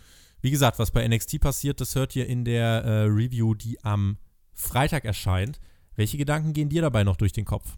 Wie 0.42 0.52
gesagt, 0.52 0.80
was 0.80 0.92
bei 0.92 1.08
NXT 1.08 1.40
passiert, 1.40 1.82
das 1.82 1.96
hört 1.96 2.16
ihr 2.16 2.28
in 2.28 2.46
der 2.46 2.84
äh, 2.84 3.04
Review, 3.04 3.54
die 3.54 3.84
am 3.84 4.18
Freitag 4.54 5.06
erscheint. 5.06 5.60
Welche 5.96 6.18
Gedanken 6.18 6.54
gehen 6.54 6.70
dir 6.70 6.82
dabei 6.82 7.04
noch 7.04 7.16
durch 7.16 7.32
den 7.32 7.46
Kopf? 7.46 7.78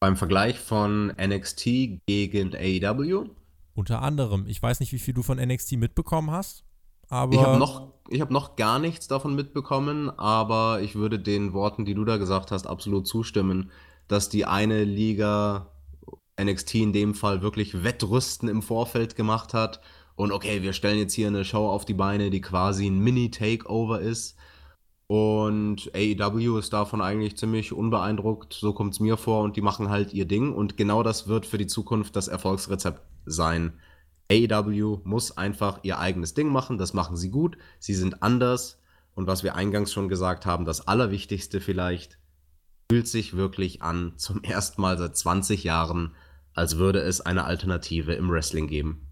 Beim 0.00 0.16
Vergleich 0.16 0.58
von 0.58 1.12
NXT 1.20 1.64
gegen 2.06 2.54
AEW? 2.54 3.26
Unter 3.74 4.02
anderem. 4.02 4.46
Ich 4.46 4.62
weiß 4.62 4.80
nicht, 4.80 4.92
wie 4.92 4.98
viel 4.98 5.14
du 5.14 5.22
von 5.22 5.38
NXT 5.38 5.72
mitbekommen 5.72 6.30
hast, 6.30 6.64
aber. 7.08 7.34
Ich 7.34 7.40
habe 7.40 7.58
noch, 7.58 7.92
hab 8.18 8.30
noch 8.30 8.56
gar 8.56 8.78
nichts 8.78 9.08
davon 9.08 9.34
mitbekommen, 9.34 10.10
aber 10.10 10.80
ich 10.82 10.94
würde 10.94 11.18
den 11.18 11.52
Worten, 11.52 11.84
die 11.84 11.94
du 11.94 12.04
da 12.04 12.16
gesagt 12.16 12.50
hast, 12.50 12.66
absolut 12.66 13.06
zustimmen, 13.06 13.70
dass 14.08 14.28
die 14.28 14.44
eine 14.44 14.84
Liga 14.84 15.68
NXT 16.40 16.74
in 16.76 16.92
dem 16.92 17.14
Fall 17.14 17.42
wirklich 17.42 17.84
Wettrüsten 17.84 18.48
im 18.48 18.62
Vorfeld 18.62 19.16
gemacht 19.16 19.54
hat. 19.54 19.80
Und 20.14 20.32
okay, 20.32 20.62
wir 20.62 20.72
stellen 20.72 20.98
jetzt 20.98 21.14
hier 21.14 21.28
eine 21.28 21.44
Show 21.44 21.68
auf 21.68 21.84
die 21.84 21.94
Beine, 21.94 22.30
die 22.30 22.40
quasi 22.40 22.86
ein 22.86 22.98
Mini-Takeover 22.98 24.00
ist. 24.00 24.36
Und 25.12 25.90
AEW 25.94 26.58
ist 26.58 26.72
davon 26.72 27.02
eigentlich 27.02 27.36
ziemlich 27.36 27.74
unbeeindruckt, 27.74 28.54
so 28.54 28.72
kommt 28.72 28.94
es 28.94 29.00
mir 29.00 29.18
vor, 29.18 29.42
und 29.42 29.58
die 29.58 29.60
machen 29.60 29.90
halt 29.90 30.14
ihr 30.14 30.24
Ding. 30.24 30.54
Und 30.54 30.78
genau 30.78 31.02
das 31.02 31.28
wird 31.28 31.44
für 31.44 31.58
die 31.58 31.66
Zukunft 31.66 32.16
das 32.16 32.28
Erfolgsrezept 32.28 33.02
sein. 33.26 33.74
AEW 34.30 35.00
muss 35.04 35.36
einfach 35.36 35.80
ihr 35.82 35.98
eigenes 35.98 36.32
Ding 36.32 36.48
machen, 36.48 36.78
das 36.78 36.94
machen 36.94 37.18
sie 37.18 37.28
gut, 37.28 37.58
sie 37.78 37.92
sind 37.92 38.22
anders. 38.22 38.80
Und 39.14 39.26
was 39.26 39.42
wir 39.42 39.54
eingangs 39.54 39.92
schon 39.92 40.08
gesagt 40.08 40.46
haben, 40.46 40.64
das 40.64 40.88
Allerwichtigste 40.88 41.60
vielleicht, 41.60 42.16
fühlt 42.90 43.06
sich 43.06 43.36
wirklich 43.36 43.82
an, 43.82 44.14
zum 44.16 44.42
ersten 44.42 44.80
Mal 44.80 44.96
seit 44.96 45.14
20 45.14 45.62
Jahren, 45.62 46.14
als 46.54 46.78
würde 46.78 47.00
es 47.00 47.20
eine 47.20 47.44
Alternative 47.44 48.14
im 48.14 48.30
Wrestling 48.30 48.66
geben. 48.66 49.08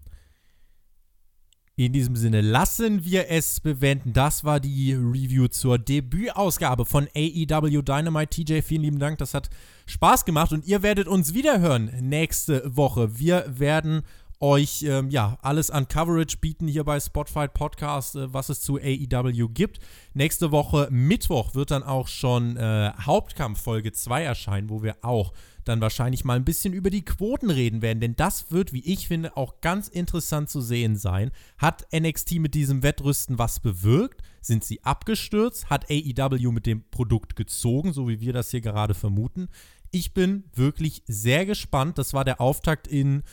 In 1.85 1.93
diesem 1.93 2.15
Sinne 2.15 2.41
lassen 2.41 3.05
wir 3.05 3.31
es 3.31 3.59
bewenden. 3.59 4.13
Das 4.13 4.43
war 4.43 4.59
die 4.59 4.93
Review 4.93 5.47
zur 5.47 5.79
Debütausgabe 5.79 6.85
von 6.85 7.07
AEW 7.15 7.81
Dynamite. 7.81 8.43
TJ, 8.43 8.61
vielen 8.61 8.83
lieben 8.83 8.99
Dank. 8.99 9.17
Das 9.17 9.33
hat 9.33 9.49
Spaß 9.87 10.25
gemacht 10.25 10.53
und 10.53 10.63
ihr 10.67 10.83
werdet 10.83 11.07
uns 11.07 11.33
wiederhören 11.33 11.91
nächste 11.99 12.61
Woche. 12.77 13.17
Wir 13.17 13.45
werden 13.47 14.03
euch 14.39 14.83
ähm, 14.83 15.09
ja 15.09 15.39
alles 15.41 15.71
an 15.71 15.87
Coverage 15.87 16.37
bieten 16.37 16.67
hier 16.67 16.83
bei 16.83 16.99
Spotify 16.99 17.47
Podcast, 17.47 18.15
äh, 18.15 18.31
was 18.31 18.49
es 18.49 18.61
zu 18.61 18.77
AEW 18.77 19.49
gibt. 19.49 19.79
Nächste 20.13 20.51
Woche 20.51 20.87
Mittwoch 20.91 21.55
wird 21.55 21.71
dann 21.71 21.81
auch 21.81 22.07
schon 22.07 22.57
äh, 22.57 22.91
Hauptkampf 23.01 23.59
Folge 23.59 23.91
2 23.91 24.21
erscheinen, 24.21 24.69
wo 24.69 24.83
wir 24.83 24.97
auch 25.01 25.33
dann 25.63 25.81
wahrscheinlich 25.81 26.25
mal 26.25 26.35
ein 26.35 26.45
bisschen 26.45 26.73
über 26.73 26.89
die 26.89 27.05
Quoten 27.05 27.49
reden 27.49 27.81
werden, 27.81 27.99
denn 27.99 28.15
das 28.15 28.51
wird, 28.51 28.73
wie 28.73 28.85
ich 28.85 29.07
finde, 29.07 29.37
auch 29.37 29.61
ganz 29.61 29.87
interessant 29.87 30.49
zu 30.49 30.61
sehen 30.61 30.95
sein. 30.95 31.31
Hat 31.57 31.87
NXT 31.93 32.39
mit 32.39 32.53
diesem 32.53 32.83
Wettrüsten 32.83 33.37
was 33.37 33.59
bewirkt? 33.59 34.21
Sind 34.41 34.63
sie 34.63 34.83
abgestürzt? 34.83 35.69
Hat 35.69 35.89
AEW 35.89 36.51
mit 36.51 36.65
dem 36.65 36.83
Produkt 36.89 37.35
gezogen, 37.35 37.93
so 37.93 38.07
wie 38.07 38.21
wir 38.21 38.33
das 38.33 38.51
hier 38.51 38.61
gerade 38.61 38.93
vermuten? 38.93 39.49
Ich 39.91 40.13
bin 40.13 40.45
wirklich 40.53 41.03
sehr 41.05 41.45
gespannt. 41.45 41.97
Das 41.97 42.13
war 42.13 42.25
der 42.25 42.39
Auftakt 42.41 42.87
in 42.87 43.23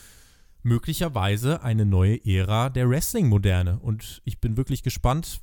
möglicherweise 0.62 1.62
eine 1.62 1.86
neue 1.86 2.24
Ära 2.26 2.68
der 2.68 2.90
Wrestling-Moderne. 2.90 3.78
Und 3.80 4.22
ich 4.24 4.40
bin 4.40 4.56
wirklich 4.56 4.82
gespannt, 4.82 5.40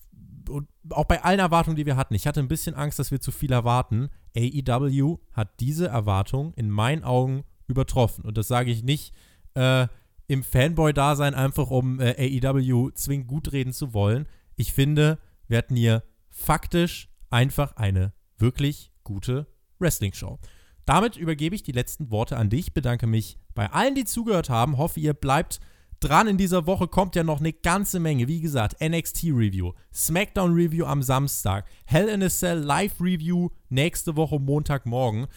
und 0.50 0.68
auch 0.90 1.06
bei 1.06 1.24
allen 1.24 1.40
Erwartungen, 1.40 1.76
die 1.76 1.86
wir 1.86 1.96
hatten, 1.96 2.14
ich 2.14 2.28
hatte 2.28 2.40
ein 2.40 2.48
bisschen 2.48 2.76
Angst, 2.76 3.00
dass 3.00 3.12
wir 3.12 3.20
zu 3.20 3.32
viel 3.32 3.52
erwarten. 3.52 4.10
AEW 4.36 5.20
hat 5.32 5.60
diese 5.60 5.88
Erwartung 5.88 6.54
in 6.56 6.70
meinen 6.70 7.04
Augen 7.04 7.44
übertroffen. 7.68 8.26
Und 8.26 8.38
das 8.38 8.48
sage 8.48 8.72
ich 8.72 8.84
nicht 8.84 9.14
äh, 9.56 9.88
im 10.28 10.44
Fanboy-Dasein, 10.44 11.34
einfach 11.34 11.70
um 11.70 12.00
äh, 12.00 12.42
AEW 12.44 12.92
zwingend 12.92 13.28
gut 13.28 13.52
reden 13.52 13.74
zu 13.74 13.94
wollen. 13.94 14.28
Ich 14.56 14.74
finde, 14.74 15.20
wir 15.48 15.58
hatten 15.58 15.76
hier 15.76 16.04
faktisch 16.30 17.10
einfach 17.30 17.76
eine 17.76 18.14
wirklich 18.38 18.92
gute 19.04 19.48
Wrestling-Show. 19.80 20.40
Damit 20.86 21.18
übergebe 21.18 21.56
ich 21.56 21.64
die 21.64 21.72
letzten 21.72 22.12
Worte 22.12 22.38
an 22.38 22.50
dich, 22.50 22.74
bedanke 22.74 23.08
mich 23.08 23.40
bei 23.54 23.72
allen, 23.72 23.96
die 23.96 24.06
zugehört 24.06 24.50
haben, 24.50 24.78
hoffe, 24.78 25.00
ihr 25.00 25.14
bleibt 25.14 25.60
dran. 26.00 26.28
In 26.28 26.38
dieser 26.38 26.68
Woche 26.68 26.88
kommt 26.88 27.16
ja 27.16 27.24
noch 27.24 27.40
eine 27.40 27.54
ganze 27.54 28.00
Menge. 28.00 28.28
Wie 28.28 28.42
gesagt, 28.42 28.78
NXT 28.82 29.26
Review, 29.26 29.74
SmackDown 29.94 30.54
Review 30.54 30.86
am 30.86 31.02
Samstag, 31.02 31.66
Hell 31.86 32.10
in 32.10 32.24
a 32.24 32.30
Cell 32.30 32.60
Live 32.60 33.00
Review 33.00 33.50
nächste 33.70 34.16
Woche 34.16 34.40
Montagmorgen. 34.40 35.28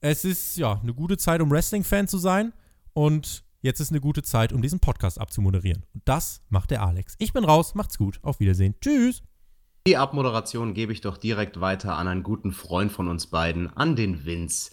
Es 0.00 0.24
ist 0.24 0.56
ja 0.56 0.80
eine 0.80 0.94
gute 0.94 1.16
Zeit, 1.16 1.40
um 1.40 1.50
Wrestling-Fan 1.50 2.06
zu 2.06 2.18
sein 2.18 2.52
und 2.92 3.44
jetzt 3.62 3.80
ist 3.80 3.90
eine 3.90 4.00
gute 4.00 4.22
Zeit, 4.22 4.52
um 4.52 4.62
diesen 4.62 4.80
Podcast 4.80 5.20
abzumoderieren. 5.20 5.84
Und 5.94 6.02
das 6.04 6.40
macht 6.48 6.70
der 6.70 6.82
Alex. 6.82 7.16
Ich 7.18 7.32
bin 7.32 7.44
raus, 7.44 7.74
macht's 7.74 7.98
gut, 7.98 8.20
auf 8.22 8.40
Wiedersehen. 8.40 8.74
Tschüss. 8.80 9.22
Die 9.86 9.96
Abmoderation 9.96 10.74
gebe 10.74 10.92
ich 10.92 11.00
doch 11.00 11.16
direkt 11.16 11.60
weiter 11.60 11.96
an 11.96 12.08
einen 12.08 12.22
guten 12.22 12.52
Freund 12.52 12.92
von 12.92 13.08
uns 13.08 13.28
beiden, 13.28 13.74
an 13.76 13.96
den 13.96 14.24
Vince. 14.24 14.70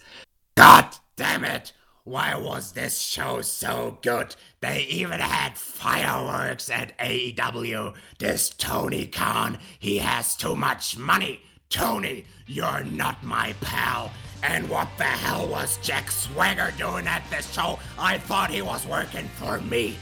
God 0.55 0.87
damn 1.15 1.43
it! 1.43 1.73
Why 2.05 2.35
was 2.35 2.73
this 2.73 2.99
show 2.99 3.41
so 3.41 3.97
good? 4.03 4.35
They 4.61 4.81
even 4.83 5.19
had 5.19 5.57
fireworks 5.57 6.69
at 6.69 6.95
AEW. 6.99 7.95
This 8.19 8.49
Tony 8.49 9.07
Khan, 9.07 9.57
he 9.79 9.97
has 9.97 10.35
too 10.35 10.55
much 10.55 10.99
money. 10.99 11.41
Tony, 11.67 12.25
you're 12.45 12.83
not 12.83 13.23
my 13.23 13.55
pal. 13.59 14.11
And 14.43 14.69
what 14.69 14.87
the 14.99 15.03
hell 15.05 15.47
was 15.47 15.79
Jack 15.79 16.11
Swagger 16.11 16.71
doing 16.77 17.07
at 17.07 17.27
this 17.31 17.51
show? 17.51 17.79
I 17.97 18.19
thought 18.19 18.51
he 18.51 18.61
was 18.61 18.85
working 18.85 19.27
for 19.39 19.59
me. 19.61 19.97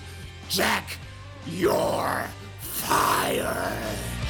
Jack, 0.50 0.98
you're 1.48 2.28
fired. 2.60 4.23